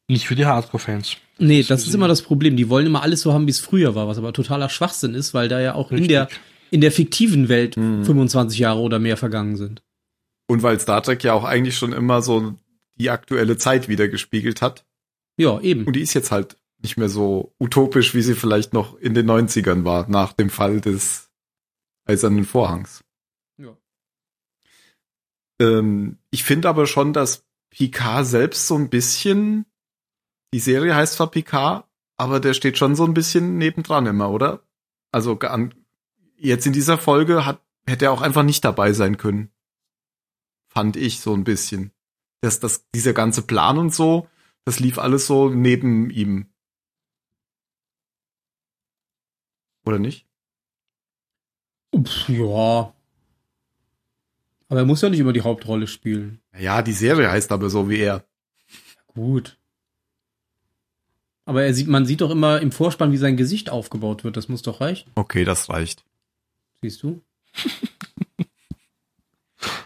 Nicht 0.10 0.28
für 0.28 0.36
die 0.36 0.46
Hardcore-Fans. 0.46 1.18
Nee, 1.38 1.60
Das 1.60 1.68
das 1.68 1.88
ist 1.88 1.94
immer 1.94 2.08
das 2.10 2.22
Problem. 2.22 2.58
Die 2.58 2.68
wollen 2.68 2.86
immer 2.88 3.04
alles 3.04 3.22
so 3.22 3.32
haben, 3.32 3.46
wie 3.48 3.52
es 3.52 3.60
früher 3.60 3.96
war, 3.96 4.08
was 4.08 4.18
aber 4.18 4.34
totaler 4.34 4.68
Schwachsinn 4.68 5.14
ist, 5.14 5.34
weil 5.34 5.48
da 5.48 5.62
ja 5.62 5.76
auch 5.76 5.92
in 5.92 6.08
der, 6.08 6.28
in 6.72 6.82
der 6.82 6.92
fiktiven 6.92 7.48
Welt 7.48 7.78
Mhm. 7.78 8.04
25 8.04 8.60
Jahre 8.60 8.80
oder 8.80 9.00
mehr 9.00 9.16
vergangen 9.16 9.56
sind. 9.56 9.82
Und 10.48 10.64
weil 10.64 10.80
Star 10.80 11.02
Trek 11.04 11.24
ja 11.24 11.34
auch 11.34 11.44
eigentlich 11.46 11.78
schon 11.78 11.94
immer 11.94 12.22
so 12.22 12.56
die 12.96 13.12
aktuelle 13.12 13.56
Zeit 13.58 13.88
wieder 13.88 14.08
gespiegelt 14.10 14.62
hat. 14.62 14.84
Ja, 15.38 15.62
eben. 15.62 15.86
Und 15.86 15.96
die 15.96 16.02
ist 16.02 16.14
jetzt 16.16 16.32
halt 16.32 16.58
nicht 16.82 16.98
mehr 16.98 17.10
so 17.10 17.54
utopisch, 17.60 18.14
wie 18.16 18.22
sie 18.22 18.36
vielleicht 18.36 18.74
noch 18.74 18.98
in 18.98 19.14
den 19.14 19.30
90ern 19.30 19.86
war, 19.86 20.10
nach 20.10 20.34
dem 20.34 20.50
Fall 20.50 20.82
des 20.82 21.30
Eisernen 22.06 22.46
Vorhangs. 22.46 23.04
Ja. 23.58 23.78
Ähm, 25.62 26.18
ich 26.32 26.44
finde 26.44 26.68
aber 26.68 26.88
schon, 26.88 27.14
dass 27.14 27.46
Picard 27.70 28.26
selbst 28.26 28.68
so 28.68 28.76
ein 28.76 28.90
bisschen, 28.90 29.66
die 30.54 30.60
Serie 30.60 30.96
heißt 30.96 31.14
zwar 31.14 31.32
Picard, 31.32 31.86
aber 32.18 32.40
der 32.40 32.54
steht 32.54 32.78
schon 32.78 32.96
so 32.96 33.06
ein 33.06 33.14
bisschen 33.14 33.58
nebendran 33.58 34.06
immer, 34.06 34.30
oder? 34.30 34.64
Also 35.12 35.38
an, 35.40 35.74
jetzt 36.36 36.66
in 36.68 36.74
dieser 36.74 36.98
Folge 36.98 37.46
hat, 37.46 37.62
hätte 37.88 38.06
er 38.06 38.12
auch 38.12 38.22
einfach 38.22 38.44
nicht 38.44 38.64
dabei 38.64 38.94
sein 38.94 39.18
können. 39.18 39.52
Fand 40.68 40.96
ich 40.96 41.20
so 41.20 41.34
ein 41.34 41.44
bisschen. 41.44 41.92
Dass 42.42 42.60
das, 42.60 42.90
dieser 42.92 43.14
ganze 43.14 43.42
Plan 43.42 43.78
und 43.78 43.94
so, 43.94 44.28
das 44.66 44.80
lief 44.80 44.98
alles 44.98 45.28
so 45.28 45.50
neben 45.50 46.10
ihm. 46.10 46.48
Oder 49.86 50.00
nicht? 50.00 50.28
Pff, 51.96 52.30
ja. 52.30 52.94
Aber 54.68 54.80
er 54.80 54.86
muss 54.86 55.02
ja 55.02 55.10
nicht 55.10 55.20
immer 55.20 55.34
die 55.34 55.42
Hauptrolle 55.42 55.88
spielen. 55.88 56.42
Ja, 56.58 56.82
die 56.82 56.94
Serie 56.94 57.32
heißt 57.32 57.52
aber 57.52 57.70
so 57.70 57.90
wie 57.90 58.00
er. 58.00 58.24
Gut. 59.08 59.59
Aber 61.50 61.64
er 61.64 61.74
sieht, 61.74 61.88
man 61.88 62.06
sieht 62.06 62.22
doch 62.22 62.30
immer 62.30 62.62
im 62.62 62.72
Vorspann, 62.72 63.12
wie 63.12 63.18
sein 63.18 63.36
Gesicht 63.36 63.72
aufgebaut 63.72 64.24
wird. 64.24 64.38
Das 64.38 64.50
muss 64.50 64.62
doch 64.62 64.82
reichen. 64.82 65.10
Okay, 65.16 65.46
das 65.46 65.68
reicht. 65.68 66.06
Siehst 66.84 67.02
du? 67.02 67.24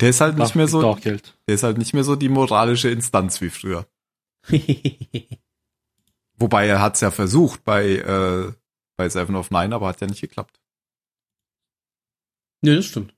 Der 0.02 0.10
ist 0.10 0.20
halt 0.20 0.38
nicht 0.38 0.56
mehr 0.56 0.68
so, 0.68 0.86
auch 0.86 1.00
Geld. 1.00 1.38
der 1.48 1.56
ist 1.56 1.64
halt 1.64 1.78
nicht 1.78 1.94
mehr 1.94 2.04
so 2.04 2.18
die 2.18 2.28
moralische 2.28 2.90
Instanz 2.90 3.40
wie 3.40 3.50
früher. 3.50 3.88
Wobei 6.36 6.68
er 6.68 6.82
hat's 6.82 7.00
ja 7.00 7.12
versucht 7.12 7.64
bei, 7.64 7.96
äh, 7.96 8.52
bei 8.98 9.08
Seven 9.08 9.38
of 9.38 9.50
Nine, 9.50 9.74
aber 9.74 9.88
hat 9.88 10.02
ja 10.02 10.08
nicht 10.08 10.20
geklappt. 10.20 10.60
nee, 12.62 12.76
das 12.76 12.86
stimmt. 12.86 13.16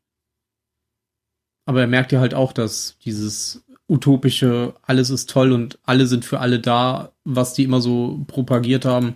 Aber 1.65 1.81
er 1.81 1.87
merkt 1.87 2.11
ja 2.11 2.19
halt 2.19 2.35
auch, 2.35 2.53
dass 2.53 2.99
dieses 2.99 3.65
utopische, 3.87 4.73
alles 4.83 5.09
ist 5.09 5.29
toll 5.29 5.51
und 5.51 5.77
alle 5.83 6.07
sind 6.07 6.25
für 6.25 6.39
alle 6.39 6.59
da, 6.59 7.11
was 7.23 7.53
die 7.53 7.63
immer 7.63 7.81
so 7.81 8.23
propagiert 8.27 8.85
haben, 8.85 9.15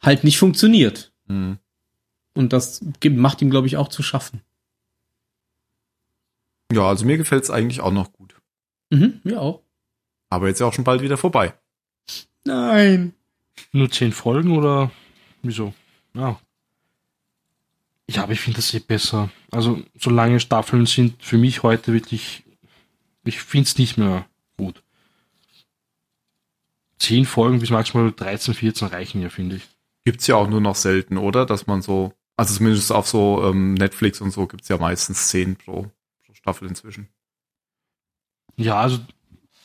halt 0.00 0.24
nicht 0.24 0.38
funktioniert. 0.38 1.12
Hm. 1.26 1.58
Und 2.34 2.52
das 2.52 2.84
gibt- 3.00 3.16
macht 3.18 3.40
ihm, 3.42 3.50
glaube 3.50 3.66
ich, 3.66 3.76
auch 3.76 3.88
zu 3.88 4.02
schaffen. 4.02 4.40
Ja, 6.72 6.88
also 6.88 7.04
mir 7.04 7.16
gefällt's 7.16 7.50
eigentlich 7.50 7.80
auch 7.80 7.92
noch 7.92 8.12
gut. 8.12 8.34
Mhm, 8.90 9.20
mir 9.24 9.40
auch. 9.40 9.62
Aber 10.28 10.48
jetzt 10.48 10.60
ja 10.60 10.66
auch 10.66 10.72
schon 10.72 10.84
bald 10.84 11.02
wieder 11.02 11.16
vorbei. 11.16 11.54
Nein. 12.44 13.14
Nur 13.72 13.90
zehn 13.90 14.12
Folgen 14.12 14.56
oder 14.56 14.90
wieso? 15.42 15.74
Ja. 16.14 16.38
Ja, 18.08 18.22
aber 18.24 18.32
ich 18.32 18.40
finde 18.40 18.56
das 18.56 18.72
eh 18.74 18.78
besser. 18.80 19.30
Also, 19.50 19.82
so 19.98 20.10
lange 20.10 20.40
Staffeln 20.40 20.86
sind 20.86 21.22
für 21.22 21.38
mich 21.38 21.62
heute 21.62 21.92
wirklich, 21.92 22.42
ich 23.24 23.40
finde 23.40 23.68
es 23.68 23.78
nicht 23.78 23.96
mehr 23.96 24.26
gut. 24.56 24.82
Zehn 26.98 27.24
Folgen 27.24 27.60
bis 27.60 27.70
maximal 27.70 28.12
13, 28.12 28.54
14 28.54 28.88
reichen 28.88 29.22
ja, 29.22 29.30
finde 29.30 29.56
ich. 29.56 29.68
Gibt's 30.04 30.26
ja 30.26 30.36
auch 30.36 30.48
nur 30.48 30.60
noch 30.60 30.76
selten, 30.76 31.16
oder? 31.16 31.46
Dass 31.46 31.66
man 31.66 31.82
so, 31.82 32.12
also 32.36 32.54
zumindest 32.54 32.92
auf 32.92 33.08
so 33.08 33.42
ähm, 33.44 33.74
Netflix 33.74 34.20
und 34.20 34.30
so 34.30 34.46
gibt's 34.46 34.68
ja 34.68 34.78
meistens 34.78 35.28
zehn 35.28 35.56
pro, 35.56 35.90
pro 36.24 36.34
Staffel 36.34 36.68
inzwischen. 36.68 37.08
Ja, 38.56 38.80
also 38.80 38.98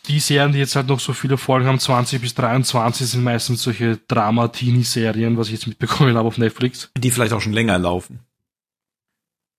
die 0.08 0.20
Serien, 0.20 0.51
die 0.51 0.60
jetzt 0.60 0.76
halt 0.76 0.88
noch 0.88 0.99
so 0.99 1.14
viele 1.14 1.38
Folgen 1.38 1.68
haben, 1.68 1.80
20 1.80 2.22
bis 2.22 2.36
23, 2.36 3.08
sind 3.08 3.24
meistens 3.24 3.64
solche 3.64 3.97
Drama-Teenie-Serien, 3.97 5.38
was 5.38 5.47
ich 5.47 5.53
jetzt 5.53 5.68
mitbekommen 5.68 6.16
habe 6.18 6.28
auf 6.28 6.38
Netflix. 6.38 6.91
Die 6.97 7.12
vielleicht 7.12 7.34
auch 7.34 7.41
schon 7.41 7.53
länger 7.53 7.78
laufen. 7.78 8.20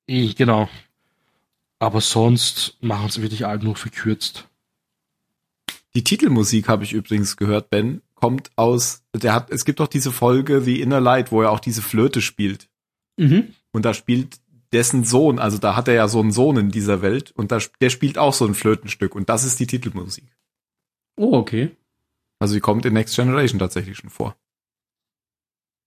Eh, 0.07 0.33
genau. 0.35 0.69
Aber 1.87 2.01
sonst 2.01 2.77
machen 2.81 3.11
sie 3.11 3.23
wirklich 3.23 3.47
alle 3.47 3.63
nur 3.63 3.77
verkürzt. 3.77 4.49
Die 5.95 6.03
Titelmusik 6.03 6.67
habe 6.67 6.83
ich 6.83 6.93
übrigens 6.93 7.37
gehört, 7.37 7.71
Ben, 7.71 8.03
kommt 8.17 8.51
aus, 8.57 9.05
der 9.15 9.33
hat, 9.33 9.53
es 9.53 9.65
gibt 9.65 9.79
doch 9.79 9.87
diese 9.87 10.11
Folge 10.11 10.61
The 10.61 10.81
Inner 10.81 11.01
Light, 11.01 11.31
wo 11.31 11.43
er 11.43 11.53
auch 11.53 11.61
diese 11.61 11.83
Flöte 11.83 12.23
spielt. 12.23 12.69
Mhm. 13.17 13.55
Und 13.71 13.85
da 13.85 13.95
spielt 13.95 14.41
dessen 14.73 15.05
Sohn, 15.05 15.39
also 15.39 15.59
da 15.59 15.77
hat 15.77 15.87
er 15.87 15.95
ja 15.95 16.09
so 16.09 16.19
einen 16.19 16.33
Sohn 16.33 16.57
in 16.57 16.71
dieser 16.73 17.03
Welt 17.03 17.31
und 17.31 17.53
da, 17.53 17.61
der 17.81 17.91
spielt 17.91 18.19
auch 18.19 18.35
so 18.35 18.47
ein 18.47 18.57
Flötenstück 18.57 19.15
und 19.15 19.29
das 19.29 19.45
ist 19.45 19.61
die 19.61 19.69
Titelmusik. 19.69 20.37
Oh, 21.15 21.35
okay. 21.35 21.71
Also 22.41 22.55
die 22.55 22.61
kommt 22.61 22.85
in 22.85 22.95
Next 22.95 23.15
Generation 23.15 23.61
tatsächlich 23.61 23.97
schon 23.97 24.11
vor. 24.11 24.37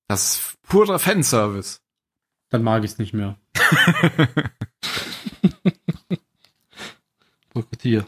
Das 0.07 0.35
ist 0.35 0.61
purer 0.61 0.97
Fanservice. 0.97 1.81
Dann 2.51 2.63
mag 2.63 2.85
ich 2.85 2.91
es 2.91 2.99
nicht 2.99 3.13
mehr. 3.13 3.37
mit 7.80 7.84
dir. 7.84 8.07